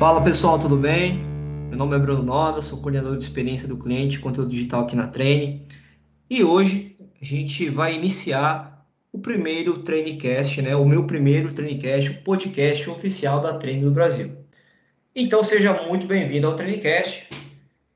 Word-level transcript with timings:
Fala 0.00 0.22
pessoal, 0.22 0.58
tudo 0.58 0.78
bem? 0.78 1.18
Meu 1.68 1.76
nome 1.76 1.94
é 1.94 1.98
Bruno 1.98 2.22
Noda, 2.22 2.62
sou 2.62 2.80
coordenador 2.80 3.18
de 3.18 3.24
experiência 3.24 3.68
do 3.68 3.76
cliente 3.76 4.18
conteúdo 4.18 4.50
digital 4.50 4.80
aqui 4.80 4.96
na 4.96 5.06
Treine. 5.06 5.62
E 6.30 6.42
hoje 6.42 6.96
a 7.20 7.24
gente 7.26 7.68
vai 7.68 7.96
iniciar 7.96 8.88
o 9.12 9.18
primeiro 9.18 9.82
Trainecast, 9.82 10.62
né? 10.62 10.74
O 10.74 10.86
meu 10.86 11.06
primeiro 11.06 11.52
Trainecast, 11.52 12.12
o 12.12 12.22
podcast 12.22 12.88
oficial 12.88 13.42
da 13.42 13.58
Treine 13.58 13.84
do 13.84 13.90
Brasil. 13.90 14.38
Então 15.14 15.44
seja 15.44 15.74
muito 15.86 16.06
bem-vindo 16.06 16.46
ao 16.46 16.56
Trainecast. 16.56 17.28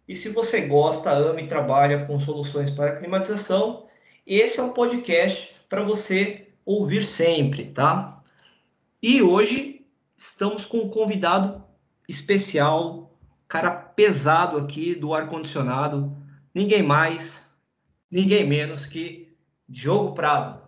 E 0.07 0.15
se 0.15 0.29
você 0.29 0.61
gosta, 0.67 1.11
ama 1.11 1.41
e 1.41 1.49
trabalha 1.49 2.05
com 2.05 2.21
soluções 2.21 2.69
para 2.69 2.97
climatização, 2.97 3.87
esse 4.27 4.61
é 4.61 4.63
um 4.63 4.75
podcast 4.75 5.55
para 5.71 5.83
você 5.83 6.49
ouvir 6.67 7.03
sempre, 7.03 7.65
tá? 7.65 8.23
E 9.03 9.23
hoje 9.23 9.87
estamos 10.19 10.67
com 10.67 10.81
um 10.81 10.91
convidado 10.91 11.64
especial, 12.09 13.19
cara 13.49 13.71
pesado 13.71 14.57
aqui 14.57 14.95
do 14.95 15.15
ar-condicionado, 15.15 16.17
ninguém 16.55 16.83
mais, 16.83 17.47
ninguém 18.11 18.47
menos 18.47 18.87
que 18.87 19.37
Diogo 19.69 20.15
Prado. 20.15 20.63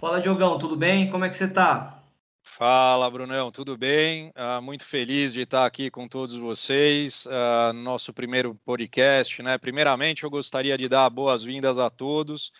Fala, 0.00 0.20
Diogão, 0.20 0.58
tudo 0.58 0.76
bem? 0.76 1.10
Como 1.10 1.24
é 1.24 1.28
que 1.28 1.36
você 1.36 1.48
tá? 1.48 2.02
Fala, 2.46 3.10
Brunão, 3.10 3.50
tudo 3.50 3.76
bem? 3.76 4.30
Uh, 4.36 4.62
muito 4.62 4.84
feliz 4.84 5.32
de 5.32 5.40
estar 5.40 5.64
aqui 5.64 5.90
com 5.90 6.06
todos 6.06 6.36
vocês 6.36 7.26
uh, 7.26 7.72
no 7.72 7.82
nosso 7.82 8.12
primeiro 8.12 8.54
podcast. 8.64 9.42
Né? 9.42 9.56
Primeiramente, 9.56 10.24
eu 10.24 10.30
gostaria 10.30 10.76
de 10.76 10.86
dar 10.86 11.08
boas-vindas 11.08 11.78
a 11.78 11.88
todos. 11.88 12.52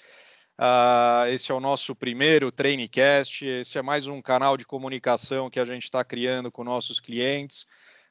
Uh, 0.58 1.28
esse 1.28 1.52
é 1.52 1.54
o 1.54 1.60
nosso 1.60 1.94
primeiro 1.94 2.50
Trainecast. 2.50 3.44
Esse 3.44 3.78
é 3.78 3.82
mais 3.82 4.06
um 4.06 4.22
canal 4.22 4.56
de 4.56 4.64
comunicação 4.64 5.50
que 5.50 5.60
a 5.60 5.64
gente 5.64 5.84
está 5.84 6.02
criando 6.02 6.50
com 6.50 6.64
nossos 6.64 6.98
clientes 6.98 7.66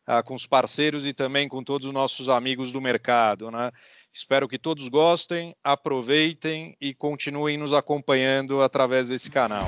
uh, 0.08 0.24
com 0.24 0.36
os 0.36 0.46
parceiros 0.46 1.06
e 1.06 1.14
também 1.14 1.48
com 1.48 1.64
todos 1.64 1.88
os 1.88 1.94
nossos 1.94 2.30
amigos 2.30 2.72
do 2.72 2.82
mercado. 2.82 3.50
Né? 3.52 3.72
Espero 4.12 4.48
que 4.48 4.60
todos 4.60 4.88
gostem, 4.88 5.56
aproveitem 5.64 6.76
e 6.80 6.94
continuem 6.94 7.58
nos 7.58 7.74
acompanhando 7.74 8.62
através 8.62 9.10
desse 9.10 9.30
canal. 9.30 9.68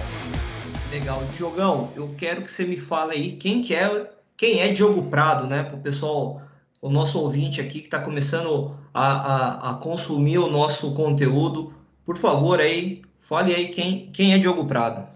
Legal. 0.92 1.23
Diogão, 1.33 1.92
eu 1.95 2.14
quero 2.17 2.42
que 2.42 2.52
você 2.52 2.64
me 2.64 2.77
fale 2.77 3.14
aí 3.14 3.31
quem 3.33 3.61
que 3.61 3.73
é, 3.73 4.09
quem 4.38 4.61
é 4.61 4.69
Diogo 4.69 5.09
Prado, 5.09 5.47
né? 5.47 5.64
Para 5.64 5.75
o 5.75 5.81
pessoal, 5.81 6.42
o 6.81 6.89
nosso 6.89 7.20
ouvinte 7.20 7.59
aqui 7.59 7.80
que 7.80 7.88
está 7.88 7.99
começando 7.99 8.77
a, 8.94 9.08
a, 9.08 9.72
a, 9.72 9.73
consumir 9.75 10.38
o 10.38 10.47
nosso 10.47 10.94
conteúdo. 10.94 11.73
Por 12.05 12.17
favor, 12.17 12.59
aí, 12.59 13.02
fale 13.20 13.53
aí 13.53 13.70
quem, 13.70 14.11
quem 14.11 14.33
é 14.33 14.38
Diogo 14.38 14.66
Prado. 14.66 15.11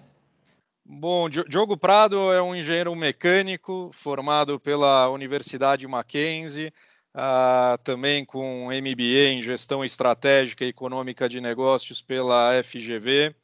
Bom, 0.92 1.30
Diogo 1.30 1.78
Prado 1.78 2.34
é 2.34 2.42
um 2.42 2.56
engenheiro 2.56 2.96
mecânico 2.96 3.92
formado 3.94 4.60
pela 4.60 5.08
Universidade 5.10 5.88
Mackenzie, 5.88 6.74
uh, 7.14 7.78
também 7.84 8.26
com 8.26 8.70
MBA 8.72 9.30
em 9.34 9.44
Gestão 9.44 9.86
Estratégica 9.86 10.66
e 10.66 10.70
Econômica 10.70 11.30
de 11.30 11.40
Negócios 11.40 12.02
pela 12.02 12.52
FGV. 12.64 13.28
Uh, 13.28 13.36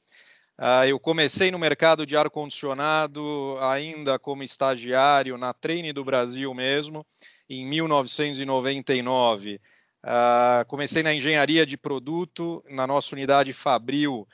ah, 0.58 0.88
eu 0.88 1.00
comecei 1.00 1.52
no 1.52 1.60
mercado 1.60 2.04
de 2.04 2.18
ar-condicionado 2.18 3.58
ainda 3.62 4.18
como 4.18 4.42
estagiário 4.42 5.38
na 5.38 5.54
Treine 5.54 5.94
do 5.94 6.04
Brasil 6.04 6.52
mesmo, 6.52 7.06
em 7.48 7.64
1999. 7.64 9.58
Uh, 9.58 9.60
ah, 10.02 10.66
comecei 10.68 11.04
na 11.04 11.14
engenharia 11.14 11.64
de 11.64 11.78
produto, 11.78 12.64
na 12.72 12.88
nossa 12.88 13.14
unidade 13.14 13.54
Fabril, 13.54 14.28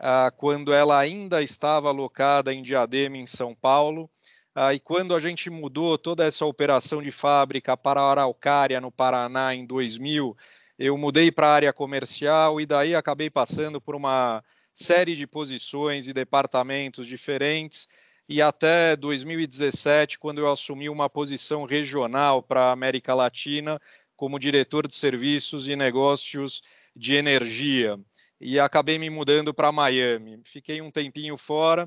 ah, 0.00 0.30
quando 0.36 0.72
ela 0.72 0.98
ainda 0.98 1.42
estava 1.42 1.88
alocada 1.88 2.52
em 2.52 2.62
Diadema, 2.62 3.16
em 3.16 3.26
São 3.26 3.54
Paulo. 3.54 4.10
Ah, 4.54 4.74
e 4.74 4.80
quando 4.80 5.14
a 5.14 5.20
gente 5.20 5.50
mudou 5.50 5.98
toda 5.98 6.24
essa 6.24 6.44
operação 6.46 7.02
de 7.02 7.10
fábrica 7.10 7.76
para 7.76 8.00
Araucária, 8.00 8.80
no 8.80 8.90
Paraná, 8.90 9.54
em 9.54 9.66
2000, 9.66 10.36
eu 10.78 10.96
mudei 10.96 11.30
para 11.30 11.48
a 11.48 11.54
área 11.54 11.72
comercial 11.72 12.60
e 12.60 12.66
daí 12.66 12.94
acabei 12.94 13.30
passando 13.30 13.80
por 13.80 13.94
uma 13.94 14.42
série 14.74 15.16
de 15.16 15.26
posições 15.26 16.08
e 16.08 16.12
departamentos 16.12 17.06
diferentes. 17.06 17.88
E 18.28 18.42
até 18.42 18.96
2017, 18.96 20.18
quando 20.18 20.38
eu 20.38 20.50
assumi 20.50 20.88
uma 20.88 21.08
posição 21.08 21.64
regional 21.64 22.42
para 22.42 22.64
a 22.64 22.72
América 22.72 23.14
Latina, 23.14 23.80
como 24.16 24.38
diretor 24.38 24.86
de 24.86 24.94
serviços 24.94 25.68
e 25.68 25.76
negócios 25.76 26.62
de 26.94 27.14
energia 27.14 27.98
e 28.40 28.58
acabei 28.58 28.98
me 28.98 29.10
mudando 29.10 29.52
para 29.54 29.72
Miami. 29.72 30.40
Fiquei 30.44 30.80
um 30.80 30.90
tempinho 30.90 31.36
fora 31.36 31.84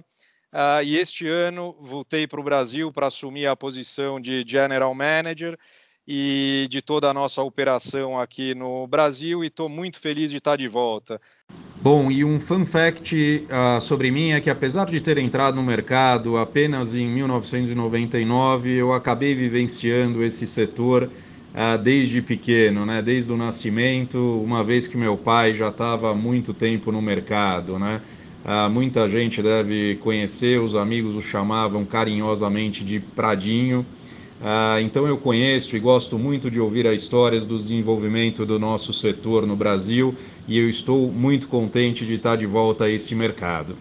uh, 0.53 0.83
e 0.83 0.97
este 0.97 1.27
ano 1.27 1.75
voltei 1.79 2.27
para 2.27 2.39
o 2.39 2.43
Brasil 2.43 2.91
para 2.91 3.07
assumir 3.07 3.47
a 3.47 3.55
posição 3.55 4.19
de 4.19 4.43
General 4.45 4.93
Manager 4.93 5.57
e 6.07 6.67
de 6.71 6.81
toda 6.81 7.07
a 7.07 7.13
nossa 7.13 7.41
operação 7.43 8.19
aqui 8.19 8.55
no 8.55 8.87
Brasil 8.87 9.43
e 9.43 9.47
estou 9.47 9.69
muito 9.69 9.99
feliz 9.99 10.31
de 10.31 10.37
estar 10.37 10.55
de 10.55 10.67
volta. 10.67 11.21
Bom, 11.81 12.11
e 12.11 12.25
um 12.25 12.39
fun 12.39 12.65
fact 12.65 13.45
uh, 13.45 13.79
sobre 13.79 14.09
mim 14.09 14.31
é 14.31 14.41
que 14.41 14.49
apesar 14.49 14.87
de 14.87 14.99
ter 14.99 15.17
entrado 15.19 15.55
no 15.55 15.63
mercado 15.63 16.35
apenas 16.35 16.95
em 16.95 17.07
1999, 17.07 18.75
eu 18.75 18.91
acabei 18.91 19.35
vivenciando 19.35 20.23
esse 20.23 20.47
setor 20.47 21.09
ah, 21.53 21.77
desde 21.77 22.21
pequeno, 22.21 22.85
né? 22.85 23.01
desde 23.01 23.31
o 23.31 23.37
nascimento, 23.37 24.41
uma 24.43 24.63
vez 24.63 24.87
que 24.87 24.97
meu 24.97 25.17
pai 25.17 25.53
já 25.53 25.69
estava 25.69 26.11
há 26.11 26.15
muito 26.15 26.53
tempo 26.53 26.91
no 26.91 27.01
mercado. 27.01 27.79
Né? 27.79 28.01
Ah, 28.45 28.69
muita 28.69 29.07
gente 29.09 29.41
deve 29.41 29.95
conhecer, 29.97 30.59
os 30.59 30.75
amigos 30.75 31.15
o 31.15 31.21
chamavam 31.21 31.85
carinhosamente 31.85 32.83
de 32.83 32.99
Pradinho. 32.99 33.85
Ah, 34.41 34.77
então 34.81 35.05
eu 35.05 35.17
conheço 35.17 35.75
e 35.75 35.79
gosto 35.79 36.17
muito 36.17 36.49
de 36.49 36.59
ouvir 36.59 36.87
as 36.87 37.01
histórias 37.01 37.43
do 37.43 37.57
desenvolvimento 37.57 38.45
do 38.45 38.57
nosso 38.57 38.93
setor 38.93 39.45
no 39.45 39.55
Brasil 39.55 40.15
e 40.47 40.57
eu 40.57 40.69
estou 40.69 41.11
muito 41.11 41.47
contente 41.47 42.05
de 42.05 42.13
estar 42.13 42.37
de 42.37 42.45
volta 42.45 42.85
a 42.85 42.89
esse 42.89 43.13
mercado. 43.13 43.75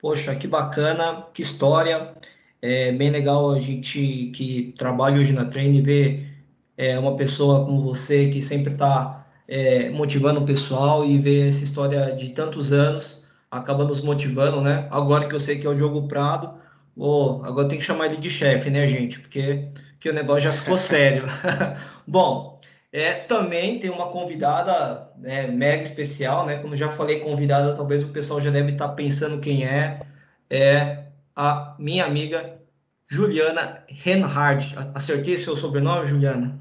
Poxa, 0.00 0.34
que 0.34 0.48
bacana, 0.48 1.24
que 1.32 1.42
história. 1.42 2.14
É 2.60 2.92
bem 2.92 3.10
legal 3.10 3.50
a 3.50 3.60
gente 3.60 4.30
que 4.34 4.74
trabalha 4.76 5.20
hoje 5.20 5.32
na 5.32 5.44
Treine 5.44 5.80
ver 5.80 6.31
é, 6.76 6.98
uma 6.98 7.16
pessoa 7.16 7.64
como 7.64 7.82
você 7.82 8.28
que 8.28 8.40
sempre 8.42 8.72
está 8.72 9.26
é, 9.48 9.90
motivando 9.90 10.40
o 10.40 10.46
pessoal 10.46 11.04
e 11.04 11.18
ver 11.18 11.48
essa 11.48 11.64
história 11.64 12.12
de 12.16 12.30
tantos 12.30 12.72
anos 12.72 13.24
acaba 13.50 13.84
nos 13.84 14.00
motivando, 14.00 14.60
né? 14.62 14.88
Agora 14.90 15.28
que 15.28 15.34
eu 15.34 15.40
sei 15.40 15.58
que 15.58 15.66
é 15.66 15.70
o 15.70 15.74
Diogo 15.74 16.08
Prado, 16.08 16.54
oh, 16.96 17.42
agora 17.44 17.68
tem 17.68 17.78
que 17.78 17.84
chamar 17.84 18.06
ele 18.06 18.16
de 18.16 18.30
chefe, 18.30 18.70
né, 18.70 18.86
gente? 18.86 19.20
Porque 19.20 19.68
que 20.00 20.08
o 20.08 20.14
negócio 20.14 20.44
já 20.44 20.52
ficou 20.52 20.76
sério. 20.78 21.24
Bom, 22.06 22.58
é, 22.92 23.12
também 23.12 23.78
tem 23.78 23.90
uma 23.90 24.08
convidada 24.08 25.10
né, 25.18 25.46
mega 25.48 25.82
especial, 25.82 26.46
né? 26.46 26.56
Como 26.58 26.76
já 26.76 26.88
falei 26.90 27.20
convidada, 27.20 27.74
talvez 27.74 28.02
o 28.02 28.08
pessoal 28.08 28.40
já 28.40 28.50
deve 28.50 28.72
estar 28.72 28.88
tá 28.88 28.94
pensando 28.94 29.40
quem 29.40 29.66
é. 29.66 30.00
É 30.50 31.04
a 31.34 31.74
minha 31.78 32.04
amiga 32.04 32.61
Juliana 33.12 33.84
Renhard. 33.90 34.74
Acertei 34.94 35.36
seu 35.36 35.54
sobrenome, 35.54 36.06
Juliana? 36.06 36.58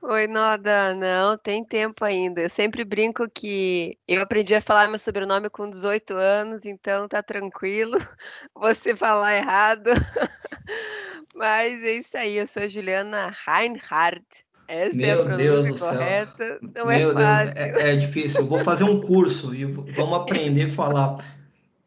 Oi, 0.00 0.28
Noda. 0.28 0.94
Não, 0.94 1.36
tem 1.36 1.64
tempo 1.64 2.04
ainda. 2.04 2.42
Eu 2.42 2.48
sempre 2.48 2.84
brinco 2.84 3.28
que 3.28 3.98
eu 4.06 4.22
aprendi 4.22 4.54
a 4.54 4.60
falar 4.60 4.86
meu 4.86 4.96
sobrenome 4.96 5.50
com 5.50 5.68
18 5.68 6.14
anos, 6.14 6.66
então 6.66 7.08
tá 7.08 7.20
tranquilo 7.20 7.98
você 8.54 8.94
falar 8.94 9.38
errado. 9.38 9.90
Mas 11.34 11.82
é 11.82 11.94
isso 11.94 12.16
aí, 12.16 12.36
eu 12.36 12.46
sou 12.46 12.68
Juliana 12.68 13.32
Reinhardt. 13.44 14.24
Essa 14.68 14.94
meu 14.94 15.28
é 15.28 15.32
a 15.32 15.36
Deus 15.36 15.66
do 15.66 15.76
correta. 15.76 16.36
céu. 16.36 16.58
Não 16.76 16.88
é 16.88 16.98
meu 16.98 17.10
é 17.10 17.12
fácil. 17.12 17.54
Deus, 17.54 17.76
é, 17.76 17.90
é, 17.90 17.96
difícil. 17.96 18.40
Eu 18.42 18.46
vou 18.46 18.60
fazer 18.60 18.84
um 18.84 19.00
curso 19.00 19.52
e 19.52 19.64
vamos 19.64 20.14
aprender 20.14 20.66
a 20.66 20.68
falar. 20.68 21.16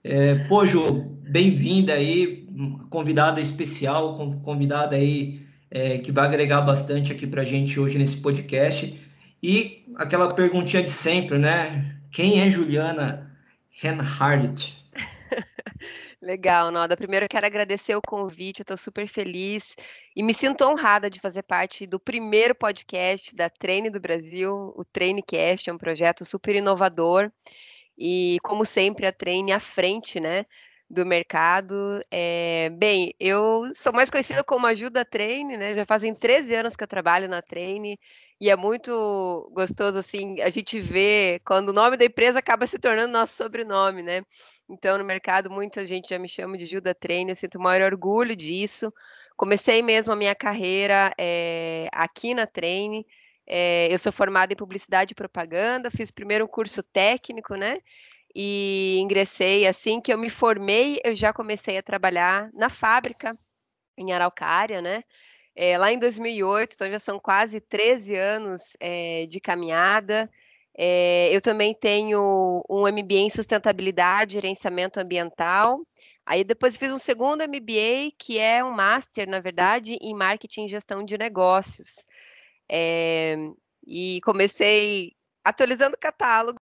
É, 0.03 0.35
pô, 0.50 0.66
Ju, 0.66 1.13
bem-vinda 1.23 1.94
aí, 1.94 2.43
convidada 2.90 3.41
especial, 3.41 4.16
convidada 4.44 4.96
aí 4.96 5.46
é, 5.72 5.97
que 5.97 6.11
vai 6.11 6.26
agregar 6.26 6.61
bastante 6.61 7.11
aqui 7.11 7.26
para 7.26 7.41
a 7.41 7.46
gente 7.46 7.79
hoje 7.79 7.97
nesse 7.97 8.17
podcast. 8.17 9.00
E 9.41 9.85
aquela 9.96 10.34
perguntinha 10.34 10.84
de 10.84 10.91
sempre, 10.91 11.38
né? 11.38 11.97
Quem 12.11 12.41
é 12.41 12.50
Juliana 12.50 13.35
Henhardt? 13.84 14.78
Legal, 16.22 16.72
Noda. 16.72 16.96
Primeiro 16.96 17.26
eu 17.26 17.29
quero 17.29 17.46
agradecer 17.46 17.96
o 17.96 18.02
convite, 18.02 18.59
eu 18.59 18.64
estou 18.64 18.78
super 18.78 19.08
feliz 19.08 19.76
e 20.16 20.23
me 20.23 20.34
sinto 20.34 20.64
honrada 20.64 21.09
de 21.09 21.20
fazer 21.20 21.44
parte 21.44 21.85
do 21.85 22.00
primeiro 22.00 22.55
podcast 22.55 23.35
da 23.35 23.50
Treine 23.50 23.90
do 23.90 24.00
Brasil, 24.00 24.73
o 24.78 24.85
Treinecast, 24.85 25.70
é 25.70 25.73
um 25.73 25.78
projeto 25.78 26.23
super 26.23 26.55
inovador 26.55 27.29
e, 27.97 28.38
como 28.44 28.64
sempre, 28.64 29.05
a 29.05 29.11
Treine 29.11 29.52
à 29.52 29.59
frente, 29.59 30.20
né? 30.20 30.46
Do 30.93 31.05
mercado. 31.05 31.75
É, 32.11 32.69
bem, 32.69 33.13
eu 33.19 33.69
sou 33.73 33.91
mais 33.91 34.09
conhecida 34.09 34.43
como 34.43 34.67
Ajuda 34.67 35.03
Treine, 35.03 35.57
né? 35.57 35.73
Já 35.73 35.85
fazem 35.85 36.13
13 36.13 36.53
anos 36.55 36.75
que 36.75 36.84
eu 36.84 36.87
trabalho 36.87 37.28
na 37.28 37.41
Treine 37.41 37.99
e 38.40 38.49
é 38.49 38.55
muito 38.55 39.49
gostoso 39.53 39.97
assim 39.97 40.40
a 40.41 40.49
gente 40.49 40.79
ver 40.79 41.41
quando 41.45 41.69
o 41.69 41.73
nome 41.73 41.97
da 41.97 42.05
empresa 42.05 42.40
acaba 42.40 42.67
se 42.67 42.78
tornando 42.78 43.11
nosso 43.11 43.35
sobrenome, 43.35 44.03
né? 44.03 44.23
Então, 44.69 44.97
no 44.97 45.03
mercado, 45.03 45.49
muita 45.51 45.85
gente 45.85 46.09
já 46.09 46.19
me 46.19 46.28
chama 46.28 46.57
de 46.57 46.66
Gil 46.66 46.81
da 46.81 46.93
Trainer, 46.93 47.31
eu 47.31 47.35
sinto 47.35 47.57
o 47.57 47.61
maior 47.61 47.91
orgulho 47.91 48.35
disso. 48.35 48.93
Comecei 49.35 49.81
mesmo 49.81 50.13
a 50.13 50.16
minha 50.16 50.35
carreira 50.35 51.13
é, 51.17 51.87
aqui 51.91 52.34
na 52.34 52.45
Treine. 52.45 53.05
É, 53.45 53.87
eu 53.91 53.97
sou 53.97 54.11
formada 54.11 54.53
em 54.53 54.55
publicidade 54.55 55.11
e 55.11 55.16
propaganda, 55.16 55.91
fiz 55.91 56.11
primeiro 56.11 56.45
um 56.45 56.47
curso 56.47 56.81
técnico, 56.81 57.55
né? 57.55 57.79
E 58.35 58.97
ingressei 59.00 59.68
assim 59.68 60.02
que 60.02 60.12
eu 60.12 60.18
me 60.18 60.30
formei, 60.30 61.00
eu 61.03 61.16
já 61.16 61.32
comecei 61.32 61.78
a 61.78 61.84
trabalhar 61.84 62.50
na 62.53 62.70
fábrica 62.70 63.38
em 63.97 64.12
Araucária, 64.12 64.82
né? 64.82 65.03
É, 65.56 65.78
lá 65.78 65.91
em 65.91 66.00
2008, 66.00 66.74
então 66.74 66.90
já 66.90 67.00
são 67.00 67.20
quase 67.20 67.62
13 67.62 68.16
anos 68.16 68.62
é, 68.80 69.26
de 69.28 69.40
caminhada. 69.40 70.30
É, 70.76 71.30
eu 71.32 71.41
também 71.41 71.74
tenho 71.76 72.64
um 72.70 72.88
MBA 72.88 73.20
em 73.20 73.30
sustentabilidade 73.30 74.32
e 74.34 74.41
gerenciamento 74.41 75.00
ambiental. 75.00 75.79
Aí 76.26 76.44
depois 76.44 76.78
fiz 76.78 76.91
um 76.91 76.97
segundo 76.97 77.44
MBA, 77.44 78.14
que 78.18 78.40
é 78.40 78.64
um 78.64 78.72
master, 78.72 79.29
na 79.29 79.40
verdade, 79.40 79.97
em 80.02 80.16
marketing 80.16 80.66
e 80.66 80.70
gestão 80.70 81.06
de 81.06 81.18
negócios. 81.18 82.06
É, 82.70 83.36
e 83.86 84.20
comecei 84.24 85.14
atualizando 85.44 85.96
o 85.96 86.00
catálogo, 86.00 86.59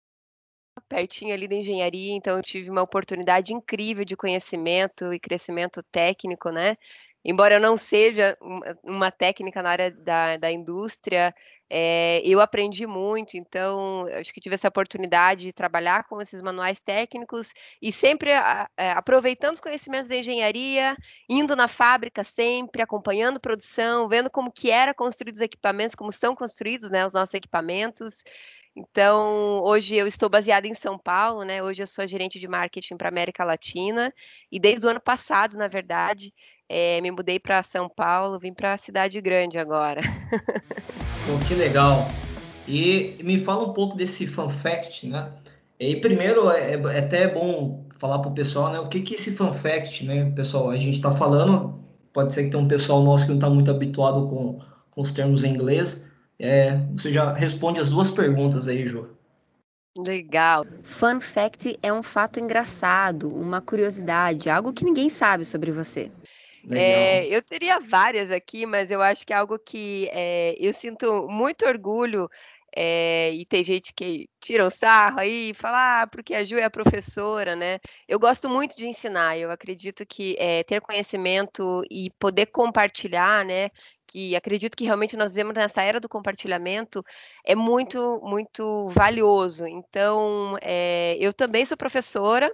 pertinho 0.90 1.34
ali 1.34 1.48
da 1.48 1.56
engenharia, 1.56 2.14
então 2.14 2.38
eu 2.38 2.44
tive 2.44 2.70
uma 2.70 2.82
oportunidade 2.82 3.54
incrível 3.54 4.06
de 4.06 4.16
conhecimento 4.16 5.14
e 5.14 5.20
crescimento 5.20 5.82
técnico, 5.84 6.50
né? 6.50 6.78
embora 7.26 7.56
eu 7.56 7.60
não 7.60 7.76
seja 7.76 8.38
uma 8.84 9.12
técnica 9.12 9.64
na 9.64 9.72
área 9.72 9.92
da, 9.92 10.38
da 10.38 10.52
indústria, 10.52 11.34
é, 11.68 12.22
eu 12.24 12.40
aprendi 12.40 12.86
muito, 12.86 13.36
então 13.36 14.06
acho 14.20 14.32
que 14.32 14.40
tive 14.40 14.54
essa 14.54 14.68
oportunidade 14.68 15.46
de 15.46 15.52
trabalhar 15.52 16.04
com 16.04 16.22
esses 16.22 16.40
manuais 16.44 16.80
técnicos 16.80 17.52
e 17.82 17.92
sempre 17.92 18.32
a, 18.32 18.70
aproveitando 18.78 19.56
os 19.56 19.60
conhecimentos 19.60 20.08
da 20.08 20.16
engenharia, 20.16 20.96
indo 21.28 21.56
na 21.56 21.68
fábrica 21.68 22.24
sempre, 22.24 22.84
acompanhando 22.84 23.40
produção, 23.40 24.08
vendo 24.08 24.30
como 24.30 24.52
que 24.52 24.70
era 24.70 24.94
construídos 24.94 25.40
os 25.40 25.46
equipamentos, 25.46 25.96
como 25.96 26.12
são 26.12 26.36
construídos 26.36 26.92
né, 26.92 27.04
os 27.04 27.14
nossos 27.14 27.34
equipamentos. 27.34 28.24
Então, 28.78 29.62
hoje 29.64 29.96
eu 29.96 30.06
estou 30.06 30.28
baseada 30.28 30.68
em 30.68 30.74
São 30.74 31.00
Paulo, 31.00 31.44
né? 31.44 31.64
Hoje 31.64 31.82
eu 31.82 31.88
sou 31.88 32.06
gerente 32.06 32.38
de 32.38 32.48
marketing 32.48 32.98
para 32.98 33.08
América 33.08 33.46
Latina 33.46 34.14
e 34.52 34.60
desde 34.60 34.86
o 34.86 34.90
ano 34.90 35.00
passado, 35.00 35.58
na 35.58 35.70
verdade, 35.70 36.34
é, 36.68 37.00
me 37.00 37.10
mudei 37.10 37.40
para 37.40 37.64
São 37.64 37.88
Paulo, 37.88 38.38
vim 38.38 38.54
para 38.54 38.74
a 38.74 38.78
cidade 38.78 39.22
grande 39.22 39.58
agora. 39.58 40.02
Que 41.48 41.56
legal. 41.56 42.08
E 42.68 43.16
me 43.24 43.40
fala 43.40 43.66
um 43.66 43.74
pouco 43.74 43.96
desse 43.96 44.28
fun 44.28 44.50
fact, 44.50 45.08
né? 45.08 45.32
E 45.80 45.96
primeiro 45.96 46.50
é, 46.50 46.74
é 46.74 47.00
até 47.00 47.28
bom 47.30 47.86
falar 47.96 48.20
para 48.20 48.32
o 48.32 48.34
pessoal, 48.34 48.72
né? 48.72 48.80
O 48.80 48.88
que 48.88 49.02
que 49.02 49.14
é 49.14 49.18
esse 49.18 49.32
fun 49.32 49.54
fact, 49.54 50.06
né? 50.06 50.32
Pessoal, 50.36 50.70
a 50.70 50.78
gente 50.78 50.98
está 50.98 51.12
falando, 51.12 51.80
pode 52.12 52.34
ser 52.34 52.44
que 52.44 52.50
tenha 52.50 52.62
um 52.62 52.68
pessoal 52.68 53.02
nosso 53.04 53.24
que 53.24 53.30
não 53.30 53.38
está 53.38 53.50
muito 53.50 53.72
habituado 53.72 54.28
com, 54.28 54.60
com 54.92 55.02
os 55.02 55.14
termos 55.14 55.44
em 55.46 55.54
inglês. 55.54 56.06
É, 56.40 56.78
você 56.98 57.12
já 57.12 57.34
responde 57.34 57.80
as 57.80 57.90
duas 57.90 58.10
perguntas 58.10 58.68
aí, 58.68 58.86
Ju. 58.86 59.16
Legal. 59.98 60.66
Fun 60.84 61.22
fact 61.22 61.80
é 61.82 61.94
um 61.94 62.04
fato 62.04 62.40
engraçado, 62.40 63.34
uma 63.34 63.62
curiosidade, 63.62 64.50
algo 64.50 64.74
que 64.74 64.84
ninguém 64.84 65.10
sabe 65.10 65.46
sobre 65.46 65.72
você. 65.72 66.12
É, 66.70 67.28
eu 67.28 67.42
teria 67.42 67.80
várias 67.80 68.32
aqui, 68.32 68.66
mas 68.66 68.90
eu 68.90 69.02
acho 69.02 69.26
que 69.26 69.32
é 69.32 69.36
algo 69.36 69.58
que 69.60 70.10
é, 70.12 70.56
eu 70.60 70.74
sinto 70.74 71.28
muito 71.30 71.66
orgulho. 71.66 72.28
É, 72.78 73.32
e 73.32 73.46
tem 73.46 73.64
gente 73.64 73.94
que 73.94 74.28
tira 74.42 74.66
o 74.66 74.70
sarro 74.70 75.20
aí 75.20 75.52
e 75.52 75.54
fala, 75.54 76.02
ah, 76.02 76.08
porque 76.08 76.34
a 76.34 76.44
Ju 76.44 76.58
é 76.58 76.66
a 76.66 76.70
professora, 76.70 77.56
né? 77.56 77.80
Eu 78.06 78.20
gosto 78.20 78.50
muito 78.50 78.76
de 78.76 78.86
ensinar, 78.86 79.38
eu 79.38 79.50
acredito 79.50 80.06
que 80.06 80.36
é, 80.38 80.62
ter 80.62 80.82
conhecimento 80.82 81.84
e 81.90 82.10
poder 82.20 82.48
compartilhar, 82.48 83.46
né? 83.46 83.70
Que 84.16 84.34
acredito 84.34 84.78
que 84.78 84.86
realmente 84.86 85.18
nós 85.18 85.34
vivemos 85.34 85.54
nessa 85.56 85.82
era 85.82 86.00
do 86.00 86.08
compartilhamento, 86.08 87.04
é 87.44 87.54
muito, 87.54 88.22
muito 88.24 88.88
valioso. 88.88 89.68
Então, 89.68 90.58
é, 90.62 91.18
eu 91.20 91.34
também 91.34 91.66
sou 91.66 91.76
professora, 91.76 92.50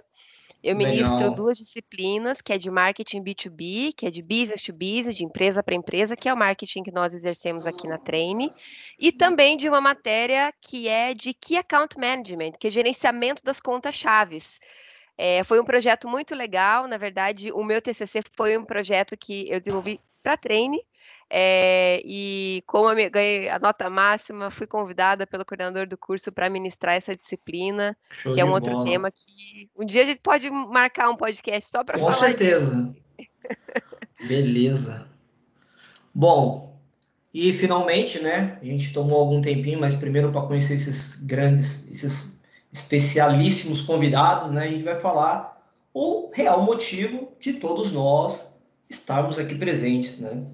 eu 0.60 0.74
ministro 0.74 1.18
Legal. 1.18 1.34
duas 1.34 1.56
disciplinas, 1.56 2.40
que 2.40 2.52
é 2.52 2.58
de 2.58 2.68
marketing 2.68 3.22
B2B, 3.22 3.94
que 3.96 4.08
é 4.08 4.10
de 4.10 4.20
business 4.20 4.60
to 4.60 4.72
business, 4.72 5.14
de 5.14 5.24
empresa 5.24 5.62
para 5.62 5.76
empresa, 5.76 6.16
que 6.16 6.28
é 6.28 6.34
o 6.34 6.36
marketing 6.36 6.82
que 6.82 6.90
nós 6.90 7.14
exercemos 7.14 7.64
aqui 7.64 7.86
na 7.86 7.96
Treine, 7.96 8.52
e 8.98 9.12
também 9.12 9.56
de 9.56 9.68
uma 9.68 9.80
matéria 9.80 10.52
que 10.60 10.88
é 10.88 11.14
de 11.14 11.32
Key 11.32 11.58
Account 11.58 11.96
Management, 11.96 12.54
que 12.58 12.66
é 12.66 12.70
gerenciamento 12.70 13.40
das 13.44 13.60
contas 13.60 13.94
chaves. 13.94 14.58
É, 15.16 15.44
foi 15.44 15.60
um 15.60 15.64
projeto 15.64 16.08
muito 16.08 16.34
legal, 16.34 16.88
na 16.88 16.96
verdade, 16.96 17.52
o 17.52 17.62
meu 17.62 17.80
TCC 17.80 18.20
foi 18.32 18.58
um 18.58 18.64
projeto 18.64 19.16
que 19.16 19.48
eu 19.48 19.60
desenvolvi 19.60 20.00
para 20.24 20.36
Treine, 20.36 20.84
é, 21.34 22.02
e 22.04 22.62
como 22.66 22.90
eu 22.90 23.10
ganhei 23.10 23.48
a 23.48 23.58
nota 23.58 23.88
máxima, 23.88 24.50
fui 24.50 24.66
convidada 24.66 25.26
pelo 25.26 25.46
coordenador 25.46 25.86
do 25.86 25.96
curso 25.96 26.30
para 26.30 26.50
ministrar 26.50 26.94
essa 26.94 27.16
disciplina, 27.16 27.96
Show 28.10 28.34
que 28.34 28.40
é 28.42 28.44
um 28.44 28.52
outro 28.52 28.72
bola. 28.72 28.84
tema 28.84 29.10
que 29.10 29.70
um 29.74 29.86
dia 29.86 30.02
a 30.02 30.04
gente 30.04 30.20
pode 30.20 30.50
marcar 30.50 31.08
um 31.08 31.16
podcast 31.16 31.70
só 31.70 31.82
para 31.82 31.98
falar. 31.98 32.12
Com 32.12 32.18
certeza. 32.18 32.94
Beleza. 34.22 35.08
Bom, 36.14 36.78
e 37.32 37.50
finalmente, 37.50 38.22
né? 38.22 38.58
A 38.60 38.64
gente 38.66 38.92
tomou 38.92 39.18
algum 39.18 39.40
tempinho, 39.40 39.80
mas 39.80 39.94
primeiro 39.94 40.30
para 40.30 40.46
conhecer 40.46 40.74
esses 40.74 41.16
grandes, 41.16 41.90
esses 41.90 42.38
especialíssimos 42.70 43.80
convidados, 43.80 44.50
né? 44.50 44.64
A 44.64 44.68
gente 44.68 44.82
vai 44.82 45.00
falar 45.00 45.66
o 45.94 46.30
real 46.34 46.60
motivo 46.60 47.32
de 47.40 47.54
todos 47.54 47.90
nós 47.90 48.60
estarmos 48.90 49.38
aqui 49.38 49.54
presentes, 49.54 50.20
né? 50.20 50.44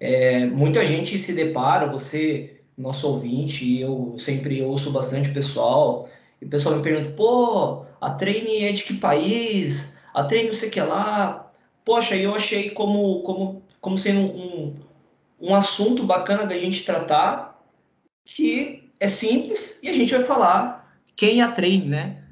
É, 0.00 0.46
muita 0.46 0.84
gente 0.86 1.18
se 1.18 1.32
depara, 1.32 1.86
você, 1.86 2.60
nosso 2.76 3.08
ouvinte, 3.08 3.80
eu 3.80 4.16
sempre 4.18 4.62
ouço 4.62 4.90
bastante 4.90 5.30
pessoal, 5.30 6.08
e 6.40 6.44
o 6.44 6.48
pessoal 6.48 6.76
me 6.76 6.82
pergunta, 6.82 7.10
pô, 7.10 7.84
a 8.00 8.10
Treine 8.10 8.64
é 8.64 8.72
de 8.72 8.84
que 8.84 8.94
país? 8.94 9.96
A 10.14 10.22
Treine 10.24 10.48
não 10.48 10.54
sei 10.54 10.68
o 10.68 10.72
que 10.72 10.80
lá. 10.80 11.50
Poxa, 11.84 12.16
eu 12.16 12.34
achei 12.34 12.70
como, 12.70 13.22
como, 13.22 13.62
como 13.80 13.98
sendo 13.98 14.20
um, 14.20 14.76
um 15.40 15.54
assunto 15.54 16.04
bacana 16.04 16.46
da 16.46 16.56
gente 16.56 16.84
tratar, 16.84 17.60
que 18.24 18.90
é 19.00 19.08
simples, 19.08 19.78
e 19.82 19.88
a 19.88 19.92
gente 19.92 20.12
vai 20.14 20.22
falar 20.22 21.00
quem 21.16 21.40
é 21.40 21.44
a 21.44 21.50
Treine, 21.50 21.86
né? 21.86 22.22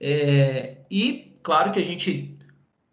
É, 0.00 0.78
e 0.90 1.36
claro 1.42 1.70
que 1.70 1.78
a 1.78 1.84
gente 1.84 2.36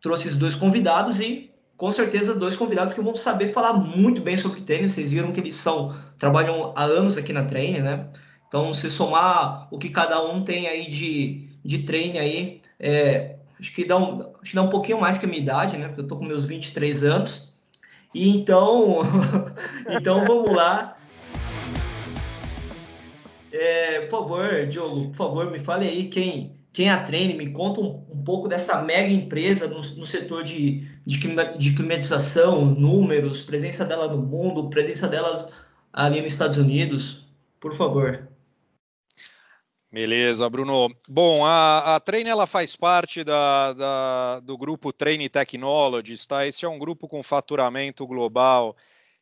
trouxe 0.02 0.28
esses 0.28 0.38
dois 0.38 0.54
convidados 0.54 1.20
e 1.20 1.49
com 1.80 1.94
certeza 1.94 2.36
dois 2.36 2.58
convidados 2.58 2.94
que 2.94 3.00
vão 3.00 3.16
saber 3.16 3.54
falar 3.54 3.71
muito 3.71 4.21
bem 4.21 4.36
sobre 4.36 4.59
treino. 4.59 4.90
Vocês 4.90 5.09
viram 5.09 5.31
que 5.31 5.40
eles 5.40 5.56
são 5.56 5.95
trabalham 6.19 6.74
há 6.76 6.83
anos 6.83 7.16
aqui 7.16 7.31
na 7.31 7.45
treine, 7.45 7.80
né? 7.80 8.06
Então, 8.50 8.74
se 8.74 8.92
somar 8.92 9.66
o 9.71 9.78
que 9.78 9.88
cada 9.88 10.21
um 10.21 10.44
tem 10.44 10.68
aí 10.68 10.90
de, 10.90 11.48
de 11.64 11.80
treino 11.83 12.19
aí, 12.19 12.59
é, 12.78 13.38
acho, 13.57 13.74
que 13.74 13.86
dá 13.86 13.98
um, 13.98 14.19
acho 14.42 14.50
que 14.50 14.56
dá 14.56 14.62
um 14.62 14.69
pouquinho 14.69 15.00
mais 15.00 15.18
que 15.18 15.26
a 15.26 15.30
minha 15.30 15.42
idade, 15.42 15.78
né? 15.78 15.88
Porque 15.88 16.02
eu 16.02 16.07
tô 16.07 16.18
com 16.18 16.26
meus 16.26 16.44
23 16.44 17.06
anos. 17.06 17.54
E 18.14 18.28
então, 18.28 18.98
então 19.90 20.26
vamos 20.26 20.54
lá. 20.54 20.98
É, 23.54 24.02
por 24.02 24.19
favor, 24.19 24.66
Diogo, 24.68 25.07
por 25.12 25.16
favor, 25.16 25.50
me 25.50 25.59
fale 25.59 25.88
aí 25.88 26.09
quem, 26.09 26.59
quem 26.74 26.90
a 26.90 27.02
treine, 27.02 27.36
me 27.36 27.52
conta 27.52 27.80
um, 27.80 28.06
um 28.12 28.24
pouco 28.24 28.50
dessa 28.50 28.81
mega 28.81 29.14
empresa 29.14 29.68
no, 29.68 29.81
no 29.95 30.06
setor 30.06 30.44
de, 30.44 30.98
de, 31.09 31.57
de, 31.57 31.73
climatização, 31.73 32.66
números, 32.66 33.42
presença 33.42 33.83
dela 33.83 34.07
no 34.07 34.21
mundo, 34.21 34.69
presença 34.69 35.07
delas 35.07 35.51
ali 35.92 36.21
nos 36.21 36.33
Estados 36.33 36.57
Unidos, 36.57 37.25
por 37.59 37.73
favor. 37.73 38.30
Beleza, 39.92 40.47
Bruno. 40.47 40.87
Bom, 41.07 41.44
a, 41.44 41.95
a 41.95 41.99
Train 41.99 42.28
ela 42.28 42.45
faz 42.45 42.75
parte 42.75 43.23
da, 43.23 43.73
da, 43.73 44.39
do 44.42 44.56
grupo 44.56 44.94
Train 44.94 45.28
Technologies, 45.28 46.28
tá? 46.28 46.45
Esse 46.45 46.63
é 46.63 46.69
um 46.69 46.78
grupo 46.78 47.07
com 47.07 47.23
faturamento 47.23 48.06
global 48.06 48.78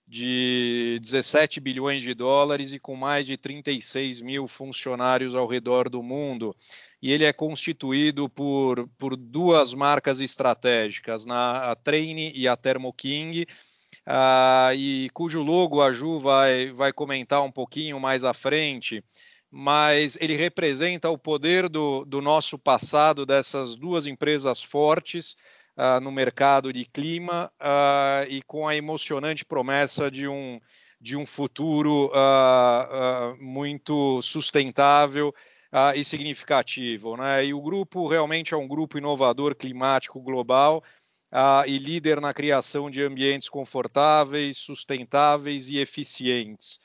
de 0.05 0.99
17 1.01 1.61
bilhões 1.61 2.01
de 2.01 2.13
dólares 2.13 2.73
e 2.73 2.79
com 2.79 2.97
mais 2.97 3.25
de 3.25 3.37
36 3.37 4.19
mil 4.19 4.45
funcionários 4.45 5.33
ao 5.33 5.47
redor 5.47 5.87
do 5.89 6.03
mundo. 6.03 6.53
E 7.01 7.11
ele 7.11 7.25
é 7.25 7.33
constituído 7.33 8.27
por, 8.27 8.87
por 8.97 9.15
duas 9.15 9.73
marcas 9.73 10.19
estratégicas, 10.19 11.25
na, 11.25 11.71
a 11.71 11.75
Traine 11.75 12.31
e 12.35 12.47
a 12.47 12.55
Thermo 12.55 12.91
King, 12.91 13.45
uh, 14.07 14.73
e 14.75 15.09
cujo 15.13 15.43
logo 15.43 15.81
a 15.81 15.91
Ju 15.91 16.19
vai, 16.19 16.71
vai 16.71 16.91
comentar 16.91 17.43
um 17.43 17.51
pouquinho 17.51 17.99
mais 17.99 18.23
à 18.23 18.33
frente, 18.33 19.03
mas 19.51 20.17
ele 20.19 20.35
representa 20.35 21.09
o 21.09 21.17
poder 21.17 21.69
do, 21.69 22.03
do 22.03 22.19
nosso 22.19 22.57
passado 22.57 23.25
dessas 23.25 23.75
duas 23.75 24.07
empresas 24.07 24.63
fortes, 24.63 25.35
uh, 25.77 26.01
no 26.01 26.11
mercado 26.11 26.73
de 26.73 26.83
clima 26.83 27.51
uh, 27.61 28.27
e 28.27 28.41
com 28.41 28.67
a 28.67 28.75
emocionante 28.75 29.45
promessa 29.45 30.09
de 30.09 30.27
um, 30.27 30.59
de 30.99 31.15
um 31.15 31.27
futuro 31.27 32.11
muito 33.39 34.19
sustentável 34.23 35.31
uh, 35.71 35.95
e 35.95 36.03
significativo. 36.03 37.17
Né? 37.17 37.45
E 37.45 37.53
o 37.53 37.61
grupo 37.61 38.07
realmente 38.07 38.53
é 38.53 38.57
um 38.57 38.67
grupo 38.67 38.97
inovador 38.97 39.55
climático 39.55 40.19
global 40.21 40.83
uh, 41.31 41.67
e 41.67 41.77
líder 41.77 42.21
na 42.21 42.33
criação 42.33 42.89
de 42.89 43.01
ambientes 43.01 43.49
confortáveis, 43.49 44.57
sustentáveis 44.57 45.69
e 45.69 45.77
eficientes. 45.77 46.79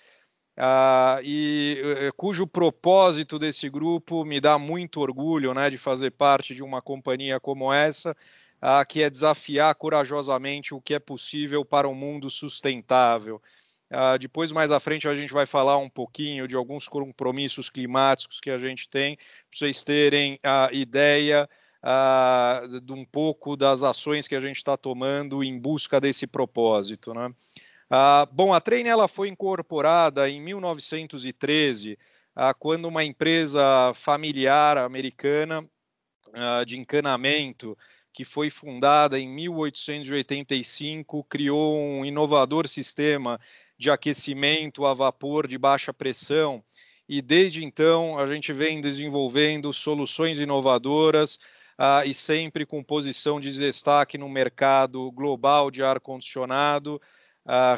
Uh, 0.56 1.16
e 1.24 1.82
uh, 1.82 2.12
cujo 2.14 2.46
propósito 2.46 3.38
desse 3.38 3.70
grupo 3.70 4.22
me 4.22 4.38
dá 4.38 4.58
muito 4.58 5.00
orgulho 5.00 5.54
né, 5.54 5.70
de 5.70 5.78
fazer 5.78 6.10
parte 6.10 6.54
de 6.54 6.62
uma 6.62 6.82
companhia 6.82 7.40
como 7.40 7.72
essa, 7.72 8.14
uh, 8.62 8.86
que 8.86 9.02
é 9.02 9.08
desafiar 9.08 9.74
corajosamente 9.74 10.74
o 10.74 10.80
que 10.80 10.92
é 10.92 10.98
possível 10.98 11.64
para 11.64 11.88
um 11.88 11.94
mundo 11.94 12.28
sustentável. 12.28 13.40
Depois, 14.18 14.52
mais 14.52 14.70
à 14.70 14.80
frente, 14.80 15.06
a 15.06 15.14
gente 15.14 15.32
vai 15.32 15.44
falar 15.44 15.76
um 15.76 15.88
pouquinho 15.88 16.48
de 16.48 16.56
alguns 16.56 16.88
compromissos 16.88 17.68
climáticos 17.68 18.40
que 18.40 18.50
a 18.50 18.58
gente 18.58 18.88
tem, 18.88 19.16
para 19.16 19.26
vocês 19.52 19.82
terem 19.82 20.38
a 20.42 20.70
ideia 20.72 21.48
uh, 21.82 22.80
de 22.80 22.92
um 22.92 23.04
pouco 23.04 23.56
das 23.56 23.82
ações 23.82 24.28
que 24.28 24.36
a 24.36 24.40
gente 24.40 24.56
está 24.56 24.76
tomando 24.76 25.42
em 25.42 25.58
busca 25.58 26.00
desse 26.00 26.26
propósito. 26.26 27.12
Né? 27.12 27.26
Uh, 27.26 28.26
bom, 28.32 28.54
a 28.54 28.60
Train 28.60 28.86
ela 28.86 29.08
foi 29.08 29.28
incorporada 29.28 30.28
em 30.28 30.40
1913, 30.40 31.92
uh, 31.92 31.98
ah, 32.34 32.54
quando 32.54 32.86
uma 32.86 33.04
empresa 33.04 33.92
familiar 33.94 34.78
americana 34.78 35.68
de 36.66 36.78
encanamento 36.78 37.76
que 38.10 38.24
foi 38.24 38.48
fundada 38.48 39.20
em 39.20 39.28
1885, 39.28 41.24
criou 41.24 41.76
um 41.78 42.06
inovador 42.06 42.66
sistema 42.66 43.38
de 43.82 43.90
aquecimento 43.90 44.86
a 44.86 44.94
vapor 44.94 45.48
de 45.48 45.58
baixa 45.58 45.92
pressão. 45.92 46.62
E 47.08 47.20
desde 47.20 47.64
então 47.64 48.16
a 48.16 48.24
gente 48.26 48.52
vem 48.52 48.80
desenvolvendo 48.80 49.72
soluções 49.72 50.38
inovadoras 50.38 51.34
uh, 51.76 52.06
e 52.06 52.14
sempre 52.14 52.64
com 52.64 52.80
posição 52.80 53.40
de 53.40 53.52
destaque 53.52 54.16
no 54.16 54.28
mercado 54.28 55.10
global 55.10 55.68
de 55.68 55.82
ar-condicionado, 55.82 57.00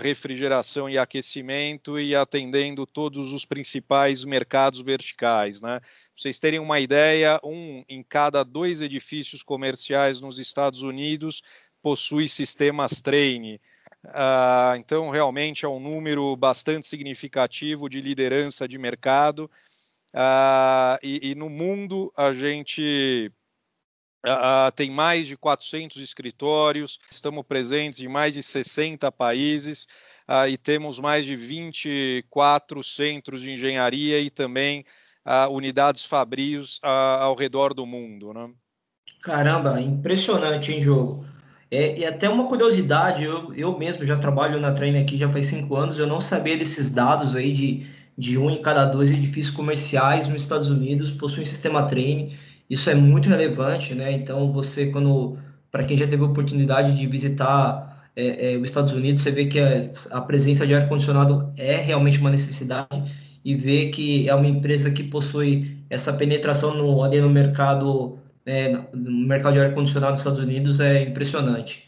refrigeração 0.02 0.90
e 0.90 0.98
aquecimento 0.98 1.98
e 1.98 2.14
atendendo 2.14 2.86
todos 2.86 3.32
os 3.32 3.46
principais 3.46 4.22
mercados 4.22 4.82
verticais. 4.82 5.62
Né? 5.62 5.80
Vocês 6.14 6.38
terem 6.38 6.60
uma 6.60 6.80
ideia, 6.80 7.40
um 7.42 7.82
em 7.88 8.02
cada 8.02 8.44
dois 8.44 8.82
edifícios 8.82 9.42
comerciais 9.42 10.20
nos 10.20 10.38
Estados 10.38 10.82
Unidos 10.82 11.42
possui 11.80 12.28
sistemas 12.28 13.00
Train. 13.00 13.58
Uh, 14.04 14.76
então, 14.76 15.08
realmente 15.08 15.64
é 15.64 15.68
um 15.68 15.80
número 15.80 16.36
bastante 16.36 16.86
significativo 16.86 17.88
de 17.88 18.00
liderança 18.00 18.68
de 18.68 18.78
mercado. 18.78 19.50
Uh, 20.12 20.98
e, 21.02 21.30
e, 21.30 21.34
no 21.34 21.48
mundo 21.48 22.12
a 22.16 22.32
gente 22.32 23.32
Uh, 24.26 24.72
tem 24.74 24.90
mais 24.90 25.26
de 25.26 25.36
400 25.36 26.00
escritórios, 26.00 26.98
estamos 27.10 27.44
presentes 27.46 28.00
em 28.00 28.08
mais 28.08 28.32
de 28.32 28.42
60 28.42 29.12
países 29.12 29.86
e 30.48 30.56
temos 30.56 30.98
mais 30.98 31.26
de 31.26 31.36
24 31.36 32.82
centros 32.82 33.42
de 33.42 33.52
engenharia 33.52 34.18
e 34.20 34.30
também 34.30 34.82
unidades 35.50 36.04
fabrios 36.04 36.80
ao 36.82 37.34
redor 37.34 37.74
do 37.74 37.84
mundo. 37.84 38.32
Né? 38.32 38.50
Caramba, 39.20 39.78
impressionante, 39.78 40.72
em 40.72 40.80
jogo? 40.80 41.26
É, 41.74 41.98
e 41.98 42.04
até 42.06 42.28
uma 42.28 42.46
curiosidade, 42.46 43.24
eu, 43.24 43.52
eu 43.54 43.76
mesmo 43.76 44.04
já 44.04 44.16
trabalho 44.16 44.60
na 44.60 44.70
Train 44.70 44.96
aqui 44.96 45.16
já 45.18 45.28
faz 45.28 45.46
cinco 45.46 45.74
anos, 45.74 45.98
eu 45.98 46.06
não 46.06 46.20
sabia 46.20 46.56
desses 46.56 46.88
dados 46.88 47.34
aí 47.34 47.52
de, 47.52 47.84
de 48.16 48.38
um 48.38 48.48
em 48.48 48.62
cada 48.62 48.84
dois 48.84 49.10
edifícios 49.10 49.50
comerciais 49.52 50.28
nos 50.28 50.42
Estados 50.42 50.68
Unidos 50.70 51.10
possuem 51.10 51.44
sistema 51.44 51.82
Train. 51.82 52.30
Isso 52.70 52.88
é 52.88 52.94
muito 52.94 53.28
relevante, 53.28 53.92
né? 53.92 54.12
Então, 54.12 54.52
você, 54.52 54.86
quando, 54.86 55.36
para 55.72 55.82
quem 55.82 55.96
já 55.96 56.06
teve 56.06 56.22
a 56.22 56.26
oportunidade 56.26 56.96
de 56.96 57.08
visitar 57.08 58.08
é, 58.14 58.52
é, 58.52 58.56
os 58.56 58.64
Estados 58.64 58.92
Unidos, 58.92 59.22
você 59.22 59.32
vê 59.32 59.46
que 59.46 59.58
a, 59.58 59.90
a 60.12 60.20
presença 60.20 60.64
de 60.64 60.74
ar-condicionado 60.76 61.52
é 61.56 61.74
realmente 61.74 62.18
uma 62.18 62.30
necessidade 62.30 62.86
e 63.44 63.56
vê 63.56 63.88
que 63.88 64.28
é 64.28 64.34
uma 64.34 64.46
empresa 64.46 64.92
que 64.92 65.02
possui 65.02 65.76
essa 65.90 66.12
penetração 66.12 66.72
no, 66.76 67.02
ali 67.02 67.20
no 67.20 67.28
mercado, 67.28 68.16
é, 68.46 68.68
no 68.92 69.26
mercado 69.26 69.54
de 69.54 69.60
ar-condicionado 69.60 70.12
dos 70.12 70.20
Estados 70.20 70.40
Unidos 70.40 70.80
é 70.80 71.02
impressionante. 71.02 71.84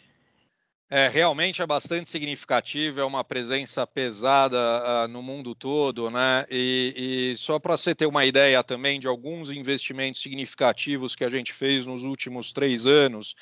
É, 0.88 1.08
realmente 1.08 1.60
é 1.60 1.66
bastante 1.66 2.08
significativo, 2.08 3.00
é 3.00 3.04
uma 3.04 3.24
presença 3.24 3.84
pesada 3.84 4.56
uh, 4.56 5.08
no 5.08 5.20
mundo 5.20 5.52
todo, 5.52 6.08
né? 6.12 6.46
E, 6.48 7.32
e 7.32 7.36
só 7.36 7.58
para 7.58 7.76
você 7.76 7.92
ter 7.92 8.06
uma 8.06 8.24
ideia 8.24 8.62
também 8.62 9.00
de 9.00 9.08
alguns 9.08 9.50
investimentos 9.50 10.22
significativos 10.22 11.16
que 11.16 11.24
a 11.24 11.28
gente 11.28 11.52
fez 11.52 11.84
nos 11.84 12.04
últimos 12.04 12.52
três 12.52 12.86
anos, 12.86 13.34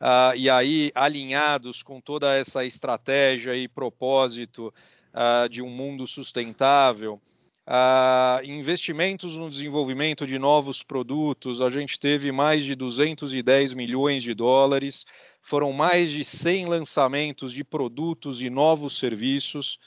uh, 0.00 0.36
e 0.36 0.50
aí 0.50 0.90
alinhados 0.92 1.84
com 1.84 2.00
toda 2.00 2.34
essa 2.34 2.64
estratégia 2.64 3.54
e 3.54 3.68
propósito 3.68 4.74
uh, 5.14 5.48
de 5.48 5.62
um 5.62 5.70
mundo 5.70 6.04
sustentável. 6.04 7.20
Uh, 7.68 8.42
investimentos 8.46 9.36
no 9.36 9.50
desenvolvimento 9.50 10.26
de 10.26 10.38
novos 10.38 10.82
produtos, 10.82 11.60
a 11.60 11.68
gente 11.68 11.98
teve 11.98 12.32
mais 12.32 12.64
de 12.64 12.74
210 12.74 13.74
milhões 13.74 14.22
de 14.22 14.32
dólares, 14.32 15.04
foram 15.42 15.70
mais 15.70 16.10
de 16.10 16.24
100 16.24 16.64
lançamentos 16.64 17.52
de 17.52 17.62
produtos 17.62 18.40
e 18.40 18.48
novos 18.48 18.98
serviços 18.98 19.78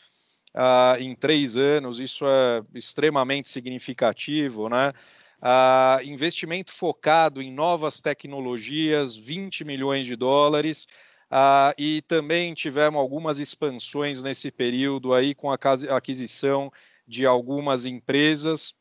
uh, 0.53 1.01
em 1.01 1.15
três 1.15 1.57
anos, 1.57 1.99
isso 1.99 2.23
é 2.27 2.61
extremamente 2.75 3.49
significativo, 3.49 4.69
né? 4.69 4.93
Uh, 5.41 6.05
investimento 6.05 6.71
focado 6.71 7.41
em 7.41 7.51
novas 7.51 7.99
tecnologias, 7.99 9.15
20 9.15 9.65
milhões 9.65 10.05
de 10.05 10.15
dólares, 10.15 10.85
uh, 11.31 11.73
e 11.79 12.03
também 12.03 12.53
tivemos 12.53 13.01
algumas 13.01 13.39
expansões 13.39 14.21
nesse 14.21 14.51
período 14.51 15.15
aí 15.15 15.33
com 15.33 15.49
a 15.49 15.57
aquisição 15.89 16.71
de 17.11 17.25
algumas 17.25 17.85
empresas 17.85 18.73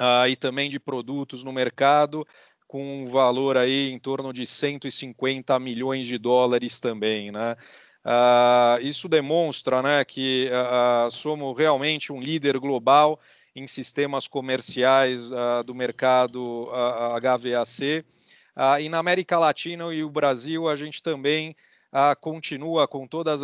uh, 0.00 0.26
e 0.26 0.34
também 0.34 0.70
de 0.70 0.80
produtos 0.80 1.44
no 1.44 1.52
mercado, 1.52 2.26
com 2.66 3.02
um 3.02 3.08
valor 3.10 3.58
aí 3.58 3.90
em 3.90 3.98
torno 3.98 4.32
de 4.32 4.46
150 4.46 5.58
milhões 5.60 6.06
de 6.06 6.16
dólares 6.16 6.80
também, 6.80 7.30
né? 7.30 7.54
Uh, 8.02 8.80
isso 8.80 9.10
demonstra 9.10 9.82
né, 9.82 10.02
que 10.06 10.48
uh, 10.48 11.10
somos 11.10 11.54
realmente 11.58 12.10
um 12.10 12.18
líder 12.18 12.58
global 12.58 13.20
em 13.54 13.66
sistemas 13.66 14.26
comerciais 14.26 15.30
uh, 15.30 15.62
do 15.66 15.74
mercado 15.74 16.70
HVAC. 17.20 18.02
e 18.80 18.88
na 18.88 18.98
América 18.98 19.38
Latina 19.38 19.92
e 19.92 20.02
o 20.02 20.08
Brasil, 20.08 20.66
a 20.66 20.74
gente 20.74 21.02
também 21.02 21.54
continua 22.20 22.86
com 22.86 23.04
todos 23.04 23.42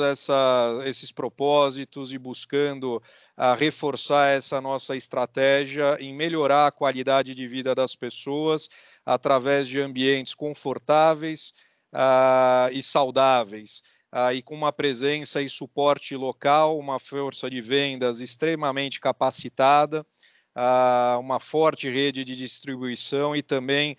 esses 0.86 1.10
propósitos 1.10 2.12
e 2.12 2.18
buscando 2.18 3.02
a 3.36 3.54
reforçar 3.54 4.28
essa 4.28 4.60
nossa 4.60 4.96
estratégia 4.96 5.98
em 6.00 6.14
melhorar 6.14 6.68
a 6.68 6.72
qualidade 6.72 7.34
de 7.34 7.46
vida 7.46 7.74
das 7.74 7.94
pessoas 7.94 8.68
através 9.04 9.68
de 9.68 9.78
ambientes 9.78 10.34
confortáveis 10.34 11.52
uh, 11.92 12.72
e 12.72 12.82
saudáveis. 12.82 13.82
Uh, 14.12 14.32
e 14.32 14.42
com 14.42 14.54
uma 14.54 14.72
presença 14.72 15.42
e 15.42 15.48
suporte 15.48 16.16
local, 16.16 16.78
uma 16.78 16.98
força 16.98 17.50
de 17.50 17.60
vendas 17.60 18.20
extremamente 18.20 18.98
capacitada, 18.98 20.06
uh, 20.56 21.20
uma 21.20 21.38
forte 21.38 21.90
rede 21.90 22.24
de 22.24 22.34
distribuição 22.34 23.36
e 23.36 23.42
também 23.42 23.96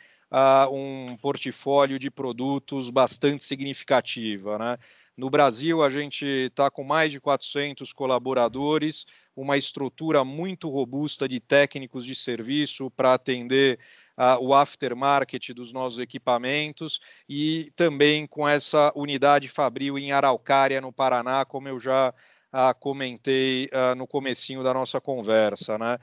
um 0.70 1.16
portfólio 1.22 1.98
de 1.98 2.12
produtos 2.12 2.90
bastante 2.90 3.46
significativa. 3.46 4.58
Né? 4.58 4.78
No 5.16 5.30
Brasil, 5.30 5.82
a 5.82 5.90
gente 5.90 6.26
está 6.26 6.70
com 6.70 6.84
mais 6.84 7.14
de 7.14 7.22
400 7.22 7.94
colaboradores, 7.94 9.06
uma 9.38 9.56
estrutura 9.56 10.24
muito 10.24 10.68
robusta 10.68 11.30
de 11.30 11.40
técnicos 11.40 12.04
de 12.04 12.16
serviço 12.16 12.90
para 12.90 13.14
atender 13.14 13.78
uh, 14.18 14.44
o 14.44 14.56
aftermarket 14.56 15.54
dos 15.54 15.72
nossos 15.72 16.00
equipamentos 16.00 17.00
e 17.30 17.72
também 17.76 18.26
com 18.26 18.50
essa 18.50 18.92
unidade 18.96 19.48
fabril 19.48 19.96
em 20.00 20.12
Araucária, 20.12 20.82
no 20.82 20.92
Paraná, 20.92 21.46
como 21.46 21.68
eu 21.68 21.78
já 21.78 22.10
uh, 22.10 22.80
comentei 22.80 23.66
uh, 23.66 23.94
no 23.96 24.08
comecinho 24.08 24.64
da 24.64 24.74
nossa 24.74 25.00
conversa, 25.00 25.78
né? 25.78 26.00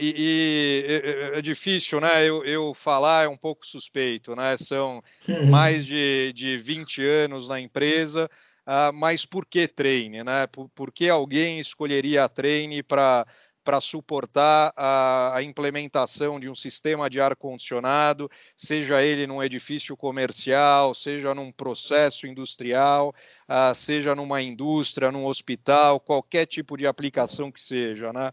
E, 0.00 0.14
e, 0.16 1.36
é 1.38 1.42
difícil, 1.42 2.00
né? 2.00 2.24
Eu, 2.24 2.44
eu, 2.44 2.74
falar 2.74 3.26
é 3.26 3.28
um 3.28 3.36
pouco 3.36 3.64
suspeito, 3.64 4.34
né? 4.34 4.56
São 4.56 5.00
uhum. 5.28 5.46
mais 5.46 5.86
de, 5.86 6.32
de 6.34 6.56
20 6.56 7.04
anos 7.04 7.46
na 7.48 7.60
empresa, 7.60 8.28
uh, 8.66 8.92
mas 8.92 9.24
por 9.24 9.46
que 9.46 9.68
treine, 9.68 10.22
né? 10.24 10.46
Por, 10.48 10.68
por 10.70 10.92
que 10.92 11.08
alguém 11.08 11.60
escolheria 11.60 12.24
a 12.24 12.28
treine 12.28 12.82
para 12.82 13.26
para 13.64 13.80
suportar 13.80 14.72
a, 14.76 15.38
a, 15.38 15.42
implementação 15.42 16.38
de 16.38 16.50
um 16.50 16.54
sistema 16.54 17.08
de 17.08 17.18
ar-condicionado, 17.18 18.28
seja 18.58 19.02
ele 19.02 19.26
num 19.26 19.42
edifício 19.42 19.96
comercial, 19.96 20.94
seja 20.94 21.34
num 21.34 21.50
processo 21.50 22.26
industrial, 22.26 23.14
uh, 23.48 23.74
seja 23.74 24.14
numa 24.14 24.42
indústria, 24.42 25.10
num 25.10 25.24
hospital, 25.24 25.98
qualquer 25.98 26.44
tipo 26.46 26.76
de 26.76 26.86
aplicação 26.86 27.50
que 27.50 27.58
seja, 27.60 28.12
né? 28.12 28.30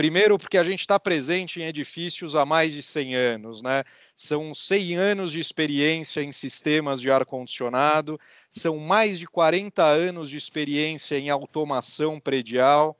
Primeiro, 0.00 0.38
porque 0.38 0.56
a 0.56 0.62
gente 0.62 0.80
está 0.80 0.98
presente 0.98 1.60
em 1.60 1.64
edifícios 1.64 2.34
há 2.34 2.46
mais 2.46 2.72
de 2.72 2.82
100 2.82 3.14
anos, 3.16 3.60
né? 3.60 3.84
São 4.14 4.54
100 4.54 4.96
anos 4.96 5.30
de 5.30 5.40
experiência 5.40 6.22
em 6.22 6.32
sistemas 6.32 7.02
de 7.02 7.10
ar-condicionado, 7.10 8.18
são 8.48 8.78
mais 8.78 9.18
de 9.18 9.26
40 9.26 9.84
anos 9.84 10.30
de 10.30 10.38
experiência 10.38 11.18
em 11.18 11.28
automação 11.28 12.18
predial. 12.18 12.96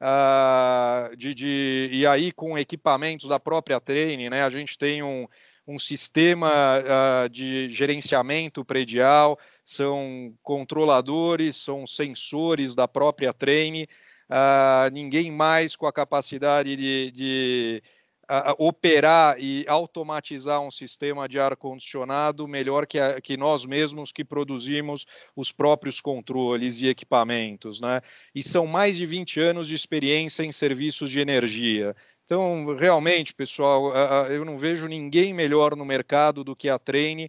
Uh, 0.00 1.14
de, 1.14 1.34
de, 1.34 1.88
e 1.92 2.04
aí 2.04 2.32
com 2.32 2.58
equipamentos 2.58 3.28
da 3.28 3.38
própria 3.38 3.80
Training, 3.80 4.30
né? 4.30 4.42
A 4.42 4.50
gente 4.50 4.76
tem 4.76 5.04
um, 5.04 5.28
um 5.68 5.78
sistema 5.78 6.50
uh, 6.50 7.28
de 7.28 7.70
gerenciamento 7.70 8.64
predial, 8.64 9.38
são 9.62 10.36
controladores, 10.42 11.54
são 11.54 11.86
sensores 11.86 12.74
da 12.74 12.88
própria 12.88 13.32
Training, 13.32 13.86
uh, 14.30 14.90
ninguém 14.92 15.30
mais 15.30 15.74
com 15.74 15.86
a 15.86 15.92
capacidade 15.92 16.76
de, 16.76 17.10
de 17.10 17.82
uh, 18.30 18.54
operar 18.58 19.36
e 19.38 19.64
automatizar 19.66 20.60
um 20.60 20.70
sistema 20.70 21.28
de 21.28 21.38
ar-condicionado 21.38 22.46
melhor 22.46 22.86
que, 22.86 22.98
a, 22.98 23.20
que 23.20 23.36
nós 23.36 23.66
mesmos 23.66 24.12
que 24.12 24.24
produzimos 24.24 25.04
os 25.34 25.50
próprios 25.50 26.00
controles 26.00 26.80
e 26.80 26.86
equipamentos. 26.86 27.80
Né? 27.80 28.00
E 28.34 28.42
são 28.42 28.66
mais 28.66 28.96
de 28.96 29.04
20 29.04 29.40
anos 29.40 29.68
de 29.68 29.74
experiência 29.74 30.44
em 30.44 30.52
serviços 30.52 31.10
de 31.10 31.18
energia. 31.18 31.94
Então, 32.24 32.76
realmente, 32.76 33.34
pessoal, 33.34 33.92
eu 34.28 34.44
não 34.44 34.56
vejo 34.56 34.86
ninguém 34.86 35.34
melhor 35.34 35.74
no 35.74 35.84
mercado 35.84 36.44
do 36.44 36.54
que 36.54 36.68
a 36.68 36.78
Treine 36.78 37.28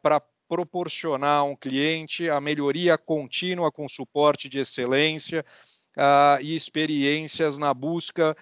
para 0.00 0.22
proporcionar 0.48 1.40
a 1.40 1.42
um 1.42 1.56
cliente 1.56 2.30
a 2.30 2.40
melhoria 2.40 2.96
contínua 2.96 3.72
com 3.72 3.88
suporte 3.88 4.48
de 4.48 4.58
excelência 4.58 5.44
e 6.40 6.54
experiências 6.54 7.58
na 7.58 7.74
busca 7.74 8.36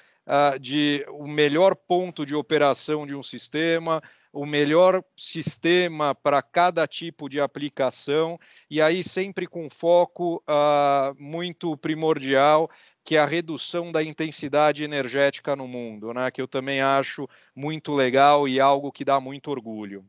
de 0.61 1.05
o 1.09 1.27
melhor 1.27 1.75
ponto 1.75 2.27
de 2.27 2.35
operação 2.35 3.07
de 3.07 3.15
um 3.15 3.23
sistema, 3.23 4.03
o 4.33 4.45
melhor 4.45 5.03
sistema 5.17 6.15
para 6.15 6.43
cada 6.43 6.87
tipo 6.87 7.29
de 7.29 7.41
aplicação, 7.41 8.39
e 8.71 8.81
aí 8.81 9.03
sempre 9.03 9.47
com 9.47 9.71
foco 9.71 10.43
uh, 10.49 11.15
muito 11.19 11.77
primordial, 11.77 12.71
que 13.03 13.17
é 13.17 13.19
a 13.19 13.27
redução 13.27 13.91
da 13.91 14.03
intensidade 14.03 14.85
energética 14.85 15.57
no 15.57 15.67
mundo, 15.67 16.13
né? 16.13 16.31
que 16.31 16.43
eu 16.43 16.47
também 16.47 16.81
acho 16.81 17.27
muito 17.55 17.95
legal 17.95 18.47
e 18.47 18.61
algo 18.61 18.93
que 18.93 19.05
dá 19.05 19.19
muito 19.19 19.51
orgulho. 19.51 20.05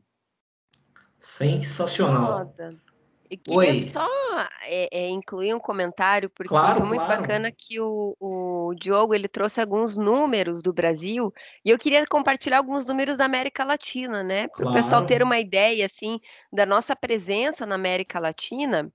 Sensacional. 1.18 2.54
E 3.30 3.36
queria 3.36 3.58
Oi. 3.58 3.88
só 3.88 4.08
é, 4.64 4.88
é, 4.90 5.08
incluir 5.08 5.54
um 5.54 5.60
comentário, 5.60 6.28
porque 6.28 6.48
claro, 6.48 6.78
foi 6.78 6.86
muito 6.86 7.04
claro. 7.04 7.22
bacana 7.22 7.52
que 7.52 7.78
o, 7.78 8.16
o 8.18 8.74
Diogo 8.74 9.14
ele 9.14 9.28
trouxe 9.28 9.60
alguns 9.60 9.96
números 9.96 10.60
do 10.60 10.72
Brasil, 10.72 11.32
e 11.64 11.70
eu 11.70 11.78
queria 11.78 12.04
compartilhar 12.06 12.58
alguns 12.58 12.88
números 12.88 13.16
da 13.16 13.24
América 13.24 13.62
Latina, 13.62 14.24
né? 14.24 14.48
Para 14.48 14.68
o 14.68 14.72
pessoal 14.72 15.06
ter 15.06 15.22
uma 15.22 15.38
ideia 15.38 15.86
assim 15.86 16.18
da 16.52 16.66
nossa 16.66 16.96
presença 16.96 17.64
na 17.64 17.76
América 17.76 18.18
Latina, 18.18 18.92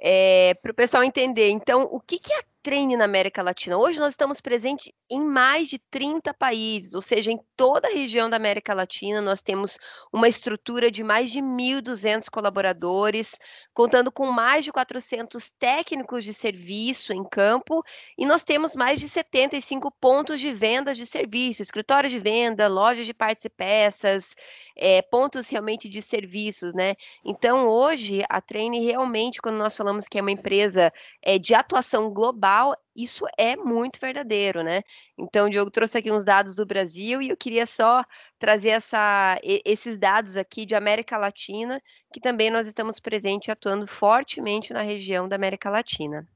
é, 0.00 0.54
para 0.62 0.70
o 0.70 0.74
pessoal 0.74 1.02
entender. 1.02 1.48
Então, 1.48 1.82
o 1.90 1.98
que, 1.98 2.18
que 2.18 2.32
é 2.32 2.38
a 2.38 2.44
treine 2.68 2.98
na 2.98 3.06
América 3.06 3.42
Latina. 3.42 3.78
Hoje 3.78 3.98
nós 3.98 4.12
estamos 4.12 4.42
presentes 4.42 4.92
em 5.10 5.22
mais 5.22 5.70
de 5.70 5.78
30 5.90 6.34
países, 6.34 6.92
ou 6.92 7.00
seja, 7.00 7.32
em 7.32 7.40
toda 7.56 7.88
a 7.88 7.90
região 7.90 8.28
da 8.28 8.36
América 8.36 8.74
Latina, 8.74 9.22
nós 9.22 9.42
temos 9.42 9.78
uma 10.12 10.28
estrutura 10.28 10.90
de 10.90 11.02
mais 11.02 11.30
de 11.30 11.40
1.200 11.40 12.28
colaboradores, 12.30 13.38
contando 13.72 14.12
com 14.12 14.30
mais 14.30 14.66
de 14.66 14.70
400 14.70 15.50
técnicos 15.58 16.22
de 16.24 16.34
serviço 16.34 17.14
em 17.14 17.24
campo, 17.26 17.82
e 18.18 18.26
nós 18.26 18.44
temos 18.44 18.76
mais 18.76 19.00
de 19.00 19.08
75 19.08 19.90
pontos 19.98 20.38
de 20.38 20.52
venda 20.52 20.92
de 20.92 21.06
serviço, 21.06 21.62
escritórios 21.62 22.12
de 22.12 22.18
venda, 22.18 22.68
lojas 22.68 23.06
de 23.06 23.14
partes 23.14 23.46
e 23.46 23.48
peças, 23.48 24.34
é, 24.78 25.02
pontos 25.02 25.48
realmente 25.48 25.88
de 25.88 26.00
serviços, 26.00 26.72
né? 26.72 26.94
Então, 27.24 27.66
hoje, 27.66 28.22
a 28.28 28.40
Treine 28.40 28.84
realmente, 28.84 29.40
quando 29.42 29.56
nós 29.56 29.76
falamos 29.76 30.06
que 30.08 30.18
é 30.18 30.22
uma 30.22 30.30
empresa 30.30 30.92
é, 31.22 31.38
de 31.38 31.54
atuação 31.54 32.10
global, 32.10 32.28
global, 32.38 32.76
isso 32.94 33.24
é 33.36 33.56
muito 33.56 34.00
verdadeiro, 34.00 34.62
né? 34.62 34.82
Então, 35.18 35.46
o 35.46 35.50
Diogo 35.50 35.70
trouxe 35.70 35.98
aqui 35.98 36.10
uns 36.10 36.24
dados 36.24 36.54
do 36.54 36.66
Brasil 36.66 37.22
e 37.22 37.30
eu 37.30 37.36
queria 37.36 37.66
só 37.66 38.04
trazer 38.38 38.70
essa, 38.70 39.38
esses 39.42 39.98
dados 39.98 40.36
aqui 40.36 40.64
de 40.64 40.74
América 40.74 41.16
Latina, 41.16 41.80
que 42.12 42.20
também 42.20 42.50
nós 42.50 42.66
estamos 42.66 43.00
presentes 43.00 43.48
atuando 43.48 43.86
fortemente 43.86 44.72
na 44.72 44.82
região 44.82 45.28
da 45.28 45.36
América 45.36 45.70
Latina. 45.70 46.26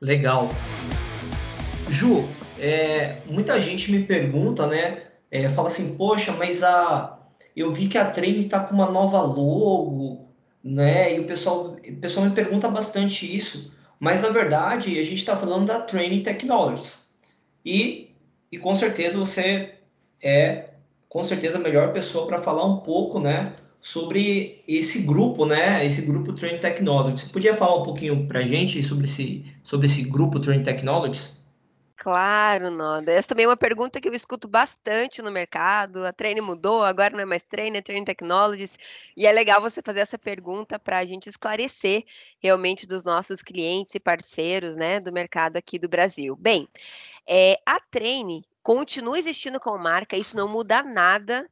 Legal. 0.00 0.48
Ju, 1.88 2.28
é, 2.58 3.20
muita 3.26 3.58
gente 3.58 3.90
me 3.90 4.04
pergunta, 4.04 4.66
né? 4.66 5.06
É, 5.30 5.48
fala 5.48 5.68
assim, 5.68 5.96
poxa, 5.96 6.32
mas 6.32 6.62
a, 6.62 7.19
eu 7.60 7.72
vi 7.72 7.88
que 7.88 7.98
a 7.98 8.10
Treine 8.10 8.44
está 8.44 8.60
com 8.60 8.74
uma 8.74 8.90
nova 8.90 9.20
logo, 9.20 10.28
né? 10.62 11.16
E 11.16 11.20
o 11.20 11.24
pessoal, 11.24 11.76
o 11.76 11.96
pessoal 11.96 12.26
me 12.26 12.32
pergunta 12.34 12.68
bastante 12.68 13.24
isso. 13.36 13.72
Mas, 13.98 14.22
na 14.22 14.30
verdade, 14.30 14.98
a 14.98 15.04
gente 15.04 15.16
está 15.16 15.36
falando 15.36 15.66
da 15.66 15.80
Training 15.80 16.22
Technologies. 16.22 17.10
E, 17.64 18.10
e 18.50 18.58
com 18.58 18.74
certeza 18.74 19.18
você 19.18 19.74
é, 20.22 20.70
com 21.10 21.24
certeza, 21.24 21.58
a 21.58 21.60
melhor 21.60 21.92
pessoa 21.92 22.26
para 22.26 22.40
falar 22.40 22.64
um 22.64 22.78
pouco, 22.78 23.18
né, 23.18 23.52
sobre 23.80 24.62
esse 24.68 25.02
grupo, 25.02 25.44
né, 25.46 25.84
esse 25.84 26.02
grupo 26.02 26.32
Training 26.32 26.60
Technologies. 26.60 27.22
Você 27.22 27.32
podia 27.32 27.56
falar 27.56 27.80
um 27.80 27.82
pouquinho 27.82 28.26
para 28.28 28.40
a 28.40 28.44
gente 28.44 28.82
sobre 28.82 29.06
esse, 29.06 29.44
sobre 29.64 29.86
esse 29.86 30.02
grupo 30.02 30.38
Training 30.38 30.62
Technologies? 30.62 31.39
Claro, 32.02 32.70
Noda. 32.70 33.12
Essa 33.12 33.28
também 33.28 33.44
é 33.44 33.48
uma 33.48 33.58
pergunta 33.58 34.00
que 34.00 34.08
eu 34.08 34.14
escuto 34.14 34.48
bastante 34.48 35.20
no 35.20 35.30
mercado. 35.30 36.06
A 36.06 36.12
Treine 36.14 36.40
mudou, 36.40 36.82
agora 36.82 37.12
não 37.12 37.20
é 37.20 37.26
mais 37.26 37.42
Treine, 37.42 37.76
é 37.76 37.82
Treine 37.82 38.06
Technologies. 38.06 38.78
E 39.14 39.26
é 39.26 39.32
legal 39.32 39.60
você 39.60 39.82
fazer 39.82 40.00
essa 40.00 40.18
pergunta 40.18 40.78
para 40.78 40.96
a 40.96 41.04
gente 41.04 41.28
esclarecer 41.28 42.04
realmente 42.38 42.86
dos 42.86 43.04
nossos 43.04 43.42
clientes 43.42 43.94
e 43.94 44.00
parceiros 44.00 44.76
né, 44.76 44.98
do 44.98 45.12
mercado 45.12 45.58
aqui 45.58 45.78
do 45.78 45.90
Brasil. 45.90 46.34
Bem, 46.36 46.66
é, 47.26 47.56
a 47.66 47.78
Treine 47.78 48.46
continua 48.62 49.18
existindo 49.18 49.60
como 49.60 49.76
marca, 49.76 50.16
isso 50.16 50.34
não 50.34 50.48
muda 50.48 50.82
nada. 50.82 51.46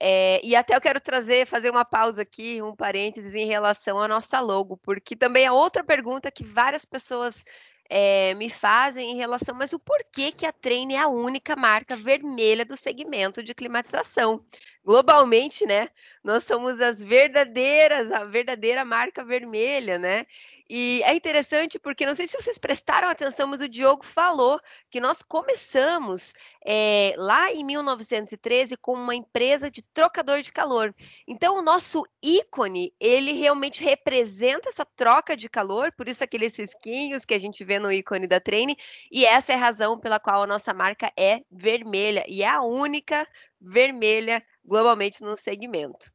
É, 0.00 0.40
e 0.42 0.56
até 0.56 0.74
eu 0.74 0.80
quero 0.80 1.00
trazer, 1.00 1.46
fazer 1.46 1.70
uma 1.70 1.84
pausa 1.84 2.22
aqui, 2.22 2.60
um 2.60 2.74
parênteses 2.74 3.36
em 3.36 3.46
relação 3.46 4.00
à 4.00 4.08
nossa 4.08 4.40
logo, 4.40 4.76
porque 4.78 5.14
também 5.14 5.44
é 5.44 5.52
outra 5.52 5.84
pergunta 5.84 6.28
que 6.28 6.42
várias 6.42 6.84
pessoas 6.84 7.44
é, 7.94 8.32
me 8.32 8.48
fazem 8.48 9.10
em 9.10 9.16
relação, 9.16 9.54
mas 9.54 9.74
o 9.74 9.78
porquê 9.78 10.32
que 10.32 10.46
a 10.46 10.52
Trane 10.52 10.94
é 10.94 11.00
a 11.00 11.08
única 11.08 11.54
marca 11.54 11.94
vermelha 11.94 12.64
do 12.64 12.74
segmento 12.74 13.42
de 13.42 13.54
climatização. 13.54 14.42
Globalmente, 14.82 15.66
né? 15.66 15.90
Nós 16.24 16.44
somos 16.44 16.80
as 16.80 17.02
verdadeiras, 17.02 18.10
a 18.10 18.24
verdadeira 18.24 18.82
marca 18.82 19.22
vermelha, 19.22 19.98
né? 19.98 20.26
E 20.68 21.02
é 21.04 21.14
interessante 21.14 21.78
porque 21.78 22.06
não 22.06 22.14
sei 22.14 22.26
se 22.26 22.40
vocês 22.40 22.58
prestaram 22.58 23.08
atenção, 23.08 23.46
mas 23.48 23.60
o 23.60 23.68
Diogo 23.68 24.04
falou 24.04 24.60
que 24.90 25.00
nós 25.00 25.22
começamos 25.22 26.32
é, 26.64 27.14
lá 27.16 27.52
em 27.52 27.64
1913 27.64 28.76
com 28.76 28.94
uma 28.94 29.14
empresa 29.14 29.70
de 29.70 29.82
trocador 29.82 30.42
de 30.42 30.52
calor. 30.52 30.94
Então, 31.26 31.58
o 31.58 31.62
nosso 31.62 32.04
ícone, 32.22 32.92
ele 33.00 33.32
realmente 33.32 33.82
representa 33.82 34.68
essa 34.68 34.84
troca 34.84 35.36
de 35.36 35.48
calor, 35.48 35.92
por 35.92 36.08
isso 36.08 36.24
aqueles 36.24 36.56
risquinhos 36.56 37.24
que 37.24 37.34
a 37.34 37.38
gente 37.38 37.64
vê 37.64 37.78
no 37.78 37.92
ícone 37.92 38.26
da 38.26 38.40
Treine, 38.40 38.76
e 39.10 39.24
essa 39.24 39.52
é 39.52 39.54
a 39.56 39.58
razão 39.58 39.98
pela 39.98 40.20
qual 40.20 40.42
a 40.42 40.46
nossa 40.46 40.72
marca 40.72 41.12
é 41.18 41.40
vermelha, 41.50 42.24
e 42.28 42.42
é 42.42 42.48
a 42.48 42.62
única 42.62 43.26
vermelha 43.60 44.42
globalmente 44.64 45.22
no 45.22 45.36
segmento. 45.36 46.10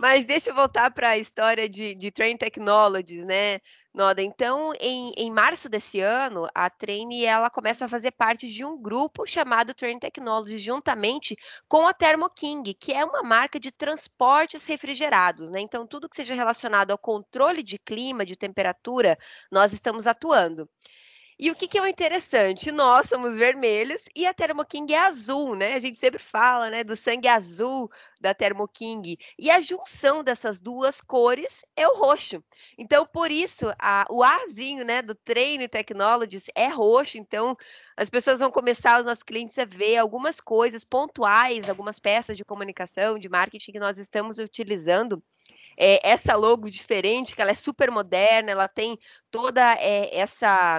Mas 0.00 0.24
deixa 0.24 0.50
eu 0.50 0.54
voltar 0.54 0.90
para 0.90 1.10
a 1.10 1.18
história 1.18 1.68
de, 1.68 1.94
de 1.94 2.10
Train 2.10 2.36
Technologies, 2.36 3.24
né? 3.24 3.60
Noda, 3.92 4.22
então, 4.22 4.72
em, 4.80 5.12
em 5.16 5.30
março 5.32 5.68
desse 5.68 6.00
ano, 6.00 6.46
a 6.54 6.70
Train 6.70 7.24
ela 7.24 7.50
começa 7.50 7.84
a 7.84 7.88
fazer 7.88 8.12
parte 8.12 8.48
de 8.48 8.64
um 8.64 8.80
grupo 8.80 9.26
chamado 9.26 9.74
Train 9.74 9.98
Technologies, 9.98 10.60
juntamente 10.60 11.36
com 11.68 11.88
a 11.88 11.92
Thermo 11.92 12.30
King, 12.30 12.72
que 12.72 12.92
é 12.92 13.04
uma 13.04 13.22
marca 13.24 13.58
de 13.58 13.72
transportes 13.72 14.64
refrigerados, 14.64 15.50
né? 15.50 15.60
Então, 15.60 15.86
tudo 15.88 16.08
que 16.08 16.14
seja 16.14 16.34
relacionado 16.34 16.92
ao 16.92 16.98
controle 16.98 17.64
de 17.64 17.78
clima, 17.80 18.24
de 18.24 18.36
temperatura, 18.36 19.18
nós 19.50 19.72
estamos 19.72 20.06
atuando. 20.06 20.68
E 21.42 21.50
o 21.50 21.54
que, 21.54 21.66
que 21.66 21.78
é 21.78 21.82
o 21.82 21.86
interessante? 21.86 22.70
Nós 22.70 23.08
somos 23.08 23.34
vermelhos 23.34 24.04
e 24.14 24.26
a 24.26 24.34
Thermo 24.34 24.62
King 24.62 24.92
é 24.92 24.98
azul, 24.98 25.56
né? 25.56 25.72
A 25.72 25.80
gente 25.80 25.98
sempre 25.98 26.18
fala, 26.18 26.68
né, 26.68 26.84
do 26.84 26.94
sangue 26.94 27.28
azul 27.28 27.90
da 28.20 28.34
Thermo 28.34 28.68
King. 28.68 29.18
E 29.38 29.50
a 29.50 29.58
junção 29.58 30.22
dessas 30.22 30.60
duas 30.60 31.00
cores 31.00 31.64
é 31.74 31.88
o 31.88 31.96
roxo. 31.96 32.44
Então, 32.76 33.06
por 33.06 33.32
isso, 33.32 33.72
a, 33.78 34.04
o 34.10 34.22
Azinho, 34.22 34.84
né, 34.84 35.00
do 35.00 35.14
Train 35.14 35.66
Technologies 35.66 36.50
é 36.54 36.68
roxo. 36.68 37.16
Então, 37.16 37.56
as 37.96 38.10
pessoas 38.10 38.40
vão 38.40 38.50
começar, 38.50 39.00
os 39.00 39.06
nossos 39.06 39.22
clientes, 39.22 39.58
a 39.58 39.64
ver 39.64 39.96
algumas 39.96 40.42
coisas 40.42 40.84
pontuais, 40.84 41.70
algumas 41.70 41.98
peças 41.98 42.36
de 42.36 42.44
comunicação, 42.44 43.18
de 43.18 43.30
marketing 43.30 43.72
que 43.72 43.80
nós 43.80 43.98
estamos 43.98 44.38
utilizando 44.38 45.22
é, 45.74 46.06
essa 46.06 46.36
logo 46.36 46.68
diferente, 46.68 47.34
que 47.34 47.40
ela 47.40 47.52
é 47.52 47.54
super 47.54 47.90
moderna, 47.90 48.50
ela 48.50 48.68
tem 48.68 48.98
toda 49.30 49.72
é, 49.76 50.14
essa 50.18 50.78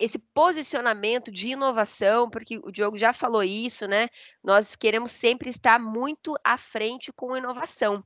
esse 0.00 0.18
posicionamento 0.18 1.30
de 1.30 1.48
inovação, 1.48 2.28
porque 2.28 2.58
o 2.64 2.70
Diogo 2.70 2.98
já 2.98 3.12
falou 3.12 3.42
isso, 3.42 3.86
né? 3.86 4.08
Nós 4.42 4.74
queremos 4.74 5.10
sempre 5.10 5.50
estar 5.50 5.78
muito 5.78 6.34
à 6.42 6.58
frente 6.58 7.12
com 7.12 7.36
inovação. 7.36 8.02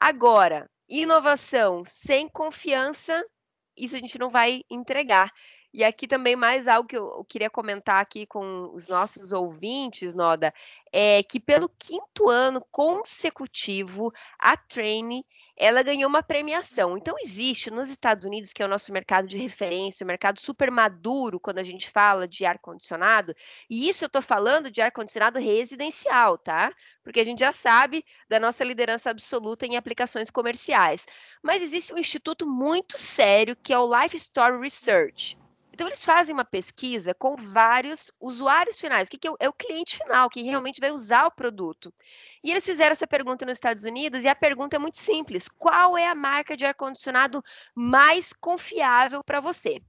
Agora, 0.00 0.70
inovação 0.88 1.84
sem 1.84 2.28
confiança, 2.28 3.24
isso 3.76 3.96
a 3.96 3.98
gente 3.98 4.18
não 4.18 4.30
vai 4.30 4.62
entregar. 4.70 5.32
E 5.72 5.82
aqui 5.82 6.06
também 6.06 6.36
mais 6.36 6.68
algo 6.68 6.88
que 6.88 6.96
eu 6.96 7.24
queria 7.28 7.50
comentar 7.50 8.00
aqui 8.00 8.24
com 8.24 8.70
os 8.72 8.86
nossos 8.86 9.32
ouvintes, 9.32 10.14
Noda, 10.14 10.54
é 10.92 11.20
que 11.24 11.40
pelo 11.40 11.68
quinto 11.68 12.30
ano 12.30 12.64
consecutivo, 12.70 14.12
a 14.38 14.56
Train 14.56 15.24
ela 15.56 15.82
ganhou 15.82 16.08
uma 16.08 16.22
premiação. 16.22 16.96
Então 16.96 17.14
existe 17.22 17.70
nos 17.70 17.88
Estados 17.88 18.24
Unidos, 18.24 18.52
que 18.52 18.62
é 18.62 18.66
o 18.66 18.68
nosso 18.68 18.92
mercado 18.92 19.28
de 19.28 19.38
referência, 19.38 20.04
o 20.04 20.06
mercado 20.06 20.40
super 20.40 20.70
maduro 20.70 21.38
quando 21.38 21.58
a 21.58 21.62
gente 21.62 21.88
fala 21.90 22.26
de 22.26 22.44
ar 22.44 22.58
condicionado, 22.58 23.34
e 23.70 23.88
isso 23.88 24.04
eu 24.04 24.06
estou 24.06 24.22
falando 24.22 24.70
de 24.70 24.80
ar 24.80 24.90
condicionado 24.90 25.38
residencial, 25.38 26.38
tá? 26.38 26.72
Porque 27.02 27.20
a 27.20 27.24
gente 27.24 27.40
já 27.40 27.52
sabe 27.52 28.04
da 28.28 28.40
nossa 28.40 28.64
liderança 28.64 29.10
absoluta 29.10 29.66
em 29.66 29.76
aplicações 29.76 30.30
comerciais. 30.30 31.06
Mas 31.42 31.62
existe 31.62 31.92
um 31.92 31.98
instituto 31.98 32.46
muito 32.46 32.98
sério 32.98 33.56
que 33.56 33.72
é 33.72 33.78
o 33.78 34.00
Life 34.00 34.16
Story 34.16 34.58
Research. 34.60 35.43
Então, 35.74 35.88
eles 35.88 36.04
fazem 36.04 36.32
uma 36.32 36.44
pesquisa 36.44 37.12
com 37.12 37.34
vários 37.34 38.12
usuários 38.20 38.78
finais, 38.78 39.08
que, 39.08 39.18
que 39.18 39.26
é, 39.26 39.32
é 39.40 39.48
o 39.48 39.52
cliente 39.52 39.98
final, 39.98 40.30
que 40.30 40.40
realmente 40.40 40.80
vai 40.80 40.92
usar 40.92 41.26
o 41.26 41.32
produto. 41.32 41.92
E 42.44 42.52
eles 42.52 42.64
fizeram 42.64 42.92
essa 42.92 43.08
pergunta 43.08 43.44
nos 43.44 43.56
Estados 43.56 43.82
Unidos, 43.82 44.22
e 44.22 44.28
a 44.28 44.36
pergunta 44.36 44.76
é 44.76 44.78
muito 44.78 44.98
simples: 44.98 45.48
qual 45.48 45.98
é 45.98 46.06
a 46.06 46.14
marca 46.14 46.56
de 46.56 46.64
ar-condicionado 46.64 47.42
mais 47.74 48.32
confiável 48.32 49.24
para 49.24 49.40
você? 49.40 49.82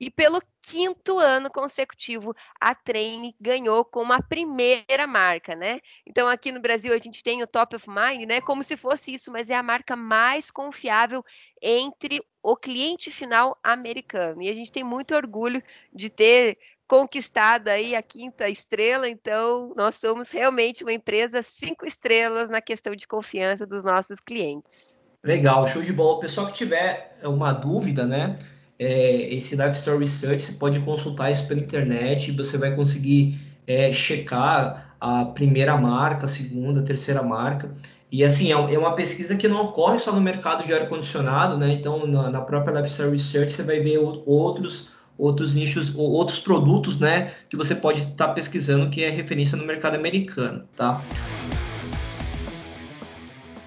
E 0.00 0.10
pelo 0.10 0.40
quinto 0.62 1.18
ano 1.18 1.50
consecutivo, 1.50 2.34
a 2.60 2.74
Train 2.74 3.34
ganhou 3.40 3.84
como 3.84 4.12
a 4.12 4.22
primeira 4.22 5.06
marca, 5.06 5.54
né? 5.54 5.80
Então, 6.06 6.28
aqui 6.28 6.52
no 6.52 6.60
Brasil, 6.60 6.92
a 6.92 6.98
gente 6.98 7.22
tem 7.22 7.42
o 7.42 7.46
Top 7.46 7.74
of 7.74 7.86
Mind, 7.88 8.28
né? 8.28 8.40
Como 8.40 8.62
se 8.62 8.76
fosse 8.76 9.14
isso, 9.14 9.32
mas 9.32 9.50
é 9.50 9.54
a 9.54 9.62
marca 9.62 9.96
mais 9.96 10.50
confiável 10.50 11.24
entre 11.62 12.20
o 12.42 12.56
cliente 12.56 13.10
final 13.10 13.58
americano. 13.62 14.42
E 14.42 14.48
a 14.48 14.54
gente 14.54 14.72
tem 14.72 14.84
muito 14.84 15.14
orgulho 15.14 15.62
de 15.92 16.10
ter 16.10 16.58
conquistado 16.88 17.68
aí 17.68 17.94
a 17.94 18.02
quinta 18.02 18.48
estrela, 18.48 19.06
então 19.06 19.74
nós 19.76 19.96
somos 19.96 20.30
realmente 20.30 20.82
uma 20.82 20.92
empresa 20.92 21.42
cinco 21.42 21.86
estrelas 21.86 22.48
na 22.48 22.62
questão 22.62 22.96
de 22.96 23.06
confiança 23.06 23.66
dos 23.66 23.84
nossos 23.84 24.18
clientes. 24.18 24.98
Legal, 25.22 25.66
show 25.66 25.82
de 25.82 25.92
bola. 25.92 26.16
O 26.16 26.20
pessoal 26.20 26.46
que 26.46 26.54
tiver 26.54 27.18
uma 27.22 27.52
dúvida, 27.52 28.06
né? 28.06 28.38
É, 28.78 29.34
esse 29.34 29.56
Life 29.56 29.78
Story 29.78 30.00
Research, 30.00 30.44
você 30.44 30.52
pode 30.52 30.78
consultar 30.80 31.32
isso 31.32 31.46
pela 31.46 31.60
internet, 31.60 32.32
você 32.32 32.56
vai 32.56 32.74
conseguir 32.74 33.38
é, 33.66 33.92
checar 33.92 34.94
a 35.00 35.24
primeira 35.24 35.76
marca, 35.76 36.24
a 36.24 36.28
segunda, 36.28 36.80
a 36.80 36.82
terceira 36.82 37.22
marca. 37.22 37.72
E 38.10 38.24
assim, 38.24 38.52
é, 38.52 38.74
é 38.74 38.78
uma 38.78 38.94
pesquisa 38.94 39.36
que 39.36 39.48
não 39.48 39.66
ocorre 39.66 39.98
só 39.98 40.12
no 40.12 40.20
mercado 40.20 40.64
de 40.64 40.72
ar-condicionado, 40.72 41.56
né? 41.56 41.72
Então, 41.72 42.06
na, 42.06 42.30
na 42.30 42.40
própria 42.40 42.80
Life 42.80 42.90
Story 42.90 43.12
Research, 43.12 43.52
você 43.52 43.62
vai 43.62 43.80
ver 43.80 43.98
outros 43.98 44.88
outros 45.18 45.54
nichos, 45.54 45.92
outros 45.96 46.38
produtos, 46.38 47.00
né, 47.00 47.32
que 47.48 47.56
você 47.56 47.74
pode 47.74 48.02
estar 48.02 48.28
tá 48.28 48.32
pesquisando 48.32 48.88
que 48.88 49.02
é 49.02 49.10
referência 49.10 49.58
no 49.58 49.66
mercado 49.66 49.96
americano, 49.96 50.62
tá? 50.76 51.02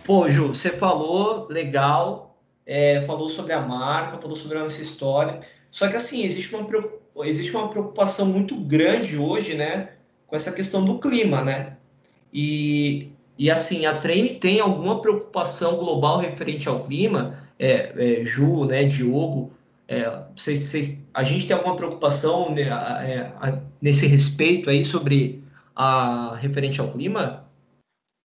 Pô, 0.05 0.29
Ju, 0.29 0.55
você 0.55 0.69
falou 0.69 1.47
legal, 1.49 2.30
é, 2.71 3.01
falou 3.01 3.27
sobre 3.27 3.51
a 3.51 3.59
marca, 3.59 4.17
falou 4.17 4.37
sobre 4.37 4.57
a 4.57 4.63
nossa 4.63 4.81
história. 4.81 5.41
Só 5.69 5.89
que 5.89 5.97
assim, 5.97 6.23
existe 6.23 6.55
uma, 6.55 6.65
existe 7.25 7.53
uma 7.53 7.67
preocupação 7.67 8.27
muito 8.27 8.55
grande 8.55 9.17
hoje, 9.17 9.55
né, 9.55 9.89
com 10.25 10.37
essa 10.37 10.53
questão 10.53 10.85
do 10.85 10.97
clima, 10.97 11.43
né? 11.43 11.75
E, 12.33 13.11
e 13.37 13.51
assim, 13.51 13.85
a 13.85 13.97
Trend 13.97 14.35
tem 14.35 14.61
alguma 14.61 15.01
preocupação 15.01 15.75
global 15.75 16.19
referente 16.19 16.69
ao 16.69 16.79
clima? 16.79 17.37
É, 17.59 18.21
é, 18.21 18.23
Ju, 18.23 18.63
né, 18.63 18.85
Diogo, 18.85 19.51
é, 19.85 20.05
a 21.13 21.23
gente 21.23 21.47
tem 21.47 21.55
alguma 21.55 21.75
preocupação 21.75 22.55
né, 22.55 22.71
a, 22.71 23.59
nesse 23.81 24.07
respeito 24.07 24.69
aí 24.69 24.85
sobre 24.85 25.43
a 25.75 26.37
referente 26.37 26.79
ao 26.79 26.89
clima? 26.93 27.45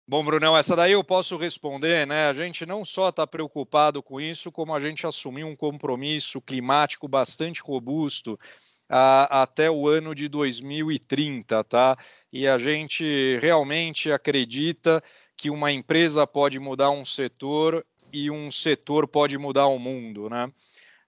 Bom, 0.06 0.22
Brunão, 0.22 0.54
essa 0.54 0.76
daí 0.76 0.92
eu 0.92 1.02
posso 1.02 1.38
responder, 1.38 2.06
né? 2.06 2.26
A 2.26 2.32
gente 2.34 2.66
não 2.66 2.84
só 2.84 3.08
está 3.08 3.26
preocupado 3.26 4.02
com 4.02 4.20
isso, 4.20 4.52
como 4.52 4.74
a 4.74 4.78
gente 4.78 5.06
assumiu 5.06 5.46
um 5.46 5.56
compromisso 5.56 6.42
climático 6.42 7.08
bastante 7.08 7.62
robusto 7.62 8.38
a, 8.86 9.42
até 9.42 9.70
o 9.70 9.88
ano 9.88 10.14
de 10.14 10.28
2030, 10.28 11.64
tá? 11.64 11.96
E 12.30 12.46
a 12.46 12.58
gente 12.58 13.38
realmente 13.40 14.12
acredita 14.12 15.02
que 15.38 15.48
uma 15.48 15.72
empresa 15.72 16.26
pode 16.26 16.58
mudar 16.58 16.90
um 16.90 17.06
setor 17.06 17.82
e 18.12 18.30
um 18.30 18.52
setor 18.52 19.08
pode 19.08 19.38
mudar 19.38 19.68
o 19.68 19.78
mundo, 19.78 20.28
né? 20.28 20.52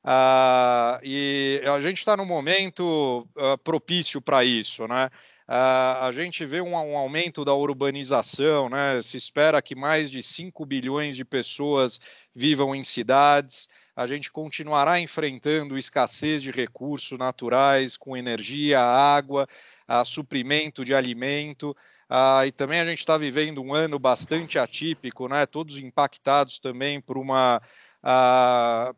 Ah, 0.03 0.99
e 1.03 1.61
a 1.67 1.81
gente 1.81 1.99
está 1.99 2.17
no 2.17 2.25
momento 2.25 3.29
uh, 3.37 3.59
propício 3.63 4.23
para 4.23 4.43
isso, 4.43 4.89
né? 4.89 5.11
A 5.49 6.11
gente 6.13 6.45
vê 6.45 6.61
um, 6.61 6.73
um, 6.73 6.97
aumento 6.97 7.45
da 7.45 7.55
urbanização, 7.55 8.69
né? 8.69 9.01
se 9.01 9.17
espera 9.17 9.63
que 9.63 9.77
mais 9.77 10.11
de 10.11 10.21
5 10.21 10.67
bilhões 10.67 11.15
de 11.15 11.25
pessoas 11.25 12.01
vivam 12.35 12.75
em 12.75 12.83
cidades. 12.83 13.69
A 13.95 14.07
gente 14.09 14.31
continuará 14.31 14.99
enfrentando 14.99 15.79
escassez 15.79 16.43
de 16.43 16.51
recursos 16.51 17.17
naturais, 17.17 17.97
com 17.97 18.17
energia, 18.17 18.81
água, 18.81 19.49
uh, 19.89 20.05
suprimento 20.05 20.85
de 20.85 20.95
alimento. 20.95 21.71
Uh, 22.11 22.45
e 22.47 22.53
também 22.53 22.81
a 22.81 22.85
gente 22.85 22.99
está 22.99 23.17
vivendo 23.17 23.63
um 23.63 23.73
ano 23.73 24.01
bastante 24.01 24.59
atípico, 24.59 25.29
né? 25.29 25.47
todos 25.47 25.79
impactados 25.79 26.59
também 26.59 27.01
por 27.01 27.17
uma 27.17 27.63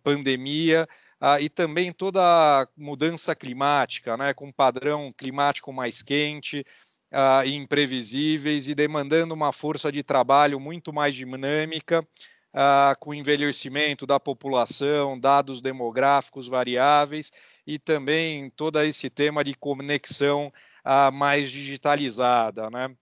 pandemia 0.03 0.87
ah, 1.21 1.41
e 1.41 1.49
também 1.49 1.93
toda 1.93 2.21
a 2.23 2.69
mudança 2.77 3.35
climática, 3.35 4.17
né, 4.17 4.33
com 4.35 4.47
um 4.49 4.53
padrão 4.53 5.13
climático 5.17 5.73
mais 5.73 6.03
quente 6.03 6.65
ah, 7.13 7.45
imprevisíveis 7.47 8.69
e 8.69 8.75
demandando 8.75 9.35
uma 9.35 9.53
força 9.53 9.91
de 9.91 10.03
trabalho 10.03 10.61
muito 10.61 10.93
mais 10.93 11.15
dinâmica, 11.15 12.07
ah, 12.53 12.97
com 13.01 13.15
envelhecimento 13.15 14.07
da 14.07 14.19
população, 14.21 15.19
dados 15.19 15.61
demográficos 15.61 16.49
variáveis 16.49 17.31
e 17.67 17.79
também 17.79 18.51
todo 18.51 18.81
esse 18.83 19.11
tema 19.11 19.45
de 19.45 19.55
conexão 19.55 20.53
ah, 20.85 21.11
mais 21.11 21.51
digitalizada, 21.51 22.71
né? 22.71 22.95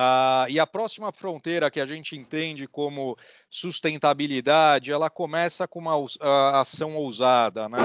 Ah, 0.00 0.46
e 0.48 0.60
a 0.60 0.66
próxima 0.66 1.10
fronteira 1.10 1.68
que 1.72 1.80
a 1.80 1.84
gente 1.84 2.14
entende 2.14 2.68
como 2.68 3.18
sustentabilidade, 3.50 4.92
ela 4.92 5.10
começa 5.10 5.66
com 5.66 5.80
uma 5.80 5.96
uh, 5.96 6.08
ação 6.54 6.94
ousada, 6.94 7.68
né? 7.68 7.78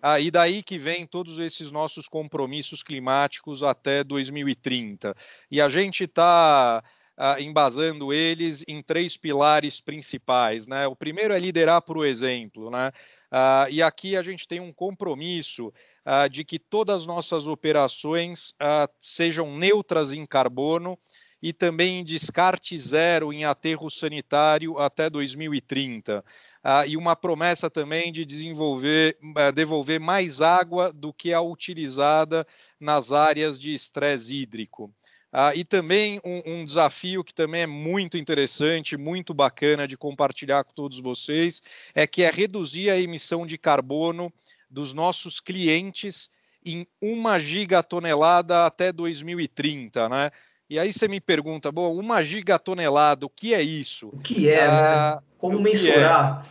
Ah, 0.00 0.18
e 0.18 0.30
daí 0.30 0.62
que 0.62 0.78
vem 0.78 1.04
todos 1.04 1.38
esses 1.38 1.70
nossos 1.70 2.08
compromissos 2.08 2.82
climáticos 2.82 3.62
até 3.62 4.02
2030. 4.02 5.14
E 5.50 5.60
a 5.60 5.68
gente 5.68 6.04
está 6.04 6.82
ah, 7.14 7.36
embasando 7.38 8.10
eles 8.10 8.64
em 8.66 8.80
três 8.80 9.18
pilares 9.18 9.82
principais, 9.82 10.66
né? 10.66 10.86
O 10.86 10.96
primeiro 10.96 11.34
é 11.34 11.38
liderar 11.38 11.82
por 11.82 12.06
exemplo, 12.06 12.70
né? 12.70 12.90
Ah, 13.30 13.66
e 13.70 13.82
aqui 13.82 14.16
a 14.16 14.22
gente 14.22 14.48
tem 14.48 14.60
um 14.60 14.72
compromisso 14.72 15.70
ah, 16.06 16.26
de 16.26 16.42
que 16.42 16.58
todas 16.58 17.02
as 17.02 17.06
nossas 17.06 17.46
operações 17.46 18.54
ah, 18.58 18.88
sejam 18.98 19.54
neutras 19.58 20.12
em 20.12 20.24
carbono 20.24 20.98
e 21.42 21.52
também 21.52 22.04
descarte 22.04 22.76
zero 22.76 23.32
em 23.32 23.44
aterro 23.44 23.90
sanitário 23.90 24.78
até 24.78 25.08
2030. 25.08 26.24
Ah, 26.62 26.86
e 26.86 26.96
uma 26.96 27.16
promessa 27.16 27.70
também 27.70 28.12
de 28.12 28.24
desenvolver, 28.24 29.16
eh, 29.36 29.52
devolver 29.52 29.98
mais 29.98 30.42
água 30.42 30.92
do 30.92 31.12
que 31.12 31.32
a 31.32 31.40
utilizada 31.40 32.46
nas 32.78 33.12
áreas 33.12 33.58
de 33.58 33.72
estresse 33.72 34.36
hídrico. 34.36 34.92
Ah, 35.32 35.54
e 35.54 35.64
também 35.64 36.20
um, 36.24 36.42
um, 36.44 36.64
desafio 36.64 37.22
que 37.22 37.32
também 37.32 37.62
é 37.62 37.66
muito 37.66 38.18
interessante, 38.18 38.96
muito 38.96 39.32
bacana 39.32 39.86
de 39.86 39.96
compartilhar 39.96 40.64
com 40.64 40.72
todos 40.72 41.00
vocês, 41.00 41.62
é 41.94 42.04
que 42.06 42.22
é 42.22 42.30
reduzir 42.30 42.90
a 42.90 42.98
emissão 42.98 43.46
de 43.46 43.56
carbono 43.56 44.32
dos 44.68 44.92
nossos 44.92 45.38
clientes 45.38 46.28
em 46.64 46.86
uma 47.00 47.38
gigatonelada 47.38 48.66
até 48.66 48.92
2030, 48.92 50.08
né? 50.08 50.30
E 50.70 50.78
aí 50.78 50.92
você 50.92 51.08
me 51.08 51.20
pergunta, 51.20 51.72
bom, 51.72 51.96
uma 51.96 52.22
gigatonelada, 52.22 53.26
o 53.26 53.28
que 53.28 53.52
é 53.52 53.60
isso? 53.60 54.10
O 54.12 54.18
que 54.20 54.48
é, 54.48 54.60
né? 54.60 54.66
ah, 54.68 55.16
né? 55.20 55.28
Como 55.36 55.58
é? 55.58 55.62
mensurar? 55.62 56.46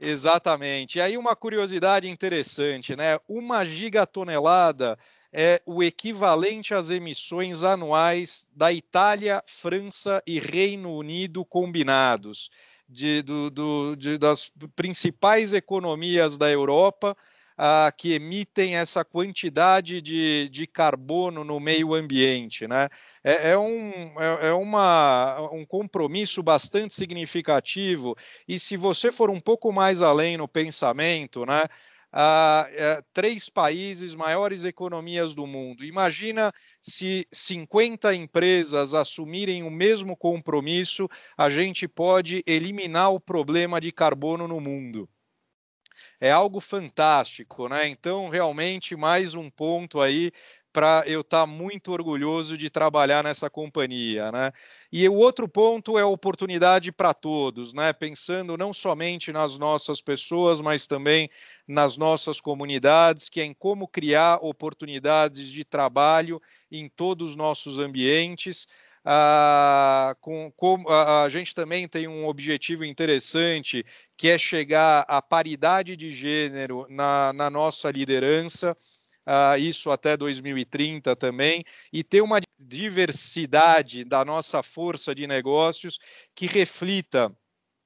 É? 0.00 0.08
Exatamente. 0.08 0.98
E 0.98 1.00
aí 1.00 1.18
uma 1.18 1.34
curiosidade 1.34 2.08
interessante, 2.08 2.94
né? 2.94 3.18
Uma 3.28 3.64
gigatonelada 3.64 4.96
é 5.32 5.60
o 5.66 5.82
equivalente 5.82 6.72
às 6.72 6.88
emissões 6.88 7.64
anuais 7.64 8.46
da 8.54 8.72
Itália, 8.72 9.42
França 9.44 10.22
e 10.24 10.38
Reino 10.38 10.94
Unido 10.94 11.44
combinados, 11.44 12.50
de, 12.88 13.22
do, 13.22 13.50
do, 13.50 13.96
de, 13.96 14.16
das 14.16 14.52
principais 14.76 15.52
economias 15.52 16.38
da 16.38 16.48
Europa, 16.48 17.16
ah, 17.56 17.92
que 17.96 18.12
emitem 18.14 18.76
essa 18.76 19.04
quantidade 19.04 20.00
de, 20.00 20.48
de 20.48 20.66
carbono 20.66 21.44
no 21.44 21.60
meio 21.60 21.94
ambiente. 21.94 22.66
Né? 22.66 22.88
É, 23.22 23.50
é, 23.50 23.58
um, 23.58 23.90
é, 24.20 24.48
é 24.48 24.52
uma, 24.52 25.40
um 25.52 25.64
compromisso 25.64 26.42
bastante 26.42 26.94
significativo, 26.94 28.16
e 28.46 28.58
se 28.58 28.76
você 28.76 29.12
for 29.12 29.30
um 29.30 29.40
pouco 29.40 29.72
mais 29.72 30.02
além 30.02 30.36
no 30.36 30.48
pensamento, 30.48 31.44
né? 31.46 31.64
Uh, 32.16 33.02
três 33.12 33.48
países, 33.48 34.14
maiores 34.14 34.62
economias 34.62 35.34
do 35.34 35.48
mundo. 35.48 35.84
Imagina 35.84 36.52
se 36.80 37.26
50 37.32 38.14
empresas 38.14 38.94
assumirem 38.94 39.64
o 39.64 39.70
mesmo 39.70 40.16
compromisso, 40.16 41.08
a 41.36 41.50
gente 41.50 41.88
pode 41.88 42.44
eliminar 42.46 43.12
o 43.12 43.18
problema 43.18 43.80
de 43.80 43.90
carbono 43.90 44.46
no 44.46 44.60
mundo 44.60 45.08
é 46.20 46.30
algo 46.30 46.60
fantástico, 46.60 47.68
né? 47.68 47.88
Então, 47.88 48.28
realmente, 48.28 48.96
mais 48.96 49.34
um 49.34 49.50
ponto 49.50 50.00
aí 50.00 50.30
para 50.72 51.04
eu 51.06 51.20
estar 51.20 51.42
tá 51.42 51.46
muito 51.46 51.92
orgulhoso 51.92 52.58
de 52.58 52.68
trabalhar 52.68 53.22
nessa 53.22 53.48
companhia, 53.48 54.32
né? 54.32 54.50
E 54.92 55.08
o 55.08 55.14
outro 55.14 55.48
ponto 55.48 55.96
é 55.96 56.04
oportunidade 56.04 56.90
para 56.90 57.14
todos, 57.14 57.72
né? 57.72 57.92
Pensando 57.92 58.56
não 58.56 58.72
somente 58.72 59.32
nas 59.32 59.56
nossas 59.56 60.00
pessoas, 60.00 60.60
mas 60.60 60.84
também 60.84 61.30
nas 61.66 61.96
nossas 61.96 62.40
comunidades, 62.40 63.28
que 63.28 63.40
é 63.40 63.44
em 63.44 63.54
como 63.54 63.86
criar 63.86 64.38
oportunidades 64.42 65.48
de 65.48 65.64
trabalho 65.64 66.40
em 66.70 66.88
todos 66.88 67.30
os 67.30 67.36
nossos 67.36 67.78
ambientes. 67.78 68.66
Ah, 69.04 70.16
com, 70.20 70.50
com, 70.52 70.88
a, 70.88 71.24
a 71.24 71.28
gente 71.28 71.54
também 71.54 71.86
tem 71.86 72.08
um 72.08 72.26
objetivo 72.26 72.84
interessante, 72.84 73.84
que 74.16 74.28
é 74.28 74.38
chegar 74.38 75.04
à 75.06 75.20
paridade 75.20 75.94
de 75.94 76.10
gênero 76.10 76.86
na, 76.88 77.32
na 77.34 77.50
nossa 77.50 77.90
liderança. 77.90 78.76
Uh, 79.26 79.56
isso 79.58 79.90
até 79.90 80.18
2030 80.18 81.16
também, 81.16 81.64
e 81.90 82.04
ter 82.04 82.20
uma 82.20 82.40
diversidade 82.58 84.04
da 84.04 84.22
nossa 84.22 84.62
força 84.62 85.14
de 85.14 85.26
negócios 85.26 85.98
que 86.34 86.46
reflita 86.46 87.34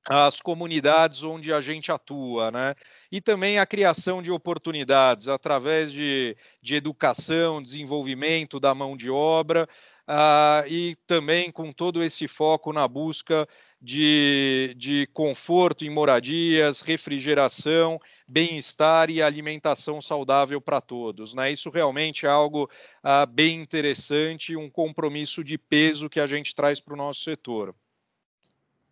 as 0.08 0.40
comunidades 0.40 1.22
onde 1.22 1.52
a 1.52 1.60
gente 1.60 1.92
atua, 1.92 2.50
né? 2.50 2.74
E 3.12 3.20
também 3.20 3.58
a 3.58 3.66
criação 3.66 4.22
de 4.22 4.32
oportunidades 4.32 5.28
através 5.28 5.92
de, 5.92 6.36
de 6.62 6.74
educação, 6.76 7.62
desenvolvimento 7.62 8.58
da 8.58 8.74
mão 8.74 8.96
de 8.96 9.10
obra, 9.10 9.68
uh, 10.08 10.66
e 10.66 10.96
também 11.06 11.50
com 11.50 11.70
todo 11.70 12.02
esse 12.02 12.26
foco 12.26 12.72
na 12.72 12.88
busca 12.88 13.46
de, 13.80 14.74
de 14.76 15.06
conforto 15.12 15.84
em 15.84 15.90
moradias, 15.90 16.80
refrigeração, 16.80 18.00
bem-estar 18.28 19.10
e 19.10 19.22
alimentação 19.22 20.00
saudável 20.00 20.60
para 20.60 20.80
todos. 20.80 21.34
Né? 21.34 21.52
Isso 21.52 21.70
realmente 21.70 22.26
é 22.26 22.28
algo 22.28 22.64
uh, 23.04 23.26
bem 23.30 23.60
interessante, 23.60 24.56
um 24.56 24.70
compromisso 24.70 25.44
de 25.44 25.58
peso 25.58 26.08
que 26.08 26.18
a 26.18 26.26
gente 26.26 26.54
traz 26.54 26.80
para 26.80 26.94
o 26.94 26.96
nosso 26.96 27.22
setor. 27.22 27.74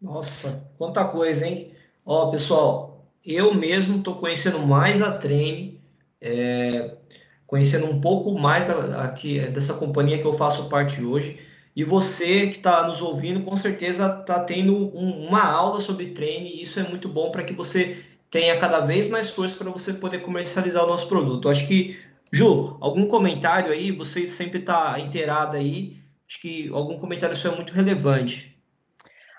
Nossa, 0.01 0.71
quanta 0.77 1.05
coisa, 1.07 1.47
hein? 1.47 1.73
Ó, 2.05 2.31
pessoal, 2.31 3.07
eu 3.25 3.55
mesmo 3.55 3.99
estou 3.99 4.17
conhecendo 4.17 4.59
mais 4.61 5.03
a 5.03 5.17
Treine, 5.19 5.81
é, 6.21 6.97
conhecendo 7.47 7.87
um 7.87 8.01
pouco 8.01 8.39
mais 8.39 8.69
aqui 8.71 9.41
dessa 9.49 9.75
companhia 9.75 10.19
que 10.19 10.25
eu 10.25 10.35
faço 10.35 10.69
parte 10.69 11.03
hoje. 11.05 11.39
E 11.75 11.85
você 11.85 12.49
que 12.49 12.57
está 12.57 12.87
nos 12.87 13.03
ouvindo, 13.03 13.43
com 13.43 13.55
certeza 13.55 14.19
está 14.21 14.43
tendo 14.45 14.75
um, 14.75 15.27
uma 15.29 15.45
aula 15.45 15.81
sobre 15.81 16.13
treine, 16.13 16.49
e 16.49 16.63
isso 16.63 16.81
é 16.81 16.89
muito 16.89 17.09
bom 17.09 17.31
para 17.31 17.45
que 17.45 17.53
você 17.53 18.03
tenha 18.31 18.59
cada 18.59 18.81
vez 18.81 19.09
mais 19.09 19.31
força 19.31 19.57
para 19.57 19.71
você 19.71 19.93
poder 19.93 20.21
comercializar 20.21 20.85
o 20.85 20.89
nosso 20.89 21.07
produto. 21.07 21.49
Acho 21.49 21.67
que, 21.69 21.99
Ju, 22.33 22.77
algum 22.81 23.07
comentário 23.07 23.71
aí? 23.73 23.93
Você 23.93 24.27
sempre 24.27 24.61
está 24.61 24.99
inteirada 24.99 25.59
aí. 25.59 25.99
Acho 26.29 26.41
que 26.41 26.69
algum 26.73 26.99
comentário 26.99 27.37
seu 27.37 27.53
é 27.53 27.57
muito 27.57 27.73
relevante. 27.73 28.56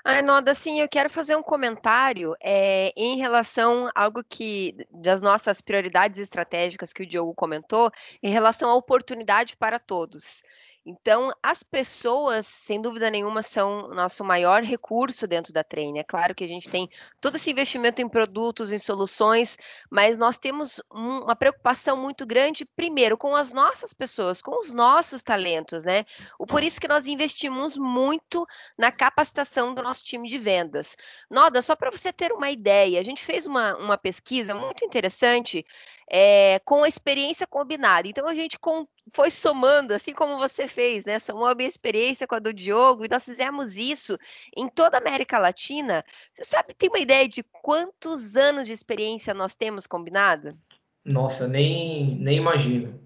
Ah, 0.09 0.21
Noda, 0.21 0.51
assim, 0.51 0.79
eu 0.79 0.87
quero 0.87 1.09
fazer 1.09 1.35
um 1.35 1.43
comentário 1.43 2.33
é, 2.41 2.93
em 2.95 3.17
relação 3.17 3.87
a 3.93 4.03
algo 4.05 4.23
que, 4.23 4.73
das 4.89 5.21
nossas 5.21 5.59
prioridades 5.59 6.17
estratégicas 6.17 6.93
que 6.93 7.03
o 7.03 7.05
Diogo 7.05 7.35
comentou, 7.35 7.91
em 8.23 8.29
relação 8.29 8.69
à 8.69 8.75
oportunidade 8.75 9.57
para 9.57 9.77
todos. 9.77 10.41
Então, 10.89 11.33
as 11.43 11.63
pessoas, 11.63 12.47
sem 12.47 12.81
dúvida 12.81 13.09
nenhuma, 13.09 13.41
são 13.41 13.89
o 13.89 13.93
nosso 13.93 14.23
maior 14.23 14.63
recurso 14.63 15.27
dentro 15.27 15.51
da 15.51 15.61
Treine. 15.61 15.99
É 15.99 16.03
claro 16.03 16.33
que 16.33 16.45
a 16.45 16.47
gente 16.47 16.69
tem 16.69 16.89
todo 17.19 17.35
esse 17.35 17.51
investimento 17.51 18.01
em 18.01 18.07
produtos, 18.07 18.71
em 18.71 18.77
soluções, 18.77 19.57
mas 19.91 20.17
nós 20.17 20.39
temos 20.39 20.81
um, 20.89 21.23
uma 21.23 21.35
preocupação 21.35 21.97
muito 21.97 22.25
grande, 22.25 22.63
primeiro, 22.63 23.17
com 23.17 23.35
as 23.35 23.51
nossas 23.51 23.91
pessoas, 23.91 24.41
com 24.41 24.57
os 24.61 24.73
nossos 24.73 25.21
talentos, 25.21 25.83
né? 25.83 26.05
Por 26.47 26.63
isso 26.63 26.79
que 26.79 26.87
nós 26.87 27.05
investimos 27.05 27.77
muito 27.77 28.47
na 28.77 28.89
capacitação 28.89 29.73
do 29.73 29.83
nosso 29.83 30.05
time 30.05 30.29
de 30.29 30.37
vendas. 30.37 30.95
Noda, 31.29 31.61
só 31.61 31.75
para 31.75 31.91
você 31.91 32.13
ter 32.13 32.31
uma 32.31 32.49
ideia, 32.49 32.97
a 32.97 33.03
gente 33.03 33.25
fez 33.25 33.45
uma, 33.45 33.75
uma 33.75 33.97
pesquisa 33.97 34.55
muito 34.55 34.85
interessante 34.85 35.65
é, 36.09 36.59
com 36.59 36.83
a 36.83 36.87
experiência 36.87 37.45
combinada. 37.45 38.07
Então 38.07 38.25
a 38.27 38.33
gente 38.33 38.57
com, 38.57 38.87
foi 39.13 39.29
somando, 39.29 39.93
assim 39.93 40.13
como 40.13 40.37
você 40.37 40.65
fez, 40.67 41.03
né? 41.05 41.19
Somou 41.19 41.47
a 41.47 41.55
minha 41.55 41.67
experiência 41.67 42.25
com 42.25 42.35
a 42.35 42.39
do 42.39 42.53
Diogo, 42.53 43.03
e 43.05 43.09
nós 43.09 43.25
fizemos 43.25 43.75
isso 43.75 44.17
em 44.55 44.69
toda 44.69 44.95
a 44.97 45.01
América 45.01 45.37
Latina. 45.37 46.05
Você 46.33 46.45
sabe, 46.45 46.73
tem 46.73 46.89
uma 46.89 46.99
ideia 46.99 47.27
de 47.27 47.43
quantos 47.43 48.37
anos 48.37 48.67
de 48.67 48.73
experiência 48.73 49.33
nós 49.33 49.55
temos 49.55 49.85
combinado? 49.85 50.57
Nossa, 51.03 51.47
nem, 51.47 52.17
nem 52.19 52.37
imagino. 52.37 53.05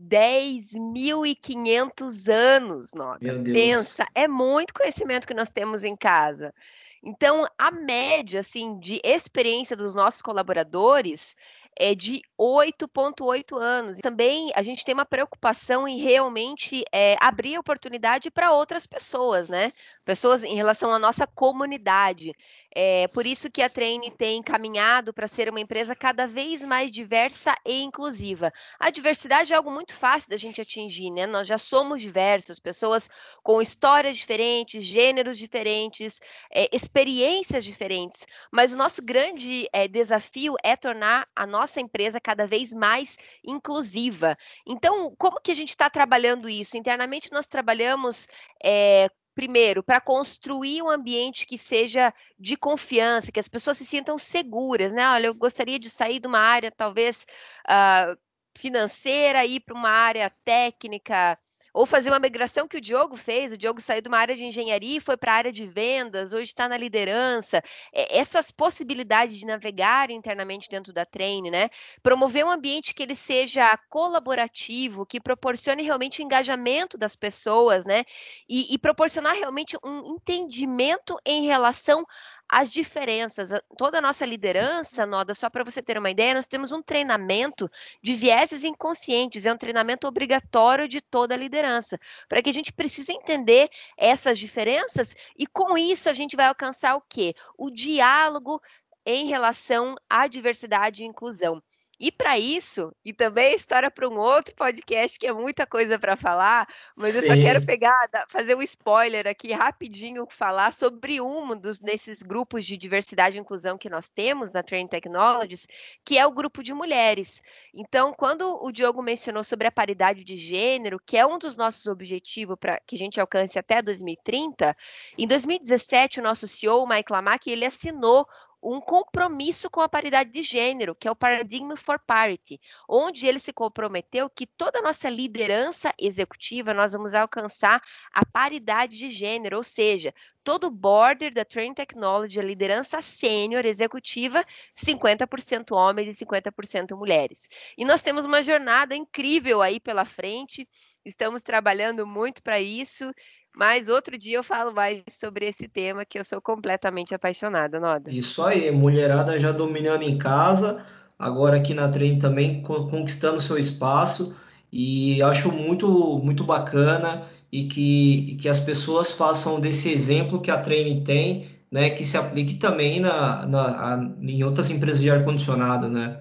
10.500 0.00 2.32
anos, 2.32 2.94
Deus. 3.42 3.42
Pensa, 3.42 4.06
é 4.14 4.28
muito 4.28 4.72
conhecimento 4.72 5.26
que 5.26 5.34
nós 5.34 5.50
temos 5.50 5.82
em 5.82 5.96
casa. 5.96 6.54
Então, 7.02 7.44
a 7.56 7.72
média 7.72 8.40
assim 8.40 8.78
de 8.78 9.00
experiência 9.04 9.76
dos 9.76 9.96
nossos 9.96 10.22
colaboradores 10.22 11.36
é 11.78 11.94
de 11.94 12.20
8,8 12.38 13.56
anos. 13.56 13.98
Também 13.98 14.50
a 14.54 14.62
gente 14.62 14.84
tem 14.84 14.92
uma 14.94 15.06
preocupação 15.06 15.86
em 15.86 15.98
realmente 15.98 16.84
é, 16.92 17.16
abrir 17.20 17.58
oportunidade 17.58 18.30
para 18.30 18.52
outras 18.52 18.86
pessoas, 18.86 19.48
né? 19.48 19.72
Pessoas 20.04 20.42
em 20.42 20.54
relação 20.54 20.92
à 20.92 20.98
nossa 20.98 21.26
comunidade. 21.26 22.32
É 22.74 23.08
por 23.08 23.26
isso 23.26 23.50
que 23.50 23.62
a 23.62 23.70
Treine 23.70 24.10
tem 24.10 24.42
caminhado 24.42 25.12
para 25.12 25.26
ser 25.26 25.48
uma 25.48 25.60
empresa 25.60 25.96
cada 25.96 26.26
vez 26.26 26.62
mais 26.62 26.90
diversa 26.90 27.54
e 27.64 27.82
inclusiva. 27.82 28.52
A 28.78 28.90
diversidade 28.90 29.52
é 29.52 29.56
algo 29.56 29.70
muito 29.70 29.94
fácil 29.94 30.30
da 30.30 30.36
gente 30.36 30.60
atingir, 30.60 31.10
né? 31.10 31.26
Nós 31.26 31.48
já 31.48 31.58
somos 31.58 32.02
diversos, 32.02 32.58
pessoas 32.58 33.10
com 33.42 33.62
histórias 33.62 34.16
diferentes, 34.16 34.84
gêneros 34.84 35.38
diferentes, 35.38 36.20
é, 36.52 36.68
experiências 36.74 37.64
diferentes. 37.64 38.26
Mas 38.52 38.74
o 38.74 38.76
nosso 38.76 39.02
grande 39.02 39.66
é, 39.72 39.88
desafio 39.88 40.54
é 40.62 40.76
tornar 40.76 41.26
a 41.34 41.46
nossa 41.46 41.80
empresa 41.80 42.20
cada 42.20 42.46
vez 42.46 42.72
mais 42.74 43.16
inclusiva. 43.44 44.36
Então, 44.66 45.14
como 45.18 45.40
que 45.40 45.52
a 45.52 45.56
gente 45.56 45.70
está 45.70 45.88
trabalhando 45.88 46.48
isso? 46.48 46.76
Internamente, 46.76 47.32
nós 47.32 47.46
trabalhamos 47.46 48.28
é, 48.62 49.08
primeiro, 49.38 49.84
para 49.84 50.00
construir 50.00 50.82
um 50.82 50.90
ambiente 50.90 51.46
que 51.46 51.56
seja 51.56 52.12
de 52.36 52.56
confiança, 52.56 53.30
que 53.30 53.38
as 53.38 53.46
pessoas 53.46 53.78
se 53.78 53.86
sintam 53.86 54.18
seguras, 54.18 54.92
né? 54.92 55.08
Olha, 55.08 55.28
eu 55.28 55.34
gostaria 55.34 55.78
de 55.78 55.88
sair 55.88 56.18
de 56.18 56.26
uma 56.26 56.40
área 56.40 56.72
talvez 56.72 57.24
uh, 57.64 58.18
financeira, 58.56 59.46
ir 59.46 59.60
para 59.60 59.76
uma 59.76 59.90
área 59.90 60.28
técnica, 60.44 61.38
ou 61.78 61.86
fazer 61.86 62.10
uma 62.10 62.18
migração 62.18 62.66
que 62.66 62.76
o 62.76 62.80
Diogo 62.80 63.16
fez. 63.16 63.52
O 63.52 63.56
Diogo 63.56 63.80
saiu 63.80 64.02
de 64.02 64.08
uma 64.08 64.18
área 64.18 64.34
de 64.34 64.44
engenharia 64.44 64.96
e 64.96 65.00
foi 65.00 65.16
para 65.16 65.30
a 65.30 65.36
área 65.36 65.52
de 65.52 65.64
vendas, 65.64 66.32
hoje 66.32 66.46
está 66.46 66.68
na 66.68 66.76
liderança. 66.76 67.62
É, 67.92 68.18
essas 68.18 68.50
possibilidades 68.50 69.36
de 69.36 69.46
navegar 69.46 70.10
internamente 70.10 70.68
dentro 70.68 70.92
da 70.92 71.06
Treine, 71.06 71.52
né? 71.52 71.70
Promover 72.02 72.44
um 72.44 72.50
ambiente 72.50 72.92
que 72.92 73.00
ele 73.00 73.14
seja 73.14 73.78
colaborativo, 73.88 75.06
que 75.06 75.20
proporcione 75.20 75.84
realmente 75.84 76.20
o 76.20 76.24
engajamento 76.24 76.98
das 76.98 77.14
pessoas, 77.14 77.84
né? 77.84 78.02
E, 78.48 78.74
e 78.74 78.76
proporcionar 78.76 79.36
realmente 79.36 79.76
um 79.84 80.16
entendimento 80.16 81.16
em 81.24 81.46
relação 81.46 82.04
as 82.48 82.70
diferenças. 82.70 83.50
Toda 83.76 83.98
a 83.98 84.00
nossa 84.00 84.24
liderança, 84.24 85.04
Noda, 85.04 85.34
só 85.34 85.50
para 85.50 85.64
você 85.64 85.82
ter 85.82 85.98
uma 85.98 86.10
ideia, 86.10 86.34
nós 86.34 86.48
temos 86.48 86.72
um 86.72 86.82
treinamento 86.82 87.70
de 88.02 88.14
vieses 88.14 88.64
inconscientes, 88.64 89.44
é 89.44 89.52
um 89.52 89.58
treinamento 89.58 90.06
obrigatório 90.06 90.88
de 90.88 91.00
toda 91.00 91.34
a 91.34 91.38
liderança, 91.38 91.98
para 92.28 92.42
que 92.42 92.50
a 92.50 92.54
gente 92.54 92.72
precise 92.72 93.12
entender 93.12 93.68
essas 93.96 94.38
diferenças 94.38 95.14
e 95.36 95.46
com 95.46 95.76
isso 95.76 96.08
a 96.08 96.14
gente 96.14 96.36
vai 96.36 96.46
alcançar 96.46 96.96
o 96.96 97.02
quê? 97.02 97.34
O 97.56 97.70
diálogo 97.70 98.60
em 99.04 99.26
relação 99.26 99.96
à 100.08 100.26
diversidade 100.26 101.02
e 101.02 101.06
inclusão. 101.06 101.62
E 102.00 102.12
para 102.12 102.38
isso, 102.38 102.94
e 103.04 103.12
também 103.12 103.54
história 103.54 103.90
para 103.90 104.08
um 104.08 104.16
outro 104.16 104.54
podcast 104.54 105.18
que 105.18 105.26
é 105.26 105.32
muita 105.32 105.66
coisa 105.66 105.98
para 105.98 106.16
falar, 106.16 106.68
mas 106.94 107.14
Sim. 107.14 107.20
eu 107.20 107.26
só 107.26 107.34
quero 107.34 107.66
pegar, 107.66 107.98
fazer 108.28 108.54
um 108.54 108.62
spoiler 108.62 109.26
aqui 109.26 109.52
rapidinho, 109.52 110.24
falar 110.30 110.72
sobre 110.72 111.20
um 111.20 111.56
dos 111.56 111.80
nesses 111.80 112.22
grupos 112.22 112.64
de 112.64 112.76
diversidade 112.76 113.36
e 113.36 113.40
inclusão 113.40 113.76
que 113.76 113.90
nós 113.90 114.08
temos 114.08 114.52
na 114.52 114.62
Training 114.62 114.86
Technologies, 114.86 115.66
que 116.04 116.16
é 116.16 116.24
o 116.24 116.30
grupo 116.30 116.62
de 116.62 116.72
mulheres. 116.72 117.42
Então, 117.74 118.12
quando 118.12 118.62
o 118.62 118.70
Diogo 118.70 119.02
mencionou 119.02 119.42
sobre 119.42 119.66
a 119.66 119.72
paridade 119.72 120.22
de 120.22 120.36
gênero, 120.36 121.00
que 121.04 121.16
é 121.16 121.26
um 121.26 121.38
dos 121.38 121.56
nossos 121.56 121.86
objetivos 121.86 122.56
para 122.60 122.78
que 122.86 122.94
a 122.94 122.98
gente 122.98 123.20
alcance 123.20 123.58
até 123.58 123.82
2030, 123.82 124.76
em 125.16 125.26
2017 125.26 126.20
o 126.20 126.22
nosso 126.22 126.46
CEO, 126.46 126.86
Mike 126.86 127.12
Lamack, 127.12 127.50
ele 127.50 127.64
assinou 127.64 128.24
um 128.62 128.80
compromisso 128.80 129.70
com 129.70 129.80
a 129.80 129.88
paridade 129.88 130.30
de 130.30 130.42
gênero, 130.42 130.94
que 130.94 131.06
é 131.06 131.10
o 131.10 131.16
Paradigm 131.16 131.74
for 131.76 131.98
Parity, 131.98 132.60
onde 132.88 133.26
ele 133.26 133.38
se 133.38 133.52
comprometeu 133.52 134.28
que 134.28 134.46
toda 134.46 134.80
a 134.80 134.82
nossa 134.82 135.08
liderança 135.08 135.92
executiva 135.98 136.74
nós 136.74 136.92
vamos 136.92 137.14
alcançar 137.14 137.82
a 138.12 138.26
paridade 138.26 138.98
de 138.98 139.10
gênero, 139.10 139.56
ou 139.56 139.62
seja, 139.62 140.12
todo 140.42 140.64
o 140.64 140.70
border 140.70 141.32
da 141.32 141.44
Train 141.44 141.74
Technology, 141.74 142.40
a 142.40 142.42
liderança 142.42 143.02
sênior 143.02 143.64
executiva, 143.64 144.44
50% 144.74 145.76
homens 145.76 146.08
e 146.08 146.24
50% 146.24 146.96
mulheres. 146.96 147.48
E 147.76 147.84
nós 147.84 148.02
temos 148.02 148.24
uma 148.24 148.42
jornada 148.42 148.96
incrível 148.96 149.62
aí 149.62 149.78
pela 149.78 150.04
frente, 150.04 150.68
estamos 151.04 151.42
trabalhando 151.42 152.06
muito 152.06 152.42
para 152.42 152.60
isso 152.60 153.12
mas 153.58 153.88
outro 153.88 154.16
dia 154.16 154.38
eu 154.38 154.44
falo 154.44 154.72
mais 154.72 155.02
sobre 155.08 155.44
esse 155.46 155.66
tema 155.66 156.04
que 156.04 156.16
eu 156.16 156.22
sou 156.22 156.40
completamente 156.40 157.12
apaixonada, 157.12 157.80
Noda. 157.80 158.08
Isso 158.08 158.40
aí, 158.44 158.70
mulherada 158.70 159.36
já 159.40 159.50
dominando 159.50 160.02
em 160.02 160.16
casa, 160.16 160.86
agora 161.18 161.56
aqui 161.56 161.74
na 161.74 161.88
Treino 161.88 162.20
também 162.20 162.62
conquistando 162.62 163.40
seu 163.40 163.58
espaço 163.58 164.36
e 164.72 165.20
acho 165.24 165.50
muito 165.50 166.20
muito 166.22 166.44
bacana 166.44 167.24
e 167.50 167.64
que, 167.64 168.30
e 168.30 168.36
que 168.36 168.48
as 168.48 168.60
pessoas 168.60 169.10
façam 169.10 169.58
desse 169.58 169.90
exemplo 169.90 170.40
que 170.40 170.52
a 170.52 170.58
Treino 170.58 171.02
tem, 171.02 171.48
né, 171.68 171.90
que 171.90 172.04
se 172.04 172.16
aplique 172.16 172.54
também 172.54 173.00
na, 173.00 173.44
na, 173.44 174.14
em 174.20 174.44
outras 174.44 174.70
empresas 174.70 175.00
de 175.00 175.10
ar-condicionado, 175.10 175.88
né? 175.88 176.20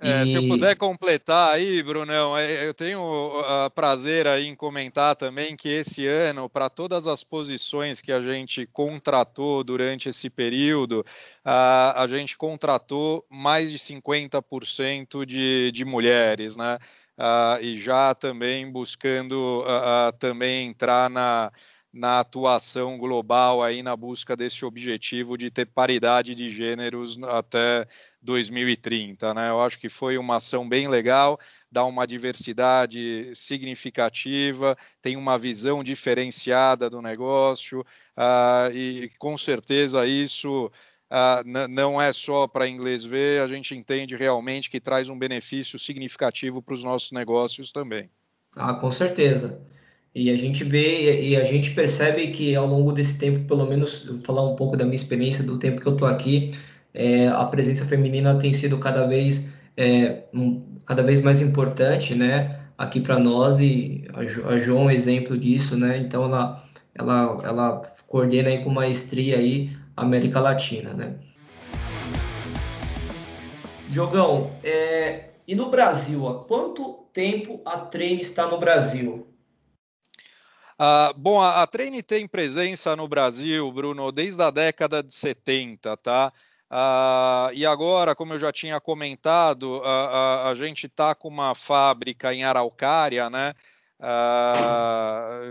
É, 0.00 0.22
e... 0.22 0.26
Se 0.28 0.36
eu 0.36 0.46
puder 0.46 0.76
completar 0.76 1.52
aí, 1.54 1.82
Brunão, 1.82 2.36
é, 2.36 2.66
eu 2.66 2.72
tenho 2.72 3.00
o 3.00 3.70
prazer 3.70 4.26
aí 4.26 4.46
em 4.46 4.54
comentar 4.54 5.16
também 5.16 5.56
que 5.56 5.68
esse 5.68 6.06
ano, 6.06 6.48
para 6.48 6.70
todas 6.70 7.06
as 7.06 7.24
posições 7.24 8.00
que 8.00 8.12
a 8.12 8.20
gente 8.20 8.66
contratou 8.66 9.64
durante 9.64 10.08
esse 10.08 10.30
período, 10.30 11.04
a, 11.44 12.02
a 12.02 12.06
gente 12.06 12.36
contratou 12.36 13.26
mais 13.28 13.72
de 13.72 13.78
50% 13.78 15.26
de, 15.26 15.72
de 15.72 15.84
mulheres, 15.84 16.56
né? 16.56 16.78
Uh, 17.18 17.60
e 17.60 17.76
já 17.76 18.14
também 18.14 18.70
buscando 18.70 19.64
uh, 19.66 20.08
uh, 20.08 20.12
também 20.20 20.68
entrar 20.68 21.10
na, 21.10 21.50
na 21.92 22.20
atuação 22.20 22.96
global 22.96 23.60
aí 23.60 23.82
na 23.82 23.96
busca 23.96 24.36
desse 24.36 24.64
objetivo 24.64 25.36
de 25.36 25.50
ter 25.50 25.66
paridade 25.66 26.32
de 26.32 26.48
gêneros 26.48 27.18
até 27.24 27.88
2030, 28.20 29.32
né? 29.34 29.48
Eu 29.50 29.62
acho 29.62 29.78
que 29.78 29.88
foi 29.88 30.18
uma 30.18 30.36
ação 30.36 30.68
bem 30.68 30.88
legal, 30.88 31.38
dá 31.70 31.84
uma 31.84 32.06
diversidade 32.06 33.34
significativa, 33.34 34.76
tem 35.00 35.16
uma 35.16 35.38
visão 35.38 35.84
diferenciada 35.84 36.90
do 36.90 37.00
negócio 37.00 37.80
uh, 37.80 38.74
e 38.74 39.10
com 39.18 39.36
certeza 39.38 40.06
isso 40.06 40.70
Uh, 41.10 41.68
não 41.70 42.00
é 42.00 42.12
só 42.12 42.46
para 42.46 42.68
inglês 42.68 43.02
ver, 43.02 43.40
a 43.40 43.46
gente 43.46 43.74
entende 43.74 44.14
realmente 44.14 44.68
que 44.68 44.78
traz 44.78 45.08
um 45.08 45.18
benefício 45.18 45.78
significativo 45.78 46.60
para 46.60 46.74
os 46.74 46.84
nossos 46.84 47.12
negócios 47.12 47.72
também. 47.72 48.10
Ah, 48.54 48.74
com 48.74 48.90
certeza. 48.90 49.58
E 50.14 50.30
a 50.30 50.36
gente 50.36 50.64
vê 50.64 51.22
e 51.22 51.36
a 51.36 51.44
gente 51.44 51.70
percebe 51.70 52.28
que 52.28 52.54
ao 52.54 52.66
longo 52.66 52.92
desse 52.92 53.18
tempo, 53.18 53.46
pelo 53.46 53.66
menos 53.66 54.04
vou 54.04 54.18
falar 54.18 54.44
um 54.44 54.56
pouco 54.56 54.76
da 54.76 54.84
minha 54.84 54.96
experiência, 54.96 55.42
do 55.42 55.58
tempo 55.58 55.80
que 55.80 55.86
eu 55.86 55.92
estou 55.92 56.08
aqui, 56.08 56.52
é, 56.94 57.28
a 57.28 57.44
presença 57.44 57.84
feminina 57.84 58.38
tem 58.38 58.52
sido 58.52 58.78
cada 58.78 59.06
vez, 59.06 59.50
é, 59.76 60.24
um, 60.32 60.62
cada 60.86 61.02
vez 61.02 61.20
mais 61.20 61.40
importante, 61.40 62.14
né? 62.14 62.60
Aqui 62.76 63.00
para 63.00 63.18
nós 63.18 63.60
e 63.60 64.04
a, 64.14 64.24
jo, 64.24 64.48
a 64.48 64.58
João 64.58 64.82
é 64.82 64.84
um 64.86 64.90
exemplo 64.90 65.36
disso, 65.36 65.76
né? 65.76 65.98
Então 65.98 66.24
ela, 66.24 66.64
ela, 66.94 67.40
ela 67.44 67.92
coordena 68.06 68.48
aí 68.48 68.62
com 68.62 68.70
maestria 68.70 69.36
aí 69.36 69.76
a 69.96 70.02
América 70.02 70.40
Latina, 70.40 70.92
né? 70.92 71.14
Diogão, 73.88 74.52
é, 74.62 75.30
e 75.46 75.54
no 75.54 75.70
Brasil, 75.70 76.28
há 76.28 76.44
quanto 76.44 77.08
tempo 77.12 77.62
a 77.64 77.78
Treine 77.78 78.20
está 78.20 78.46
no 78.46 78.58
Brasil? 78.58 79.26
Uh, 80.80 81.12
bom, 81.16 81.40
a, 81.40 81.62
a 81.62 81.66
Treine 81.66 82.02
tem 82.02 82.28
presença 82.28 82.94
no 82.94 83.08
Brasil, 83.08 83.72
Bruno, 83.72 84.12
desde 84.12 84.40
a 84.42 84.50
década 84.50 85.02
de 85.02 85.12
70, 85.12 85.96
tá? 85.96 86.32
Uh, 86.70 87.52
e 87.54 87.64
agora, 87.64 88.14
como 88.14 88.34
eu 88.34 88.38
já 88.38 88.52
tinha 88.52 88.78
comentado, 88.80 89.80
a, 89.84 90.50
a 90.50 90.54
gente 90.54 90.86
está 90.86 91.14
com 91.14 91.28
uma 91.28 91.54
fábrica 91.54 92.34
em 92.34 92.44
Araucária, 92.44 93.30
né? 93.30 93.54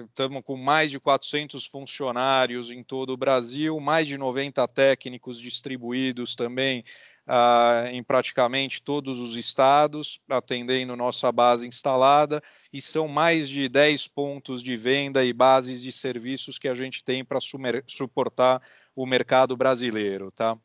Estamos 0.08 0.40
uh, 0.40 0.44
com 0.44 0.56
mais 0.56 0.90
de 0.92 1.00
400 1.00 1.66
funcionários 1.66 2.72
em 2.72 2.82
todo 2.82 3.10
o 3.12 3.18
Brasil, 3.18 3.78
mais 3.80 4.08
de 4.08 4.18
90 4.18 4.66
técnicos 4.70 5.40
distribuídos 5.40 6.34
também 6.34 6.84
uh, 7.28 7.88
em 7.90 8.02
praticamente 8.02 8.82
todos 8.82 9.20
os 9.20 9.36
estados, 9.36 10.20
atendendo 10.30 10.96
nossa 10.96 11.32
base 11.32 11.68
instalada, 11.68 12.42
e 12.72 12.82
são 12.82 13.08
mais 13.08 13.50
de 13.50 13.68
10 13.68 14.08
pontos 14.08 14.64
de 14.64 14.78
venda 14.78 15.26
e 15.26 15.34
bases 15.34 15.82
de 15.82 15.92
serviços 15.92 16.58
que 16.58 16.70
a 16.70 16.76
gente 16.76 17.04
tem 17.04 17.26
para 17.26 17.40
suportar 17.86 18.62
o 18.96 19.06
mercado 19.06 19.58
brasileiro. 19.58 20.32
Tá? 20.32 20.58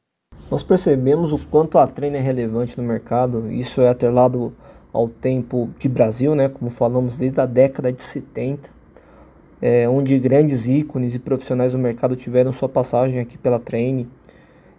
Nós 0.51 0.63
percebemos 0.63 1.33
o 1.33 1.39
quanto 1.39 1.79
a 1.79 1.87
treina 1.87 2.19
é 2.19 2.21
relevante 2.21 2.79
no 2.79 2.87
mercado, 2.87 3.51
isso 3.51 3.81
é 3.81 3.89
atrelado 3.89 4.53
ao 4.93 5.09
tempo 5.09 5.71
de 5.79 5.89
Brasil, 5.89 6.35
né, 6.35 6.49
como 6.49 6.71
falamos 6.71 7.17
desde 7.17 7.41
a 7.41 7.47
década 7.47 7.91
de 7.91 8.03
70, 8.03 8.71
é, 9.61 9.89
onde 9.89 10.19
grandes 10.19 10.69
ícones 10.69 11.15
e 11.15 11.19
profissionais 11.19 11.73
do 11.73 11.79
mercado 11.79 12.15
tiveram 12.17 12.53
sua 12.53 12.69
passagem 12.69 13.21
aqui 13.21 13.39
pela 13.39 13.59
Treine 13.59 14.09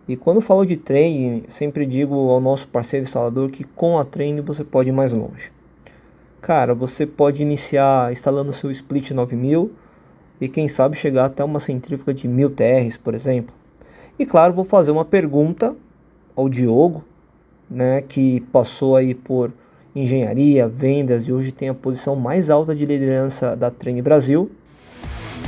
e 0.05 0.17
quando 0.17 0.41
falo 0.41 0.65
de 0.65 0.75
training, 0.75 1.45
sempre 1.47 1.85
digo 1.85 2.29
ao 2.29 2.41
nosso 2.41 2.67
parceiro 2.67 3.05
instalador 3.05 3.49
que 3.49 3.63
com 3.63 3.97
a 3.97 4.03
training 4.03 4.41
você 4.41 4.61
pode 4.61 4.89
ir 4.89 4.91
mais 4.91 5.13
longe. 5.13 5.49
Cara, 6.41 6.75
você 6.75 7.05
pode 7.07 7.41
iniciar 7.41 8.11
instalando 8.11 8.51
seu 8.51 8.69
split 8.69 9.11
9000 9.11 9.71
e 10.41 10.49
quem 10.49 10.67
sabe 10.67 10.97
chegar 10.97 11.25
até 11.25 11.41
uma 11.41 11.59
centrífuga 11.61 12.13
de 12.13 12.27
1000 12.27 12.49
TRs, 12.49 12.97
por 12.97 13.15
exemplo. 13.15 13.55
E 14.17 14.25
claro, 14.25 14.53
vou 14.53 14.63
fazer 14.63 14.91
uma 14.91 15.05
pergunta 15.05 15.75
ao 16.35 16.47
Diogo, 16.47 17.03
né, 17.69 18.01
que 18.01 18.41
passou 18.51 18.95
aí 18.95 19.15
por 19.15 19.53
engenharia, 19.95 20.67
vendas 20.67 21.27
e 21.27 21.31
hoje 21.31 21.51
tem 21.51 21.69
a 21.69 21.73
posição 21.73 22.15
mais 22.15 22.49
alta 22.49 22.75
de 22.75 22.85
liderança 22.85 23.55
da 23.55 23.69
Treine 23.71 24.01
Brasil. 24.01 24.51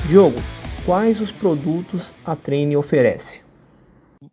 Diogo, 0.08 0.38
quais 0.86 1.20
os 1.20 1.32
produtos 1.32 2.14
a 2.26 2.36
Treine 2.36 2.76
oferece? 2.78 3.46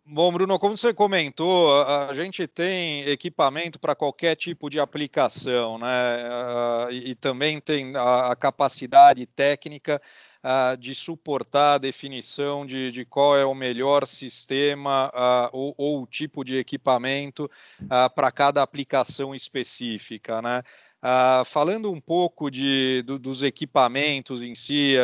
Bom, 0.05 0.31
Bruno, 0.31 0.59
como 0.59 0.77
você 0.77 0.93
comentou, 0.93 1.83
a, 1.83 2.13
gente 2.13 2.47
tem 2.47 3.01
equipamento 3.09 3.79
para 3.79 3.95
qualquer 3.95 4.35
tipo 4.35 4.69
de 4.69 4.79
aplicação, 4.79 5.79
né? 5.79 5.87
e, 6.91 7.11
e, 7.11 7.15
também 7.15 7.59
tem 7.59 7.93
a 7.95 8.35
capacidade 8.35 9.25
técnica 9.25 9.99
de 10.79 10.93
suportar 10.93 11.75
a 11.75 11.77
definição 11.77 12.65
de, 12.65 12.91
de, 12.91 13.05
qual 13.05 13.37
é 13.37 13.45
o 13.45 13.53
melhor 13.53 14.05
sistema 14.05 15.11
ou, 15.53 15.73
ou, 15.77 16.05
tipo 16.05 16.43
de 16.43 16.57
equipamento 16.57 17.49
para 18.13 18.31
cada 18.31 18.61
aplicação 18.61 19.33
específica, 19.33 20.41
né? 20.41 20.61
Falando 21.45 21.91
um 21.91 21.99
pouco 21.99 22.49
de, 22.49 23.03
do, 23.05 23.19
dos 23.19 23.43
equipamentos 23.43 24.41
em 24.41 24.55
si, 24.55 24.95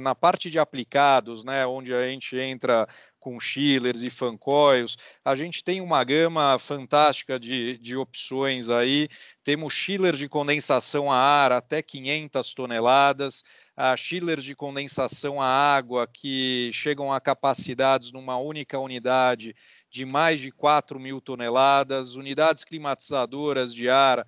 na 0.00 0.14
parte 0.14 0.50
de 0.50 0.58
aplicados, 0.58 1.44
né, 1.44 1.64
onde 1.64 1.94
a 1.94 2.08
gente 2.08 2.36
entra 2.36 2.88
com 3.24 3.40
chillers 3.40 4.02
e 4.02 4.10
fancoils. 4.10 4.98
A 5.24 5.34
gente 5.34 5.64
tem 5.64 5.80
uma 5.80 6.04
gama 6.04 6.58
fantástica 6.58 7.40
de, 7.40 7.78
de 7.78 7.96
opções 7.96 8.68
aí. 8.68 9.08
Temos 9.42 9.72
chillers 9.72 10.18
de 10.18 10.28
condensação 10.28 11.10
a 11.10 11.16
ar 11.16 11.50
até 11.50 11.80
500 11.80 12.52
toneladas, 12.52 13.42
a 13.76 13.96
chillers 13.96 14.44
de 14.44 14.54
condensação 14.54 15.40
a 15.40 15.46
água 15.46 16.06
que 16.06 16.70
chegam 16.72 17.12
a 17.12 17.20
capacidades 17.20 18.12
numa 18.12 18.36
única 18.36 18.78
unidade 18.78 19.54
de 19.90 20.04
mais 20.04 20.40
de 20.40 20.52
4 20.52 20.98
mil 21.00 21.20
toneladas, 21.20 22.14
unidades 22.14 22.64
climatizadoras 22.64 23.74
de 23.74 23.88
ar 23.88 24.24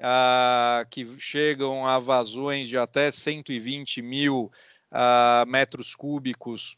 ah, 0.00 0.84
que 0.90 1.06
chegam 1.18 1.86
a 1.86 1.98
vazões 1.98 2.68
de 2.68 2.76
até 2.76 3.10
120 3.10 4.02
mil 4.02 4.50
ah, 4.90 5.44
metros 5.46 5.94
cúbicos 5.94 6.76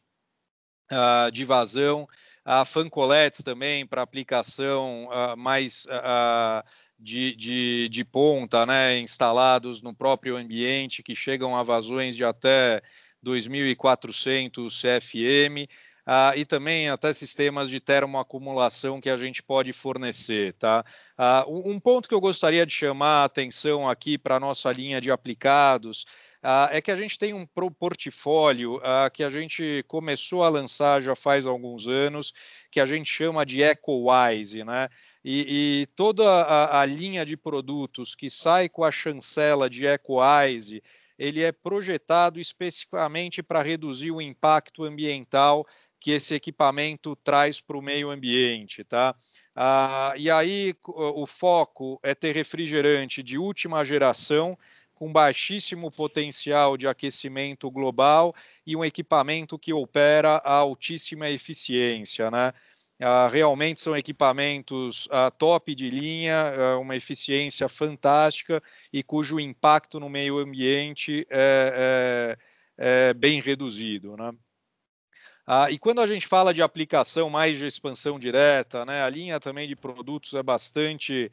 uh, 0.93 1.31
de 1.33 1.45
vazão, 1.45 2.07
a 2.45 2.65
fancoletes 2.65 3.43
também 3.43 3.87
para 3.87 4.03
aplicação 4.03 5.09
mais 5.37 5.87
de, 7.05 7.37
de, 7.37 7.89
de 7.91 8.05
ponta, 8.05 8.65
né, 8.65 8.99
instalados 8.99 9.83
no 9.83 9.95
próprio 9.95 10.37
ambiente, 10.37 11.03
que 11.03 11.15
chegam 11.15 11.55
a 11.55 11.63
vazões 11.63 12.17
de 12.17 12.25
até 12.25 12.81
2.400 13.23 14.73
CFM, 14.73 15.69
ah, 16.07 16.33
e 16.35 16.45
também 16.45 16.89
até 16.89 17.13
sistemas 17.13 17.69
de 17.69 17.79
termoacumulação 17.79 19.01
que 19.01 19.11
a 19.11 19.17
gente 19.19 19.43
pode 19.43 19.73
fornecer. 19.73 20.55
Tá? 20.55 20.83
Ah, 21.17 21.45
um 21.47 21.79
ponto 21.79 22.09
que 22.09 22.15
eu 22.15 22.21
gostaria 22.21 22.65
de 22.65 22.73
chamar 22.73 23.23
a 23.23 23.25
atenção 23.25 23.89
aqui 23.89 24.17
para 24.17 24.37
a 24.37 24.41
nossa 24.41 24.73
linha 24.73 25.01
de 25.01 25.11
aplicados 25.11 26.07
ah, 26.43 26.69
é 26.73 26.81
que 26.81 26.91
a 26.91 26.97
gente 26.97 27.19
tem 27.19 27.35
um 27.35 27.47
portfólio 27.47 28.81
ah, 28.83 29.11
que 29.11 29.23
a 29.23 29.31
gente 29.31 29.85
começou 29.89 30.43
a 30.43 30.49
lançar 30.49 31.01
já 31.01 31.15
faz 31.15 31.47
alguns 31.47 31.87
anos, 31.87 32.33
que 32.71 32.81
a 32.81 32.87
gente 32.87 33.11
chama 33.11 33.45
de 33.45 33.63
EcoWise, 33.63 34.65
né? 34.65 34.89
E, 35.25 35.83
e 35.83 35.87
toda 35.97 36.29
a, 36.29 36.83
a, 36.83 36.85
linha 36.85 37.25
de 37.25 37.35
produtos 37.37 38.15
que 38.15 38.29
sai 38.29 38.69
com 38.69 38.85
a 38.85 38.91
chancela 38.91 39.71
de 39.71 39.87
EcoWise, 39.87 40.83
ele 41.19 41.43
é 41.43 41.51
projetado 41.51 42.39
especificamente 42.39 43.43
para 43.43 43.63
reduzir 43.63 44.11
o 44.11 44.21
impacto 44.21 44.85
ambiental 44.85 45.67
que 45.99 46.11
esse 46.11 46.35
equipamento 46.35 47.17
traz 47.17 47.63
para 47.63 47.79
o 47.79 47.83
meio 47.83 48.11
ambiente, 48.11 48.85
tá? 48.85 49.15
Ah, 49.57 50.13
e 50.19 50.31
aí 50.31 50.75
o 50.87 51.27
foco 51.27 51.99
é 52.03 52.15
ter 52.15 52.35
refrigerante 52.35 53.23
de 53.23 53.39
última 53.39 53.83
geração 53.83 54.59
com 54.95 55.11
baixíssimo 55.11 55.91
potencial 55.91 56.77
de 56.77 56.87
aquecimento 56.87 57.71
global 57.71 58.35
e 58.67 58.77
um 58.77 58.85
equipamento 58.85 59.59
que 59.59 59.73
opera 59.73 60.43
a 60.45 60.53
altíssima 60.57 61.31
eficiência, 61.31 62.31
né? 62.31 62.53
Uh, 63.05 63.29
realmente 63.29 63.81
são 63.81 63.95
equipamentos 63.95 65.05
uh, 65.09 65.31
top 65.37 65.75
de 65.75 65.91
linha, 65.91 66.55
uh, 66.57 66.81
uma 66.81 66.97
eficiência 66.97 67.69
fantástica 67.69 68.63
e 68.91 69.03
cujo 69.03 69.39
impacto 69.39 70.01
no 70.01 70.09
meio 70.09 70.39
ambiente 70.39 71.27
é, 71.29 72.37
é, 72.79 73.11
é 73.11 73.13
bem 73.13 73.43
reduzido. 73.43 74.17
Né? 74.17 74.33
e 75.71 75.79
quando 75.79 76.01
a 76.01 76.07
gente 76.07 76.27
fala 76.27 76.55
de 76.55 76.63
aplicação 76.63 77.29
mais 77.29 77.59
de 77.59 77.67
expansão 77.67 78.19
direta, 78.19 78.87
né, 78.87 79.03
a 79.03 79.11
linha 79.11 79.39
também 79.39 79.69
de 79.69 79.77
produtos 79.77 80.33
é 80.33 80.43
bastante 80.43 81.31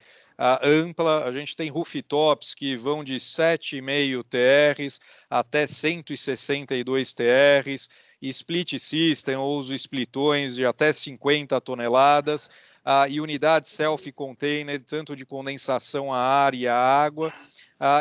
ampla. 0.62 1.24
A 1.24 1.32
gente 1.32 1.56
tem 1.56 1.70
rooftops 1.70 2.54
que 2.54 2.76
vão 2.76 3.06
de 3.06 3.16
7,5 3.16 4.26
TRs 4.26 5.00
até 5.30 5.66
162 5.66 7.14
TRs 7.14 7.88
split 8.30 8.78
system 8.78 9.36
ou 9.36 9.58
os 9.58 9.70
splitões 9.70 10.56
de 10.56 10.66
até 10.66 10.94
50 10.94 11.60
toneladas, 11.62 12.50
e 13.10 13.22
unidades 13.22 13.70
self-contained, 13.70 14.80
tanto 14.80 15.16
de 15.16 15.26
condensação 15.26 16.12
a 16.12 16.20
ar 16.20 16.56
e 16.56 16.68
a 16.68 16.76
água, 16.76 17.32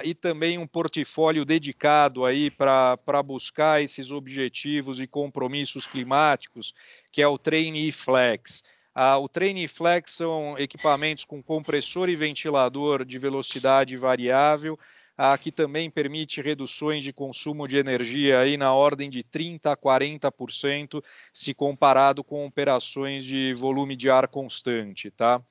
e 0.05 0.15
também 0.15 0.57
um 0.57 0.67
portfólio 0.67 1.45
dedicado 1.45 2.25
aí 2.25 2.51
para 2.51 3.23
buscar 3.23 3.83
esses 3.83 4.11
objetivos 4.11 5.01
e 5.01 5.07
compromissos 5.07 5.87
climáticos, 5.87 6.75
que 7.13 7.21
é 7.21 7.29
o 7.29 7.37
Trainee 7.37 7.93
Flex. 7.93 8.65
Ah, 8.95 9.19
o 9.19 9.29
Trainee 9.29 9.69
Flex 9.69 10.13
são 10.13 10.59
equipamentos 10.59 11.25
com 11.25 11.43
compressor 11.43 12.09
e 12.09 12.17
ventilador 12.17 13.05
de 13.05 13.19
velocidade 13.19 13.97
variável, 13.97 14.79
ah, 15.23 15.37
que 15.37 15.53
também 15.53 15.91
permite 15.91 16.41
reduções 16.41 17.05
de 17.05 17.13
consumo 17.13 17.69
de 17.69 17.77
energia 17.77 18.41
aí 18.41 18.57
na 18.57 18.73
ordem 18.73 19.11
de 19.11 19.23
30% 19.23 19.67
a 19.67 19.77
40%, 19.77 21.05
se 21.31 21.53
comparado 21.53 22.25
com 22.25 22.47
operações 22.47 23.23
de 23.23 23.53
volume 23.53 23.99
de 23.99 24.09
ar 24.09 24.27
constante. 24.29 25.11
Tá? 25.11 25.43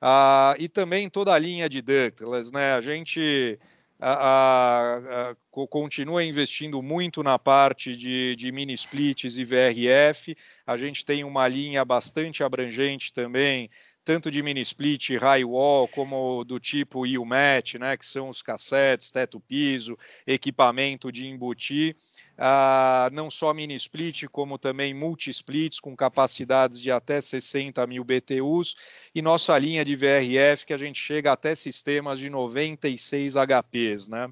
Ah, 0.00 0.56
e 0.58 0.68
também 0.68 1.08
toda 1.08 1.32
a 1.32 1.38
linha 1.38 1.68
de 1.68 1.80
ductless, 1.80 2.52
né? 2.52 2.72
A 2.72 2.80
gente 2.80 3.56
a, 4.00 5.30
a, 5.30 5.66
continua 5.68 6.24
investindo 6.24 6.82
muito 6.82 7.22
na 7.22 7.38
parte 7.38 7.96
de, 7.96 8.34
de 8.34 8.50
mini 8.50 8.72
splits 8.72 9.38
e 9.38 9.44
VRF. 9.44 10.34
A 10.66 10.76
gente 10.76 11.04
tem 11.04 11.22
uma 11.22 11.46
linha 11.46 11.84
bastante 11.84 12.42
abrangente 12.42 13.12
também 13.12 13.70
tanto 14.04 14.30
de 14.30 14.42
mini 14.42 14.60
split, 14.60 15.16
high 15.16 15.44
wall, 15.44 15.88
como 15.88 16.44
do 16.44 16.60
tipo 16.60 17.06
UMAT, 17.06 17.78
né, 17.78 17.96
que 17.96 18.04
são 18.04 18.28
os 18.28 18.42
cassetes, 18.42 19.10
teto 19.10 19.40
piso, 19.40 19.98
equipamento 20.26 21.10
de 21.10 21.26
embutir, 21.26 21.96
ah, 22.36 23.08
não 23.12 23.30
só 23.30 23.54
mini 23.54 23.74
split, 23.74 24.24
como 24.26 24.58
também 24.58 24.92
multi 24.92 25.30
splits 25.30 25.80
com 25.80 25.96
capacidades 25.96 26.80
de 26.80 26.90
até 26.90 27.20
60 27.20 27.86
mil 27.86 28.04
BTUs, 28.04 28.76
e 29.14 29.22
nossa 29.22 29.56
linha 29.58 29.84
de 29.84 29.96
VRF 29.96 30.66
que 30.66 30.74
a 30.74 30.78
gente 30.78 31.00
chega 31.00 31.32
até 31.32 31.54
sistemas 31.54 32.18
de 32.18 32.28
96 32.28 33.34
HPs, 33.36 34.08
né? 34.08 34.28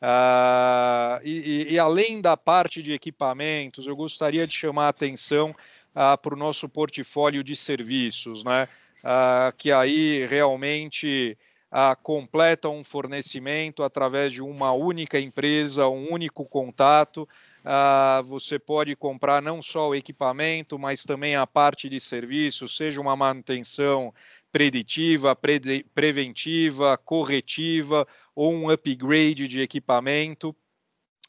Ah, 0.00 1.20
e, 1.24 1.66
e, 1.70 1.72
e, 1.72 1.78
além 1.78 2.20
da 2.20 2.36
parte 2.36 2.82
de 2.82 2.92
equipamentos, 2.92 3.86
eu 3.86 3.96
gostaria 3.96 4.46
de 4.46 4.54
chamar 4.54 4.86
a 4.86 4.88
atenção 4.88 5.54
ah, 5.94 6.18
para 6.18 6.34
o 6.34 6.38
nosso 6.38 6.68
portfólio 6.68 7.42
de 7.42 7.56
serviços, 7.56 8.44
né? 8.44 8.68
Uh, 9.06 9.56
que 9.56 9.70
aí 9.70 10.26
realmente 10.26 11.38
uh, 11.70 11.96
completa 12.02 12.68
um 12.68 12.82
fornecimento 12.82 13.82
através 13.84 14.32
de 14.32 14.42
uma 14.42 14.72
única 14.72 15.18
empresa, 15.20 15.88
um 15.88 16.12
único 16.12 16.44
contato. 16.44 17.28
Uh, 17.64 18.22
você 18.24 18.58
pode 18.58 18.94
comprar 18.96 19.40
não 19.40 19.62
só 19.62 19.88
o 19.90 19.94
equipamento, 19.94 20.78
mas 20.78 21.04
também 21.04 21.36
a 21.36 21.46
parte 21.46 21.88
de 21.88 22.00
serviço, 22.00 22.68
seja 22.68 23.00
uma 23.00 23.16
manutenção 23.16 24.12
preditiva, 24.52 25.34
pre 25.34 25.84
preventiva, 25.94 26.96
corretiva 26.98 28.06
ou 28.34 28.52
um 28.52 28.70
upgrade 28.70 29.46
de 29.46 29.60
equipamento 29.60 30.54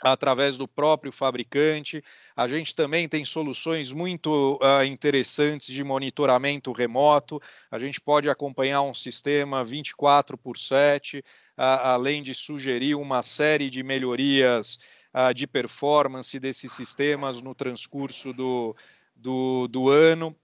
através 0.02 0.58
do 0.58 0.68
próprio 0.68 1.12
fabricante. 1.12 2.04
A 2.36 2.48
gente 2.48 2.76
também 2.76 3.08
tem 3.08 3.26
soluções 3.26 3.92
muito 3.92 4.60
uh, 4.62 4.84
interessantes 4.84 5.74
de 5.74 5.84
monitoramento 5.84 6.72
remoto. 6.72 7.42
A 7.72 7.80
gente 7.80 8.00
pode 8.00 8.30
acompanhar 8.30 8.82
um 8.82 8.94
sistema 8.94 9.64
24 9.64 10.38
por 10.38 10.58
7, 10.58 11.20
uh, 11.20 11.24
além 11.58 12.22
de 12.22 12.34
sugerir 12.34 12.96
uma 12.96 13.24
série 13.24 13.70
de 13.70 13.84
melhorias 13.84 14.78
uh, 15.14 15.34
de 15.34 15.48
performance 15.48 16.40
desses 16.40 16.72
sistemas 16.72 17.42
no 17.42 17.56
transcurso 17.56 18.34
do, 18.34 18.76
do, 19.16 19.68
do 19.68 19.90
ano. 19.90 20.36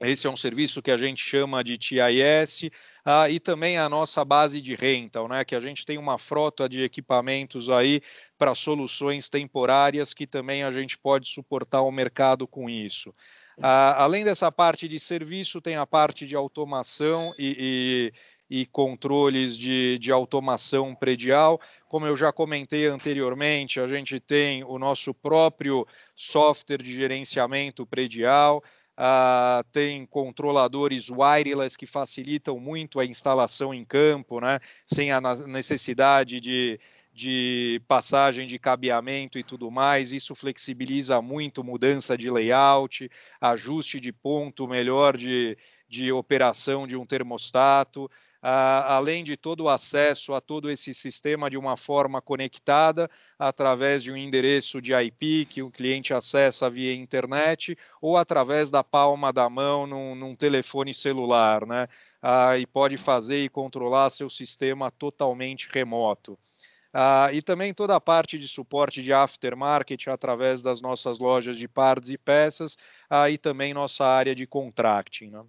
Esse 0.00 0.28
é 0.28 0.30
um 0.30 0.36
serviço 0.36 0.80
que 0.80 0.92
a 0.92 0.96
gente 0.96 1.20
chama 1.20 1.64
de 1.64 1.76
TIS, 1.76 2.70
ah, 3.04 3.28
e 3.28 3.40
também 3.40 3.78
a 3.78 3.88
nossa 3.88 4.24
base 4.24 4.60
de 4.60 4.76
rental, 4.76 5.26
né, 5.26 5.44
que 5.44 5.56
a 5.56 5.60
gente 5.60 5.84
tem 5.84 5.98
uma 5.98 6.18
frota 6.18 6.68
de 6.68 6.82
equipamentos 6.82 7.68
aí 7.68 8.00
para 8.38 8.54
soluções 8.54 9.28
temporárias 9.28 10.14
que 10.14 10.26
também 10.26 10.62
a 10.62 10.70
gente 10.70 10.96
pode 10.96 11.28
suportar 11.28 11.82
o 11.82 11.90
mercado 11.90 12.46
com 12.46 12.70
isso. 12.70 13.12
Ah, 13.60 14.04
além 14.04 14.24
dessa 14.24 14.52
parte 14.52 14.86
de 14.86 15.00
serviço, 15.00 15.60
tem 15.60 15.74
a 15.74 15.86
parte 15.86 16.26
de 16.26 16.36
automação 16.36 17.34
e, 17.36 18.12
e, 18.48 18.60
e 18.62 18.66
controles 18.66 19.56
de, 19.56 19.98
de 19.98 20.12
automação 20.12 20.94
predial. 20.94 21.60
Como 21.88 22.06
eu 22.06 22.14
já 22.14 22.32
comentei 22.32 22.86
anteriormente, 22.86 23.80
a 23.80 23.88
gente 23.88 24.20
tem 24.20 24.62
o 24.62 24.78
nosso 24.78 25.12
próprio 25.12 25.84
software 26.14 26.78
de 26.78 26.94
gerenciamento 26.94 27.84
predial, 27.84 28.62
Uh, 28.98 29.62
tem 29.70 30.04
controladores 30.04 31.08
wireless 31.08 31.78
que 31.78 31.86
facilitam 31.86 32.58
muito 32.58 32.98
a 32.98 33.04
instalação 33.04 33.72
em 33.72 33.84
campo, 33.84 34.40
né? 34.40 34.58
sem 34.84 35.12
a 35.12 35.20
necessidade 35.46 36.40
de, 36.40 36.80
de 37.14 37.80
passagem 37.86 38.44
de 38.44 38.58
cabeamento 38.58 39.38
e 39.38 39.44
tudo 39.44 39.70
mais. 39.70 40.12
Isso 40.12 40.34
flexibiliza 40.34 41.22
muito 41.22 41.62
mudança 41.62 42.18
de 42.18 42.28
layout, 42.28 43.08
ajuste 43.40 44.00
de 44.00 44.12
ponto 44.12 44.66
melhor 44.66 45.16
de, 45.16 45.56
de 45.88 46.10
operação 46.10 46.84
de 46.84 46.96
um 46.96 47.06
termostato 47.06 48.10
além 48.40 49.24
de 49.24 49.36
todo 49.36 49.64
o 49.64 49.68
acesso 49.68 50.32
a 50.32 50.40
todo 50.40 50.70
esse 50.70 50.94
sistema 50.94 51.50
de 51.50 51.56
uma 51.58 51.76
forma 51.76 52.22
conectada, 52.22 53.10
através 53.38 54.02
de 54.02 54.12
um 54.12 54.16
endereço 54.16 54.80
de 54.80 54.92
IP 54.94 55.44
que 55.46 55.62
o 55.62 55.70
cliente 55.70 56.14
acessa 56.14 56.70
via 56.70 56.94
internet, 56.94 57.76
ou 58.00 58.16
através 58.16 58.70
da 58.70 58.84
palma 58.84 59.32
da 59.32 59.48
mão 59.50 59.86
num, 59.86 60.14
num 60.14 60.34
telefone 60.36 60.94
celular, 60.94 61.66
né? 61.66 61.88
E 62.58 62.66
pode 62.66 62.96
fazer 62.96 63.44
e 63.44 63.48
controlar 63.48 64.10
seu 64.10 64.30
sistema 64.30 64.90
totalmente 64.90 65.68
remoto. 65.72 66.38
E 67.32 67.42
também 67.42 67.74
toda 67.74 67.94
a 67.94 68.00
parte 68.00 68.38
de 68.38 68.48
suporte 68.48 69.02
de 69.02 69.12
aftermarket 69.12 70.08
através 70.08 70.62
das 70.62 70.80
nossas 70.80 71.18
lojas 71.18 71.56
de 71.56 71.68
partes 71.68 72.10
e 72.10 72.18
peças, 72.18 72.76
e 73.30 73.38
também 73.38 73.74
nossa 73.74 74.04
área 74.04 74.34
de 74.34 74.46
contracting. 74.46 75.30
Né? 75.30 75.44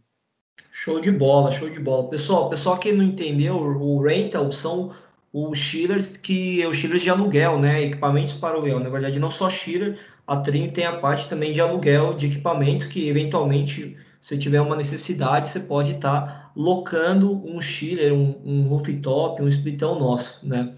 Show 0.72 0.99
de 0.99 1.11
bola, 1.11 1.51
show 1.51 1.70
de 1.70 1.80
bola. 1.80 2.09
Pessoal, 2.09 2.49
pessoal 2.49 2.78
que 2.78 2.91
não 2.91 3.03
entendeu, 3.03 3.55
o 3.55 4.01
rental 4.01 4.51
são 4.51 4.91
os 5.34 5.57
chillers 5.57 6.17
que 6.17 6.65
os 6.65 6.78
chillers 6.78 7.01
de 7.01 7.09
aluguel, 7.09 7.59
né? 7.59 7.84
Equipamentos 7.84 8.34
para 8.34 8.55
aluguel. 8.55 8.80
Na 8.80 8.89
verdade, 8.89 9.20
não 9.20 9.32
só 9.32 9.49
chiller, 9.49 9.99
a 10.26 10.38
Trim 10.38 10.70
tem 10.70 10.86
a 10.86 10.97
parte 10.97 11.28
também 11.28 11.51
de 11.51 11.61
aluguel 11.61 12.13
de 12.13 12.28
equipamentos 12.28 12.88
que 12.88 13.07
eventualmente 13.09 13.97
se 14.22 14.38
tiver 14.38 14.61
uma 14.61 14.76
necessidade, 14.76 15.49
você 15.49 15.61
pode 15.61 15.93
estar 15.95 16.22
tá 16.22 16.51
locando 16.55 17.41
um 17.45 17.61
chiller, 17.61 18.13
um, 18.13 18.39
um 18.43 18.67
rooftop, 18.67 19.41
um 19.41 19.47
splitão 19.47 19.97
nosso, 19.97 20.45
né? 20.47 20.74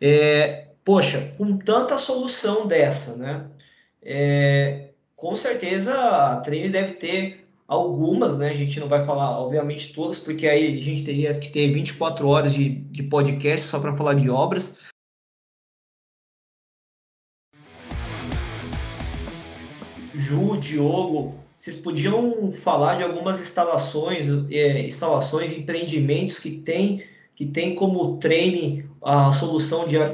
É, 0.00 0.68
poxa, 0.84 1.34
com 1.36 1.56
tanta 1.58 1.98
solução 1.98 2.66
dessa, 2.66 3.16
né? 3.16 3.46
É, 4.02 4.90
com 5.14 5.34
certeza 5.34 5.94
a 5.94 6.36
Trine 6.36 6.70
deve 6.70 6.94
ter 6.94 7.47
algumas, 7.68 8.38
né? 8.38 8.48
A 8.48 8.54
gente 8.54 8.80
não 8.80 8.88
vai 8.88 9.04
falar, 9.04 9.38
obviamente, 9.38 9.92
todas, 9.92 10.18
porque 10.18 10.48
aí 10.48 10.78
a 10.78 10.82
gente 10.82 11.04
teria 11.04 11.38
que 11.38 11.50
ter 11.50 11.70
24 11.70 12.26
horas 12.26 12.54
de, 12.54 12.70
de 12.70 13.02
podcast 13.02 13.68
só 13.68 13.78
para 13.78 13.94
falar 13.94 14.14
de 14.14 14.30
obras. 14.30 14.78
Ju, 20.14 20.56
Diogo, 20.56 21.34
vocês 21.58 21.76
podiam 21.76 22.50
falar 22.52 22.96
de 22.96 23.02
algumas 23.02 23.40
instalações, 23.40 24.26
é, 24.50 24.86
instalações, 24.86 25.52
empreendimentos 25.52 26.38
que 26.38 26.58
tem 26.58 27.04
que 27.34 27.46
tem 27.46 27.72
como 27.76 28.16
treine 28.18 28.90
a 29.00 29.30
solução 29.30 29.86
de 29.86 29.96
ar 29.96 30.12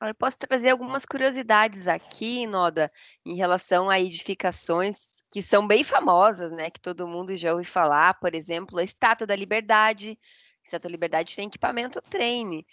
condicionado? 0.00 0.10
Eu 0.10 0.14
posso 0.14 0.38
trazer 0.38 0.70
algumas 0.70 1.04
curiosidades 1.04 1.86
aqui, 1.86 2.46
Noda, 2.46 2.90
em 3.24 3.36
relação 3.36 3.90
a 3.90 4.00
edificações 4.00 5.22
que 5.30 5.42
são 5.42 5.66
bem 5.66 5.84
famosas, 5.84 6.50
né? 6.50 6.70
Que 6.70 6.80
todo 6.80 7.06
mundo 7.06 7.36
já 7.36 7.52
ouviu 7.52 7.70
falar, 7.70 8.14
por 8.14 8.34
exemplo, 8.34 8.78
a 8.78 8.84
Estátua 8.84 9.26
da 9.26 9.36
Liberdade. 9.36 10.18
A 10.20 10.64
Estátua 10.64 10.88
da 10.88 10.92
Liberdade 10.92 11.36
tem 11.36 11.46
equipamento 11.46 12.02
treine. 12.08 12.66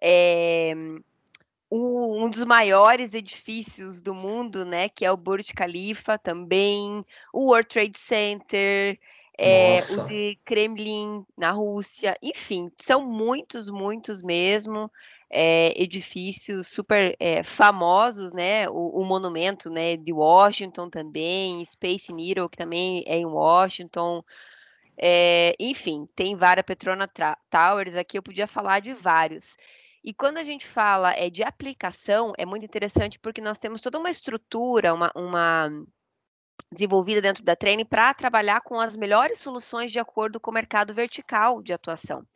É, 0.00 0.74
um 1.70 2.28
dos 2.28 2.44
maiores 2.44 3.14
edifícios 3.14 4.02
do 4.02 4.14
mundo, 4.14 4.64
né? 4.64 4.88
Que 4.88 5.04
é 5.04 5.12
o 5.12 5.16
Burj 5.16 5.52
Khalifa 5.54 6.18
também, 6.18 7.04
o 7.32 7.46
World 7.46 7.68
Trade 7.68 7.98
Center, 7.98 8.98
é, 9.38 9.78
o 9.96 10.06
de 10.06 10.38
Kremlin 10.44 11.24
na 11.36 11.52
Rússia, 11.52 12.16
enfim, 12.22 12.70
são 12.78 13.06
muitos, 13.06 13.70
muitos 13.70 14.20
mesmo 14.20 14.90
é, 15.32 15.72
edifícios 15.82 16.68
super 16.68 17.16
é, 17.18 17.42
famosos, 17.42 18.34
né? 18.34 18.68
O, 18.68 19.00
o, 19.00 19.04
monumento, 19.04 19.70
né, 19.70 19.96
de 19.96 20.12
Washington 20.12 20.90
também, 20.90 21.64
Space 21.64 22.12
Needle 22.12 22.50
que 22.50 22.58
também 22.58 23.02
é 23.06 23.16
em 23.16 23.24
Washington. 23.24 24.22
É, 24.96 25.54
enfim, 25.58 26.06
tem 26.14 26.36
várias 26.36 26.66
Petrona 26.66 27.08
Towers. 27.50 27.96
Aqui 27.96 28.18
eu 28.18 28.22
podia 28.22 28.46
falar 28.46 28.80
de 28.80 28.92
vários. 28.92 29.56
E 30.04 30.12
quando 30.12 30.38
a 30.38 30.44
gente 30.44 30.66
fala 30.66 31.12
é, 31.14 31.30
de 31.30 31.42
aplicação, 31.42 32.32
é 32.36 32.44
muito 32.44 32.66
interessante 32.66 33.18
porque 33.18 33.40
nós 33.40 33.58
temos 33.58 33.80
toda 33.80 33.98
uma 33.98 34.10
estrutura, 34.10 34.92
uma, 34.92 35.10
uma 35.14 35.70
desenvolvida 36.70 37.22
dentro 37.22 37.42
da 37.42 37.56
Treine 37.56 37.84
para 37.84 38.12
trabalhar 38.12 38.60
com 38.60 38.78
as 38.78 38.96
melhores 38.96 39.38
soluções 39.38 39.90
de 39.90 39.98
acordo 39.98 40.38
com 40.40 40.50
o 40.50 40.54
mercado 40.54 40.92
vertical 40.92 41.62
de 41.62 41.72
atuação. 41.72 42.26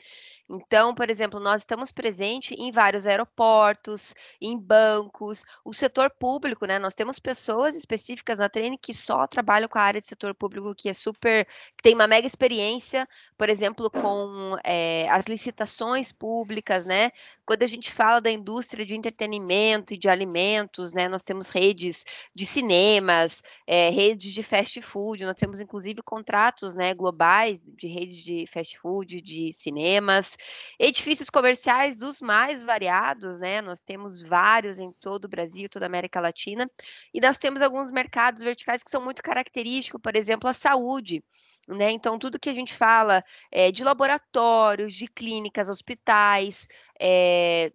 Então, 0.48 0.94
por 0.94 1.10
exemplo, 1.10 1.40
nós 1.40 1.62
estamos 1.62 1.90
presentes 1.90 2.56
em 2.56 2.70
vários 2.70 3.06
aeroportos, 3.06 4.14
em 4.40 4.56
bancos, 4.56 5.44
o 5.64 5.74
setor 5.74 6.08
público, 6.10 6.66
né? 6.66 6.78
Nós 6.78 6.94
temos 6.94 7.18
pessoas 7.18 7.74
específicas 7.74 8.38
na 8.38 8.48
Treine 8.48 8.78
que 8.78 8.94
só 8.94 9.26
trabalham 9.26 9.68
com 9.68 9.78
a 9.78 9.82
área 9.82 10.00
de 10.00 10.06
setor 10.06 10.34
público, 10.34 10.74
que 10.74 10.88
é 10.88 10.92
super, 10.92 11.46
que 11.76 11.82
tem 11.82 11.94
uma 11.94 12.06
mega 12.06 12.26
experiência, 12.26 13.08
por 13.36 13.48
exemplo, 13.48 13.90
com 13.90 14.56
é, 14.64 15.08
as 15.10 15.26
licitações 15.26 16.12
públicas, 16.12 16.86
né? 16.86 17.10
Quando 17.44 17.62
a 17.62 17.66
gente 17.66 17.92
fala 17.92 18.20
da 18.20 18.30
indústria 18.30 18.86
de 18.86 18.94
entretenimento 18.94 19.94
e 19.94 19.98
de 19.98 20.08
alimentos, 20.08 20.92
né? 20.92 21.08
Nós 21.08 21.24
temos 21.24 21.50
redes 21.50 22.04
de 22.34 22.46
cinemas, 22.46 23.42
é, 23.66 23.90
redes 23.90 24.32
de 24.32 24.42
fast 24.44 24.80
food, 24.80 25.24
nós 25.24 25.36
temos 25.36 25.60
inclusive 25.60 26.02
contratos, 26.02 26.74
né, 26.74 26.94
globais 26.94 27.60
de 27.60 27.86
redes 27.86 28.16
de 28.18 28.46
fast 28.46 28.78
food, 28.78 29.20
de 29.20 29.52
cinemas. 29.52 30.35
Edifícios 30.78 31.30
comerciais 31.30 31.96
dos 31.96 32.20
mais 32.20 32.62
variados, 32.62 33.38
né? 33.38 33.60
Nós 33.60 33.80
temos 33.80 34.20
vários 34.20 34.78
em 34.78 34.92
todo 34.92 35.26
o 35.26 35.28
Brasil, 35.28 35.68
toda 35.68 35.86
a 35.86 35.88
América 35.88 36.20
Latina, 36.20 36.70
e 37.12 37.20
nós 37.20 37.38
temos 37.38 37.62
alguns 37.62 37.90
mercados 37.90 38.42
verticais 38.42 38.82
que 38.82 38.90
são 38.90 39.02
muito 39.02 39.22
característicos, 39.22 40.00
por 40.00 40.16
exemplo, 40.16 40.48
a 40.48 40.52
saúde. 40.52 41.22
Né? 41.68 41.90
Então, 41.90 42.18
tudo 42.18 42.38
que 42.38 42.48
a 42.48 42.54
gente 42.54 42.72
fala 42.72 43.24
é, 43.50 43.72
de 43.72 43.82
laboratórios, 43.82 44.94
de 44.94 45.08
clínicas, 45.08 45.68
hospitais, 45.68 46.68
é, 47.00 47.72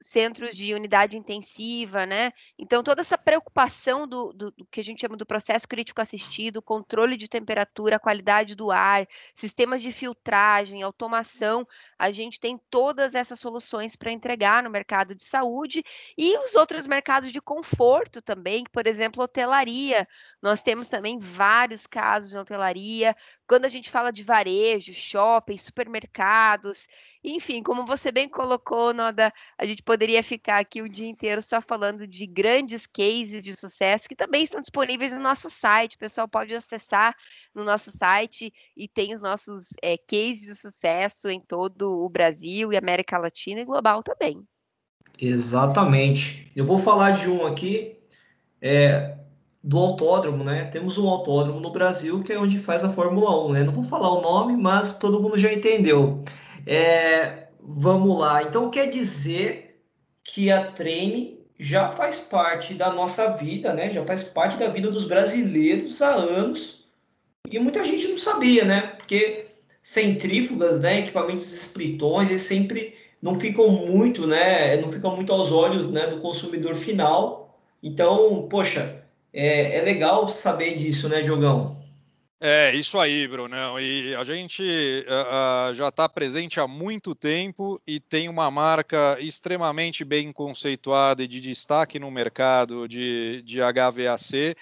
centros 0.00 0.56
de 0.56 0.72
unidade 0.72 1.16
intensiva, 1.16 2.06
né? 2.06 2.32
Então, 2.58 2.82
toda 2.82 3.02
essa 3.02 3.18
preocupação 3.18 4.06
do, 4.06 4.32
do, 4.32 4.50
do, 4.50 4.66
que 4.66 4.80
a 4.80 4.84
gente 4.84 5.00
chama 5.00 5.16
do 5.16 5.26
processo 5.26 5.68
crítico 5.68 6.00
assistido, 6.00 6.62
controle 6.62 7.16
de 7.16 7.28
temperatura, 7.28 7.98
qualidade 7.98 8.54
do 8.54 8.70
ar, 8.70 9.06
sistemas 9.34 9.82
de 9.82 9.92
filtragem, 9.92 10.82
automação, 10.82 11.66
a 11.98 12.10
gente 12.10 12.40
tem 12.40 12.58
todas 12.70 13.14
essas 13.14 13.38
soluções 13.38 13.94
para 13.94 14.10
entregar 14.10 14.62
no 14.62 14.70
mercado 14.70 15.14
de 15.14 15.24
saúde 15.24 15.84
e 16.16 16.38
os 16.38 16.54
outros 16.54 16.86
mercados 16.86 17.30
de 17.30 17.40
conforto 17.40 18.22
também, 18.22 18.64
por 18.72 18.86
exemplo, 18.86 19.22
hotelaria. 19.22 20.08
Nós 20.40 20.62
temos 20.62 20.88
também 20.88 21.18
vários 21.18 21.86
casos 21.86 22.30
de 22.30 22.38
hotelaria. 22.38 23.14
Quando 23.46 23.66
a 23.66 23.68
gente 23.68 23.90
fala 23.90 24.10
de 24.10 24.22
varejo, 24.22 24.94
shopping, 24.94 25.58
supermercados, 25.58 26.88
enfim, 27.22 27.62
como 27.62 27.84
você 27.84 28.10
bem 28.10 28.28
colocou, 28.28 28.94
Noda, 28.94 29.32
a 29.58 29.64
gente 29.66 29.82
poderia 29.90 30.22
ficar 30.22 30.60
aqui 30.60 30.80
o 30.80 30.88
dia 30.88 31.08
inteiro 31.08 31.42
só 31.42 31.60
falando 31.60 32.06
de 32.06 32.24
grandes 32.24 32.86
cases 32.86 33.42
de 33.42 33.56
sucesso 33.56 34.08
que 34.08 34.14
também 34.14 34.44
estão 34.44 34.60
disponíveis 34.60 35.10
no 35.10 35.18
nosso 35.18 35.50
site. 35.50 35.96
O 35.96 35.98
pessoal 35.98 36.28
pode 36.28 36.54
acessar 36.54 37.12
no 37.52 37.64
nosso 37.64 37.90
site 37.90 38.52
e 38.76 38.86
tem 38.86 39.12
os 39.12 39.20
nossos 39.20 39.66
é, 39.82 39.96
cases 39.98 40.42
de 40.42 40.54
sucesso 40.54 41.28
em 41.28 41.40
todo 41.40 42.04
o 42.04 42.08
Brasil 42.08 42.72
e 42.72 42.76
América 42.76 43.18
Latina 43.18 43.62
e 43.62 43.64
global 43.64 44.00
também. 44.00 44.40
Exatamente. 45.18 46.52
Eu 46.54 46.64
vou 46.64 46.78
falar 46.78 47.10
de 47.10 47.28
um 47.28 47.44
aqui, 47.44 47.98
é, 48.62 49.18
do 49.60 49.76
autódromo, 49.76 50.44
né? 50.44 50.66
Temos 50.66 50.98
um 50.98 51.08
autódromo 51.08 51.58
no 51.58 51.72
Brasil 51.72 52.22
que 52.22 52.32
é 52.32 52.38
onde 52.38 52.60
faz 52.60 52.84
a 52.84 52.90
Fórmula 52.90 53.44
1, 53.44 53.52
né? 53.54 53.64
Não 53.64 53.72
vou 53.72 53.82
falar 53.82 54.08
o 54.12 54.22
nome, 54.22 54.56
mas 54.56 54.96
todo 54.98 55.20
mundo 55.20 55.36
já 55.36 55.52
entendeu. 55.52 56.22
É, 56.64 57.48
vamos 57.60 58.16
lá. 58.16 58.44
Então 58.44 58.70
quer 58.70 58.88
dizer 58.88 59.69
que 60.32 60.50
a 60.50 60.70
treine 60.70 61.38
já 61.58 61.90
faz 61.90 62.16
parte 62.16 62.74
da 62.74 62.92
nossa 62.92 63.36
vida, 63.36 63.72
né? 63.72 63.90
Já 63.90 64.04
faz 64.04 64.22
parte 64.22 64.56
da 64.56 64.68
vida 64.68 64.90
dos 64.90 65.04
brasileiros 65.04 66.00
há 66.00 66.14
anos. 66.14 66.84
E 67.50 67.58
muita 67.58 67.84
gente 67.84 68.08
não 68.08 68.18
sabia, 68.18 68.64
né? 68.64 68.80
Porque 68.96 69.46
centrífugas, 69.82 70.80
né, 70.80 71.00
equipamentos 71.00 71.50
splitões, 71.52 72.28
eles 72.28 72.42
sempre 72.42 72.94
não 73.20 73.38
ficam 73.40 73.68
muito, 73.70 74.26
né, 74.26 74.76
não 74.76 74.90
ficam 74.90 75.16
muito 75.16 75.32
aos 75.32 75.50
olhos, 75.50 75.88
né, 75.88 76.06
do 76.06 76.20
consumidor 76.20 76.74
final. 76.74 77.58
Então, 77.82 78.46
poxa, 78.48 79.02
é, 79.32 79.78
é 79.78 79.82
legal 79.82 80.28
saber 80.28 80.76
disso, 80.76 81.08
né, 81.08 81.24
Jogão? 81.24 81.79
É, 82.42 82.74
isso 82.74 82.98
aí, 82.98 83.28
Brunão. 83.28 83.78
E 83.78 84.14
a 84.14 84.24
gente 84.24 84.62
uh, 84.62 85.74
já 85.74 85.88
está 85.88 86.08
presente 86.08 86.58
há 86.58 86.66
muito 86.66 87.14
tempo 87.14 87.78
e 87.86 88.00
tem 88.00 88.30
uma 88.30 88.50
marca 88.50 89.18
extremamente 89.20 90.06
bem 90.06 90.32
conceituada 90.32 91.22
e 91.22 91.28
de 91.28 91.38
destaque 91.38 91.98
no 91.98 92.10
mercado 92.10 92.88
de, 92.88 93.42
de 93.42 93.60
HVAC. 93.60 94.56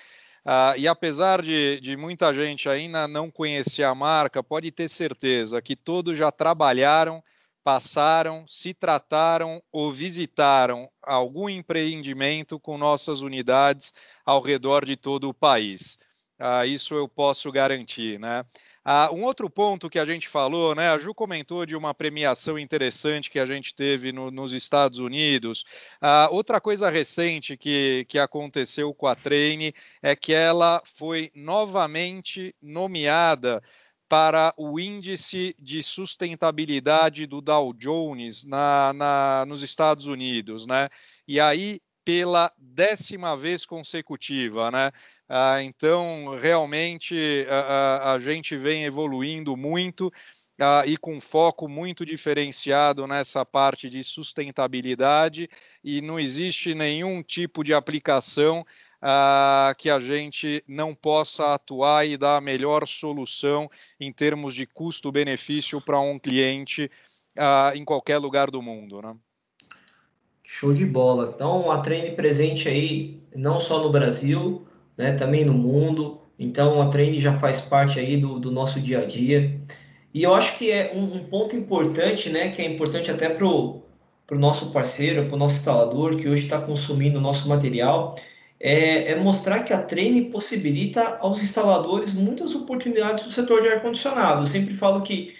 Uh, 0.45 0.77
e 0.77 0.89
apesar 0.89 1.41
de, 1.41 1.79
de 1.81 1.97
muita 1.97 2.35
gente 2.35 2.69
ainda 2.69 3.07
não 3.07 3.31
conhecer 3.31 3.85
a 3.85 3.95
marca, 3.95 4.43
pode 4.43 4.73
ter 4.73 4.89
certeza 4.89 5.63
que 5.63 5.77
todos 5.77 6.19
já 6.19 6.33
trabalharam, 6.33 7.23
passaram, 7.63 8.45
se 8.45 8.75
trataram 8.75 9.63
ou 9.71 9.93
visitaram 9.93 10.91
algum 11.01 11.49
empreendimento 11.49 12.59
com 12.59 12.77
nossas 12.77 13.21
unidades 13.21 13.93
ao 14.27 14.41
redor 14.41 14.85
de 14.85 14.97
todo 14.97 15.29
o 15.29 15.35
país. 15.35 15.97
Ah, 16.39 16.65
isso 16.65 16.95
eu 16.95 17.09
posso 17.09 17.51
garantir, 17.51 18.19
né? 18.21 18.45
Ah, 18.85 19.11
um 19.13 19.25
outro 19.25 19.51
ponto 19.51 19.91
que 19.91 19.99
a 19.99 20.05
gente 20.05 20.29
falou, 20.29 20.75
né? 20.75 20.89
A 20.89 20.97
Ju 20.97 21.13
comentou 21.13 21.67
de 21.67 21.75
uma 21.75 21.93
premiação 21.93 22.57
interessante 22.59 23.31
que 23.31 23.41
a 23.41 23.47
gente 23.47 23.75
teve 23.75 24.13
no, 24.13 24.31
nos 24.31 24.53
Estados 24.53 25.01
Unidos. 25.01 25.65
Ah, 26.01 26.29
outra 26.31 26.61
coisa 26.61 26.89
recente 26.89 27.57
que, 27.57 28.07
que 28.09 28.19
aconteceu 28.19 28.95
com 28.95 29.09
a 29.09 29.17
Treine 29.17 29.75
é 30.01 30.15
que 30.15 30.33
ela 30.33 30.81
foi 30.85 31.31
novamente 31.35 32.55
nomeada 32.63 33.61
para 34.09 34.55
o 34.57 34.79
índice 34.81 35.55
de 35.59 35.83
sustentabilidade 35.83 37.27
do 37.27 37.41
Dow 37.41 37.75
Jones 37.75 38.45
na, 38.45 38.93
na, 38.95 39.45
nos 39.47 39.63
Estados 39.63 40.07
Unidos, 40.07 40.67
né? 40.67 40.89
E 41.27 41.41
aí 41.41 41.81
pela 42.09 42.51
décima 42.57 43.37
vez 43.37 43.67
consecutiva, 43.67 44.71
né? 44.71 44.91
Ah, 45.29 45.63
então, 45.63 46.39
realmente, 46.41 47.47
a, 47.51 48.15
a, 48.15 48.19
gente 48.19 48.57
vem 48.57 48.85
evoluindo 48.85 49.57
muito 49.57 50.11
ah, 50.59 50.85
e 50.87 50.97
com 50.97 51.21
foco 51.21 51.69
muito 51.69 52.07
diferenciado 52.07 53.07
nessa 53.07 53.45
parte 53.45 53.91
de 53.91 54.03
sustentabilidade, 54.03 55.49
e 55.85 56.01
não 56.01 56.19
existe 56.19 56.75
nenhum 56.75 57.23
tipo 57.23 57.63
de 57.63 57.75
aplicação 57.75 58.65
uh, 59.03 59.75
que 59.77 59.91
a 59.91 60.01
gente 60.01 60.63
não 60.69 60.95
possa 60.95 61.55
atuar 61.55 62.07
e 62.07 62.17
dar 62.17 62.37
a 62.37 62.41
melhor 62.41 62.87
solução 62.87 63.71
em 63.99 64.13
termos 64.13 64.55
de 64.55 64.67
custo-benefício 64.67 65.81
para 65.81 66.01
um 66.01 66.19
cliente 66.19 66.91
uh, 67.37 67.77
em 67.77 67.85
qualquer 67.85 68.19
lugar 68.19 68.51
do 68.51 68.63
mundo. 68.63 69.01
Né? 69.03 69.15
Show 70.43 70.73
de 70.73 70.85
bola. 70.85 71.33
Então, 71.35 71.71
a 71.71 71.79
Treine 71.79 72.17
presente 72.17 72.69
aí, 72.69 73.23
não 73.35 73.61
só 73.61 73.83
no 73.83 73.91
Brasil, 73.91 74.67
né, 74.99 75.13
também 75.13 75.45
no 75.45 75.55
mundo. 75.55 76.21
Então, 76.39 76.83
a 76.83 76.89
Treine 76.89 77.19
já 77.19 77.33
faz 77.39 77.61
parte 77.61 78.01
aí 78.01 78.17
do, 78.17 78.39
do 78.41 78.51
nosso 78.51 78.81
dia 78.81 79.01
a 79.01 79.05
dia. 79.07 79.59
E 80.13 80.25
eu 80.25 80.35
acho 80.35 80.59
que 80.59 80.71
é 80.71 80.93
um, 80.95 81.17
um 81.17 81.25
ponto 81.25 81.55
importante, 81.55 82.29
né, 82.29 82.51
que 82.51 82.61
é 82.61 82.67
importante 82.67 83.11
até 83.11 83.29
para 83.29 83.47
o 83.47 83.83
nosso 84.33 84.71
parceiro, 84.71 85.27
para 85.27 85.37
o 85.37 85.39
nosso 85.39 85.57
instalador, 85.59 86.17
que 86.17 86.29
hoje 86.29 86.45
está 86.45 86.61
consumindo 86.61 87.19
o 87.19 87.23
nosso 87.23 87.49
material, 87.49 88.17
é, 88.61 89.13
é, 89.13 89.17
mostrar 89.17 89.63
que 89.63 89.73
a 89.73 89.81
Treine 89.81 90.31
possibilita 90.31 91.19
aos 91.21 91.41
instaladores 91.41 92.13
muitas 92.15 92.55
oportunidades 92.55 93.25
no 93.25 93.31
setor 93.31 93.63
de 93.63 93.69
ar-condicionado. 93.69 94.43
Eu 94.43 94.47
sempre 94.49 94.75
falo 94.75 95.03
que 95.03 95.37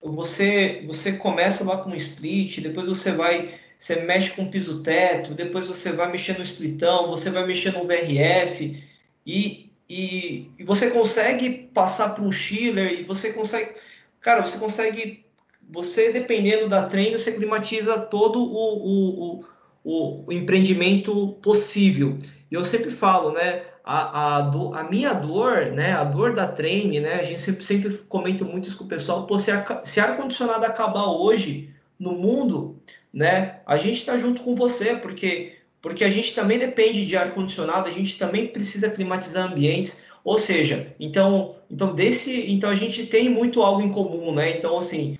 você, 0.00 0.84
você 0.86 1.12
começa 1.14 1.64
lá 1.64 1.78
com 1.78 1.90
um 1.90 1.96
split, 1.96 2.60
depois 2.60 2.86
você 2.86 3.10
vai 3.12 3.54
você 3.78 3.96
mexe 4.02 4.30
com 4.30 4.50
piso 4.50 4.82
teto, 4.82 5.34
depois 5.34 5.66
você 5.66 5.92
vai 5.92 6.10
mexer 6.10 6.38
no 6.38 6.44
splitão, 6.44 7.08
você 7.08 7.30
vai 7.30 7.46
mexer 7.46 7.72
no 7.72 7.84
VRF 7.84 8.82
e, 9.26 9.70
e, 9.88 10.50
e 10.58 10.64
você 10.64 10.90
consegue 10.90 11.70
passar 11.74 12.10
para 12.10 12.24
um 12.24 12.32
chiller 12.32 13.00
e 13.00 13.04
você 13.04 13.32
consegue, 13.32 13.76
cara, 14.20 14.46
você 14.46 14.58
consegue, 14.58 15.24
você 15.70 16.10
dependendo 16.10 16.68
da 16.68 16.86
treino, 16.86 17.18
você 17.18 17.32
climatiza 17.32 17.98
todo 17.98 18.40
o, 18.40 19.40
o, 19.40 19.44
o, 19.84 20.24
o 20.26 20.32
empreendimento 20.32 21.32
possível. 21.42 22.18
E 22.50 22.54
eu 22.54 22.64
sempre 22.64 22.90
falo, 22.90 23.32
né, 23.32 23.62
a, 23.84 24.36
a, 24.36 24.40
do, 24.40 24.74
a 24.74 24.84
minha 24.84 25.12
dor, 25.12 25.66
né, 25.72 25.92
a 25.92 26.02
dor 26.02 26.34
da 26.34 26.48
treine, 26.48 26.98
né, 26.98 27.20
a 27.20 27.22
gente 27.22 27.40
sempre, 27.40 27.62
sempre 27.62 27.96
comenta 28.08 28.44
muito 28.44 28.68
isso 28.68 28.78
com 28.78 28.84
o 28.84 28.88
pessoal, 28.88 29.26
pô, 29.26 29.38
se, 29.38 29.52
se 29.84 30.00
ar-condicionado 30.00 30.64
acabar 30.64 31.04
hoje 31.04 31.70
no 31.98 32.12
mundo, 32.12 32.80
né? 33.12 33.60
A 33.66 33.76
gente 33.76 33.98
está 33.98 34.18
junto 34.18 34.42
com 34.42 34.54
você, 34.54 34.96
porque 34.96 35.52
porque 35.80 36.04
a 36.04 36.10
gente 36.10 36.34
também 36.34 36.58
depende 36.58 37.06
de 37.06 37.16
ar 37.16 37.32
condicionado, 37.32 37.88
a 37.88 37.92
gente 37.92 38.18
também 38.18 38.48
precisa 38.48 38.90
climatizar 38.90 39.46
ambientes, 39.48 40.02
ou 40.24 40.38
seja, 40.38 40.92
então 40.98 41.56
então 41.70 41.94
desse 41.94 42.50
então 42.50 42.70
a 42.70 42.74
gente 42.74 43.06
tem 43.06 43.28
muito 43.28 43.62
algo 43.62 43.80
em 43.80 43.92
comum, 43.92 44.34
né? 44.34 44.56
Então 44.56 44.76
assim 44.76 45.18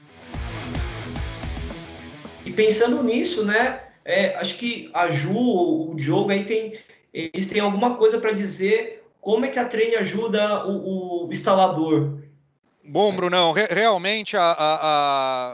e 2.44 2.52
pensando 2.52 3.02
nisso, 3.02 3.44
né? 3.44 3.80
É, 4.04 4.36
acho 4.36 4.56
que 4.56 4.88
a 4.94 5.08
Ju, 5.08 5.36
o 5.36 5.94
Diogo 5.96 6.30
aí 6.30 6.44
tem 6.44 6.78
eles 7.12 7.46
têm 7.46 7.60
alguma 7.60 7.96
coisa 7.96 8.18
para 8.18 8.32
dizer 8.32 9.04
como 9.20 9.44
é 9.44 9.48
que 9.48 9.58
a 9.58 9.64
Treine 9.64 9.96
ajuda 9.96 10.66
o, 10.66 11.26
o 11.26 11.32
instalador, 11.32 12.18
Bom, 12.88 13.14
Brunão, 13.16 13.50
re 13.50 13.66
realmente 13.66 14.36
a, 14.36 14.52
a, 14.52 15.52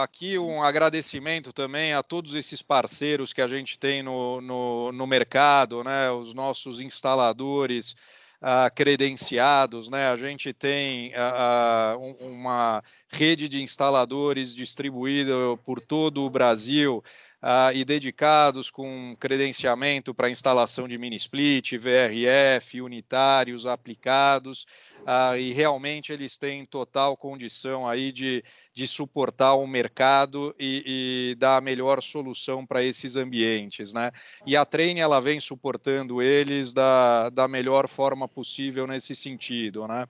a, 0.00 0.02
aqui 0.02 0.38
um 0.38 0.62
agradecimento 0.62 1.52
também 1.52 1.92
a 1.92 2.02
todos 2.02 2.32
esses 2.32 2.62
parceiros 2.62 3.34
que 3.34 3.42
a 3.42 3.48
gente 3.48 3.78
tem 3.78 4.02
no, 4.02 4.40
no, 4.40 4.90
no 4.90 5.06
mercado, 5.06 5.84
né? 5.84 6.10
Os 6.10 6.32
nossos 6.32 6.80
instaladores 6.80 7.94
uh, 8.40 8.74
credenciados, 8.74 9.90
né? 9.90 10.08
A 10.08 10.16
gente 10.16 10.54
tem 10.54 11.12
uh, 11.12 12.16
uma 12.24 12.82
rede 13.10 13.46
de 13.46 13.62
instaladores 13.62 14.54
distribuída 14.54 15.34
por 15.62 15.80
todo 15.80 16.24
o 16.24 16.30
Brasil. 16.30 17.04
Uh, 17.42 17.72
e 17.74 17.86
dedicados 17.86 18.70
com 18.70 19.16
credenciamento 19.18 20.12
para 20.12 20.28
instalação 20.28 20.86
de 20.86 20.98
mini 20.98 21.16
split, 21.16 21.72
VRF, 21.72 22.82
unitários 22.82 23.64
aplicados 23.64 24.66
uh, 25.00 25.36
e 25.38 25.50
realmente 25.50 26.12
eles 26.12 26.36
têm 26.36 26.66
total 26.66 27.16
condição 27.16 27.88
aí 27.88 28.12
de, 28.12 28.44
de 28.74 28.86
suportar 28.86 29.54
o 29.54 29.66
mercado 29.66 30.54
e, 30.58 31.30
e 31.32 31.34
dar 31.36 31.56
a 31.56 31.60
melhor 31.60 32.02
solução 32.02 32.66
para 32.66 32.82
esses 32.82 33.16
ambientes, 33.16 33.94
né? 33.94 34.10
E 34.46 34.56
a 34.56 34.64
Train 34.64 35.00
ela 35.00 35.18
vem 35.18 35.40
suportando 35.40 36.20
eles 36.20 36.74
da, 36.74 37.30
da 37.30 37.48
melhor 37.48 37.88
forma 37.88 38.28
possível 38.28 38.86
nesse 38.86 39.14
sentido, 39.16 39.86
né? 39.88 40.06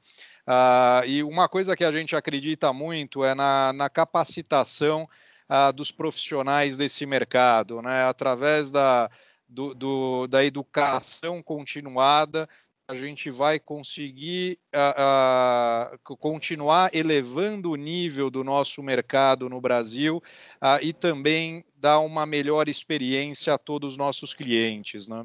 Uh, 0.47 1.07
e 1.07 1.22
uma 1.22 1.49
coisa 1.49 1.76
que 1.76 1.85
a 1.85 1.93
gente 1.93 2.16
acredita 2.16 2.72
muito 2.72 3.24
é 3.24 3.35
na, 3.35 3.72
na 3.72 3.89
capacitação 3.89 5.09
uh, 5.51 5.72
dos 5.72 5.90
profissionais 5.90 6.76
desse 6.76 7.05
mercado, 7.05 7.82
né? 7.82 8.05
Através 8.05 8.70
da, 8.70 9.11
do, 9.48 9.74
do, 9.74 10.26
da 10.28 10.44
educação 10.44 11.42
continuada 11.42 12.48
a 12.90 12.94
gente 12.96 13.30
vai 13.30 13.61
conseguir 13.61 14.59
continuar 16.03 16.92
elevando 16.92 17.70
o 17.70 17.76
nível 17.76 18.28
do 18.28 18.42
nosso 18.42 18.82
mercado 18.82 19.48
no 19.48 19.61
Brasil 19.61 20.20
e 20.82 20.92
também 20.92 21.64
dar 21.76 22.01
uma 22.01 22.26
melhor 22.26 22.68
experiência 22.68 23.55
a 23.55 23.59
todos 23.59 23.90
os 23.90 23.96
nossos 23.96 24.34
clientes. 24.34 25.07
Né? 25.07 25.24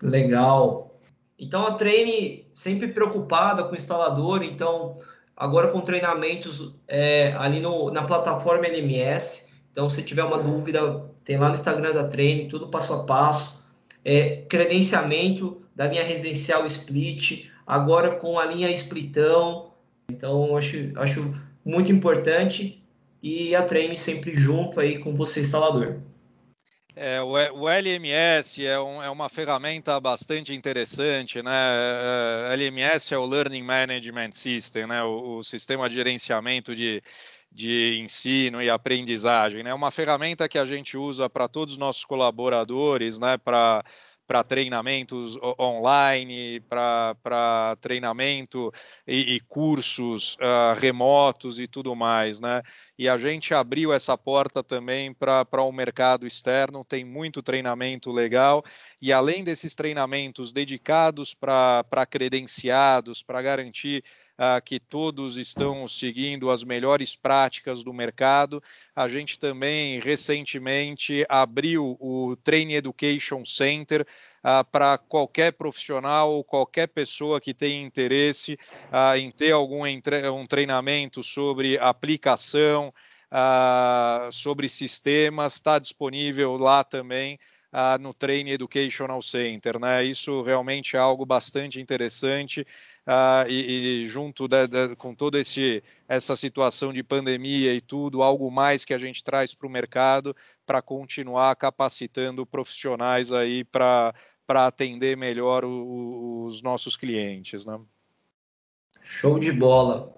Legal. 0.00 1.00
Então 1.36 1.66
a 1.66 1.74
Treine 1.74 2.46
sempre 2.54 2.86
preocupada 2.86 3.64
com 3.64 3.72
o 3.72 3.76
instalador, 3.76 4.44
então 4.44 4.96
agora 5.36 5.68
com 5.68 5.80
treinamentos 5.80 6.72
é, 6.86 7.32
ali 7.38 7.60
no, 7.60 7.90
na 7.90 8.02
plataforma 8.02 8.66
LMS. 8.66 9.46
Então, 9.70 9.90
se 9.90 10.02
tiver 10.02 10.22
uma 10.22 10.38
dúvida, 10.38 11.04
tem 11.24 11.36
lá 11.36 11.48
no 11.48 11.54
Instagram 11.54 11.92
da 11.92 12.04
Treine, 12.04 12.48
tudo 12.48 12.68
passo 12.68 12.92
a 12.92 13.04
passo. 13.04 13.62
É, 14.04 14.42
credenciamento 14.48 15.62
da 15.74 15.86
linha 15.86 16.04
residencial 16.04 16.64
split, 16.66 17.50
agora 17.66 18.16
com 18.16 18.38
a 18.38 18.46
linha 18.46 18.70
splitão. 18.70 19.72
Então, 20.08 20.56
acho, 20.56 20.92
acho 20.96 21.32
muito 21.64 21.90
importante 21.90 22.84
e 23.22 23.56
a 23.56 23.62
Treine 23.62 23.96
sempre 23.96 24.34
junto 24.34 24.78
aí 24.78 24.98
com 24.98 25.14
você, 25.14 25.40
instalador. 25.40 25.96
É, 26.96 27.20
o, 27.20 27.68
LMS 27.68 28.64
é, 28.64 28.78
um, 28.78 29.02
é, 29.02 29.10
uma 29.10 29.28
ferramenta 29.28 29.98
bastante 29.98 30.54
interessante, 30.54 31.42
né? 31.42 31.50
É, 32.50 32.52
LMS 32.54 33.12
é 33.12 33.18
o 33.18 33.26
Learning 33.26 33.64
Management 33.64 34.30
System, 34.32 34.86
né? 34.86 35.02
O, 35.02 35.38
o 35.38 35.42
sistema 35.42 35.88
de 35.88 35.96
gerenciamento 35.96 36.72
de, 36.72 37.02
de 37.50 37.98
ensino 38.00 38.62
e 38.62 38.70
aprendizagem, 38.70 39.64
né? 39.64 39.70
É 39.70 39.74
uma 39.74 39.90
ferramenta 39.90 40.48
que 40.48 40.56
a 40.56 40.64
gente 40.64 40.96
usa 40.96 41.28
para 41.28 41.48
todos 41.48 41.74
os 41.74 41.78
nossos 41.78 42.04
colaboradores, 42.04 43.18
né? 43.18 43.36
Para 43.38 43.84
para 44.26 44.42
treinamentos 44.42 45.38
online, 45.58 46.60
para 46.60 47.76
treinamento 47.80 48.72
e, 49.06 49.34
e 49.34 49.40
cursos 49.40 50.34
uh, 50.34 50.78
remotos 50.78 51.58
e 51.58 51.66
tudo 51.66 51.94
mais, 51.94 52.40
né? 52.40 52.62
E 52.98 53.08
a 53.08 53.16
gente 53.16 53.52
abriu 53.52 53.92
essa 53.92 54.16
porta 54.16 54.62
também 54.62 55.12
para 55.12 55.46
o 55.58 55.68
um 55.68 55.72
mercado 55.72 56.26
externo, 56.26 56.84
tem 56.84 57.04
muito 57.04 57.42
treinamento 57.42 58.10
legal, 58.12 58.62
e 59.00 59.12
além 59.12 59.42
desses 59.42 59.74
treinamentos 59.74 60.52
dedicados 60.52 61.34
para 61.34 62.06
credenciados, 62.08 63.22
para 63.22 63.42
garantir 63.42 64.04
que 64.64 64.80
todos 64.80 65.36
estão 65.36 65.86
seguindo 65.86 66.50
as 66.50 66.64
melhores 66.64 67.14
práticas 67.14 67.84
do 67.84 67.92
mercado. 67.92 68.62
A 68.94 69.06
gente 69.06 69.38
também 69.38 70.00
recentemente 70.00 71.24
abriu 71.28 71.96
o 72.00 72.36
Training 72.42 72.74
Education 72.74 73.44
Center 73.44 74.02
uh, 74.02 74.64
para 74.70 74.98
qualquer 74.98 75.52
profissional 75.52 76.32
ou 76.32 76.42
qualquer 76.44 76.88
pessoa 76.88 77.40
que 77.40 77.54
tenha 77.54 77.84
interesse 77.84 78.58
uh, 78.90 79.16
em 79.16 79.30
ter 79.30 79.52
algum 79.52 79.84
um 79.84 80.46
treinamento 80.46 81.22
sobre 81.22 81.78
aplicação, 81.78 82.92
sobre 84.30 84.68
sistemas, 84.68 85.54
está 85.54 85.78
disponível 85.80 86.56
lá 86.56 86.84
também 86.84 87.36
uh, 87.74 88.00
no 88.00 88.14
Train 88.14 88.48
Educational 88.50 89.20
Center. 89.20 89.78
Né? 89.80 90.04
Isso 90.04 90.42
realmente 90.42 90.96
é 90.96 90.98
algo 91.00 91.26
bastante 91.26 91.80
interessante 91.80 92.64
uh, 93.06 93.48
e, 93.48 94.02
e, 94.02 94.06
junto 94.06 94.48
de, 94.48 94.94
com 94.96 95.14
toda 95.14 95.40
essa 96.08 96.36
situação 96.36 96.92
de 96.92 97.02
pandemia 97.02 97.72
e 97.74 97.80
tudo, 97.80 98.22
algo 98.22 98.50
mais 98.50 98.84
que 98.84 98.94
a 98.94 98.98
gente 98.98 99.22
traz 99.22 99.54
para 99.54 99.66
o 99.66 99.70
mercado 99.70 100.34
para 100.66 100.82
continuar 100.82 101.54
capacitando 101.56 102.46
profissionais 102.46 103.32
aí 103.32 103.64
para 103.64 104.12
atender 104.48 105.16
melhor 105.16 105.64
o, 105.64 106.44
os 106.44 106.62
nossos 106.62 106.96
clientes. 106.96 107.64
Né? 107.64 107.80
Show 109.02 109.38
de 109.38 109.52
bola. 109.52 110.14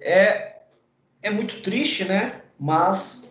É, 0.00 0.58
é 1.22 1.30
muito 1.30 1.60
triste, 1.62 2.04
né? 2.04 2.42
Mas 2.58 3.28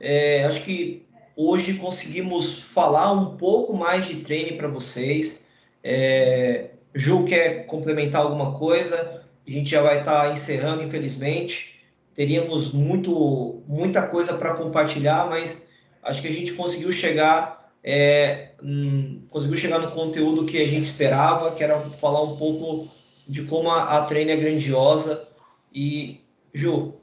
é, 0.00 0.44
acho 0.44 0.62
que 0.62 1.04
Hoje 1.36 1.74
conseguimos 1.74 2.60
falar 2.60 3.10
um 3.12 3.36
pouco 3.36 3.74
mais 3.74 4.06
de 4.06 4.20
treino 4.20 4.56
para 4.56 4.68
vocês. 4.68 5.44
É, 5.82 6.70
Ju 6.94 7.24
quer 7.24 7.66
complementar 7.66 8.22
alguma 8.22 8.52
coisa? 8.52 9.24
A 9.46 9.50
gente 9.50 9.70
já 9.70 9.82
vai 9.82 10.00
estar 10.00 10.28
tá 10.28 10.32
encerrando, 10.32 10.82
infelizmente. 10.82 11.80
Teríamos 12.14 12.72
muito, 12.72 13.62
muita 13.66 14.06
coisa 14.06 14.34
para 14.34 14.54
compartilhar, 14.54 15.28
mas 15.28 15.66
acho 16.02 16.22
que 16.22 16.28
a 16.28 16.32
gente 16.32 16.52
conseguiu 16.52 16.92
chegar 16.92 17.64
é, 17.86 18.52
hum, 18.62 19.26
conseguiu 19.28 19.58
chegar 19.58 19.78
no 19.78 19.90
conteúdo 19.90 20.46
que 20.46 20.56
a 20.56 20.66
gente 20.66 20.86
esperava, 20.86 21.54
que 21.54 21.62
era 21.62 21.78
falar 21.78 22.22
um 22.22 22.34
pouco 22.34 22.88
de 23.28 23.42
como 23.42 23.70
a, 23.70 23.98
a 23.98 24.06
treina 24.06 24.32
é 24.32 24.36
grandiosa. 24.36 25.28
E, 25.72 26.20
Ju, 26.54 26.94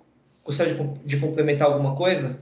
gostaria 0.43 0.73
de, 0.73 0.83
de 1.05 1.17
complementar 1.17 1.67
alguma 1.67 1.95
coisa? 1.95 2.39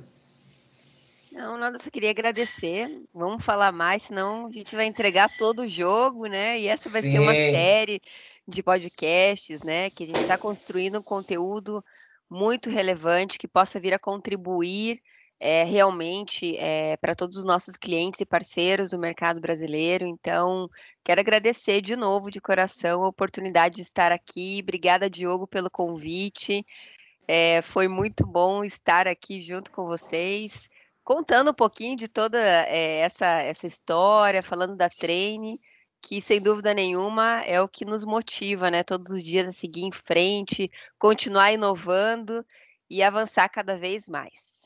Não, 1.32 1.58
nada, 1.58 1.78
só 1.78 1.90
queria 1.90 2.10
agradecer. 2.10 2.90
Vamos 3.14 3.44
falar 3.44 3.72
mais, 3.72 4.04
senão 4.04 4.48
a 4.48 4.52
gente 4.52 4.76
vai 4.76 4.86
entregar 4.86 5.30
todo 5.38 5.62
o 5.62 5.68
jogo, 5.68 6.26
né? 6.26 6.60
E 6.60 6.68
essa 6.68 6.90
vai 6.90 7.02
Sim. 7.02 7.12
ser 7.12 7.20
uma 7.20 7.34
série 7.34 8.02
de 8.48 8.64
podcasts, 8.64 9.62
né? 9.62 9.90
Que 9.90 10.04
a 10.04 10.08
gente 10.08 10.22
está 10.22 10.38
construindo 10.38 11.00
um 11.00 11.04
conteúdo 11.04 11.84
muito 12.30 12.70
relevante 12.70 13.38
que 13.38 13.48
possa 13.48 13.80
vir 13.80 13.94
a 13.94 14.00
contribuir 14.00 15.02
é, 15.40 15.64
realmente 15.64 16.58
é, 16.58 16.98
para 16.98 17.16
todos 17.16 17.38
os 17.38 17.46
nossos 17.46 17.78
clientes 17.78 18.20
e 18.20 18.26
parceiros 18.26 18.90
do 18.90 19.00
mercado 19.00 19.40
brasileiro. 19.40 20.06
Então, 20.06 20.70
quero 21.04 21.22
agradecer 21.22 21.82
de 21.82 21.96
novo, 21.96 22.30
de 22.30 22.42
coração, 22.42 23.04
a 23.04 23.08
oportunidade 23.08 23.76
de 23.76 23.82
estar 23.82 24.12
aqui. 24.12 24.60
Obrigada, 24.62 25.10
Diogo, 25.10 25.48
pelo 25.48 25.70
convite. 25.70 26.66
É, 27.28 27.62
foi 27.62 27.88
muito 27.88 28.26
bom 28.26 28.64
estar 28.64 29.08
aqui 29.08 29.40
junto 29.40 29.72
com 29.72 29.86
vocês, 29.86 30.68
contando 31.10 31.50
um 31.50 31.56
pouquinho 31.56 31.98
de 31.98 32.08
toda 32.08 32.38
essa, 32.38 33.26
essa 33.26 33.66
história, 33.66 34.44
falando 34.44 34.76
da 34.76 34.88
Treine 34.88 35.60
que 36.00 36.22
sem 36.22 36.40
dúvida 36.40 36.72
nenhuma 36.72 37.42
é 37.42 37.60
o 37.60 37.68
que 37.68 37.84
nos 37.84 38.06
motiva, 38.06 38.70
né, 38.70 38.84
todos 38.84 39.10
os 39.10 39.24
dias 39.24 39.48
a 39.48 39.52
seguir 39.52 39.86
em 39.86 39.92
frente, 39.92 40.70
continuar 41.00 41.52
inovando 41.52 42.46
e 42.88 43.02
avançar 43.02 43.50
cada 43.50 43.76
vez 43.76 44.08
mais. 44.08 44.60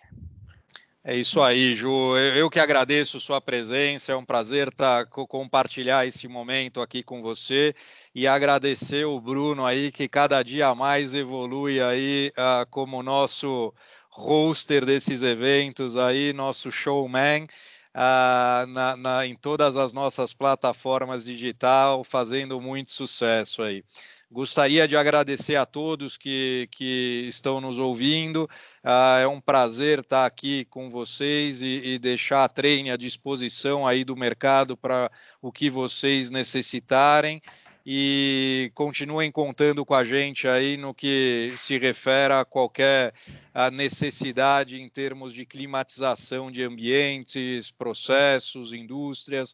É 1.01 1.15
isso 1.15 1.41
aí, 1.41 1.73
Ju. 1.75 2.17
Eu 2.17 2.49
que 2.49 2.59
agradeço 2.59 3.21
sua 3.21 3.41
presença. 3.41 4.11
É 4.11 4.15
um 4.15 4.23
prazer 4.23 4.69
tá, 4.69 5.05
compartilhar 5.05 6.05
esse 6.05 6.27
momento 6.27 6.81
aqui 6.81 7.03
com 7.03 7.21
você 7.21 7.73
e 8.13 8.27
agradecer 8.27 9.05
o 9.05 9.19
Bruno 9.19 9.65
aí 9.65 9.91
que 9.91 10.09
cada 10.09 10.43
dia 10.43 10.75
mais 10.75 11.13
evolui 11.13 11.81
aí 11.81 12.31
uh, 12.37 12.69
como 12.69 13.01
nosso 13.01 13.73
hoster 14.16 14.86
desses 14.86 15.24
eventos 15.24 15.97
aí, 15.97 16.34
nosso 16.34 16.72
showman 16.72 17.47
ah, 17.93 18.66
na, 18.70 18.97
na, 18.97 19.26
em 19.26 19.36
todas 19.36 19.78
as 19.78 19.93
nossas 19.93 20.34
plataformas 20.34 21.26
digital, 21.26 22.03
fazendo 22.03 22.59
muito 22.59 22.91
sucesso 22.91 23.61
aí. 23.61 23.84
Gostaria 24.32 24.88
de 24.88 24.97
agradecer 24.97 25.55
a 25.55 25.66
todos 25.66 26.18
que, 26.18 26.68
que 26.72 27.26
estão 27.30 27.61
nos 27.61 27.78
ouvindo. 27.78 28.47
Ah, 28.84 29.20
é 29.20 29.28
um 29.28 29.39
prazer 29.39 29.99
estar 29.99 30.26
aqui 30.26 30.66
com 30.66 30.89
vocês 30.89 31.61
e, 31.61 31.82
e 31.84 31.99
deixar 31.99 32.43
a 32.43 32.49
treine 32.49 32.89
à 32.89 32.97
disposição 32.97 33.88
aí 33.88 34.03
do 34.03 34.16
mercado 34.16 34.76
para 34.76 35.11
o 35.39 35.51
que 35.51 35.70
vocês 35.70 36.32
necessitarem 36.32 37.39
e 37.86 38.71
continuem 38.73 39.29
contando 39.29 39.86
com 39.86 39.93
a 39.93 40.05
gente 40.05 40.47
aí 40.47 40.77
no 40.77 40.93
que 40.93 41.53
se 41.57 41.77
refere 41.77 42.34
a 42.34 42.45
qualquer 42.45 43.13
a 43.53 43.69
necessidade 43.69 44.81
em 44.81 44.88
termos 44.88 45.34
de 45.34 45.45
climatização 45.45 46.49
de 46.49 46.63
ambientes, 46.63 47.69
processos, 47.69 48.73
indústrias. 48.73 49.53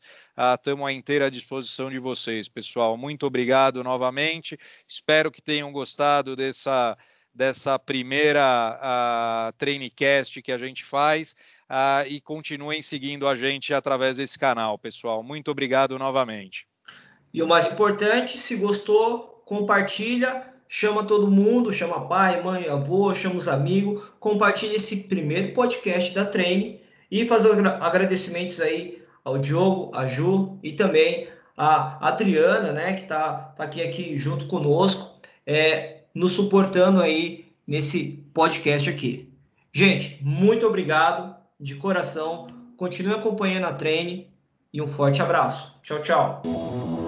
Estamos 0.55 0.87
à 0.87 0.93
inteira 0.93 1.31
disposição 1.31 1.89
de 1.89 1.99
vocês, 1.99 2.47
pessoal. 2.47 2.95
Muito 2.95 3.25
obrigado 3.25 3.83
novamente. 3.83 4.57
Espero 4.87 5.31
que 5.31 5.41
tenham 5.41 5.71
gostado 5.71 6.35
dessa, 6.35 6.95
dessa 7.33 7.79
primeira 7.79 9.53
Trainecast 9.57 10.41
que 10.41 10.51
a 10.51 10.57
gente 10.57 10.85
faz. 10.85 11.35
Uh, 11.69 12.01
e 12.07 12.19
continuem 12.19 12.81
seguindo 12.81 13.27
a 13.27 13.35
gente 13.35 13.75
através 13.75 14.17
desse 14.17 14.39
canal, 14.39 14.79
pessoal. 14.79 15.21
Muito 15.21 15.51
obrigado 15.51 15.99
novamente. 15.99 16.68
E 17.33 17.41
o 17.43 17.47
mais 17.47 17.67
importante, 17.67 18.37
se 18.37 18.55
gostou, 18.55 19.41
compartilha, 19.45 20.43
chama 20.67 21.03
todo 21.03 21.29
mundo, 21.29 21.73
chama 21.73 22.07
pai, 22.07 22.41
mãe, 22.41 22.67
avô, 22.67 23.13
chama 23.13 23.35
os 23.35 23.47
amigos, 23.47 24.03
compartilha 24.19 24.75
esse 24.75 24.97
primeiro 24.97 25.53
podcast 25.53 26.13
da 26.13 26.25
Treine 26.25 26.81
e 27.11 27.25
fazer 27.25 27.49
os 27.49 27.57
agradecimentos 27.57 28.59
aí 28.59 29.01
ao 29.23 29.37
Diogo, 29.37 29.91
a 29.95 30.07
Ju 30.07 30.57
e 30.63 30.73
também 30.73 31.27
a 31.57 32.07
Adriana, 32.07 32.71
né, 32.71 32.93
que 32.93 33.03
tá, 33.03 33.53
tá 33.55 33.63
aqui, 33.63 33.81
aqui 33.81 34.17
junto 34.17 34.45
conosco, 34.47 35.19
é, 35.45 36.03
nos 36.13 36.31
suportando 36.31 37.01
aí 37.01 37.51
nesse 37.67 38.23
podcast 38.33 38.89
aqui. 38.89 39.29
Gente, 39.73 40.19
muito 40.21 40.65
obrigado 40.65 41.35
de 41.59 41.75
coração. 41.75 42.47
Continue 42.77 43.13
acompanhando 43.13 43.65
a 43.65 43.73
Treine 43.73 44.31
e 44.73 44.81
um 44.81 44.87
forte 44.87 45.21
abraço. 45.21 45.75
Tchau, 45.83 46.01
tchau. 46.01 46.98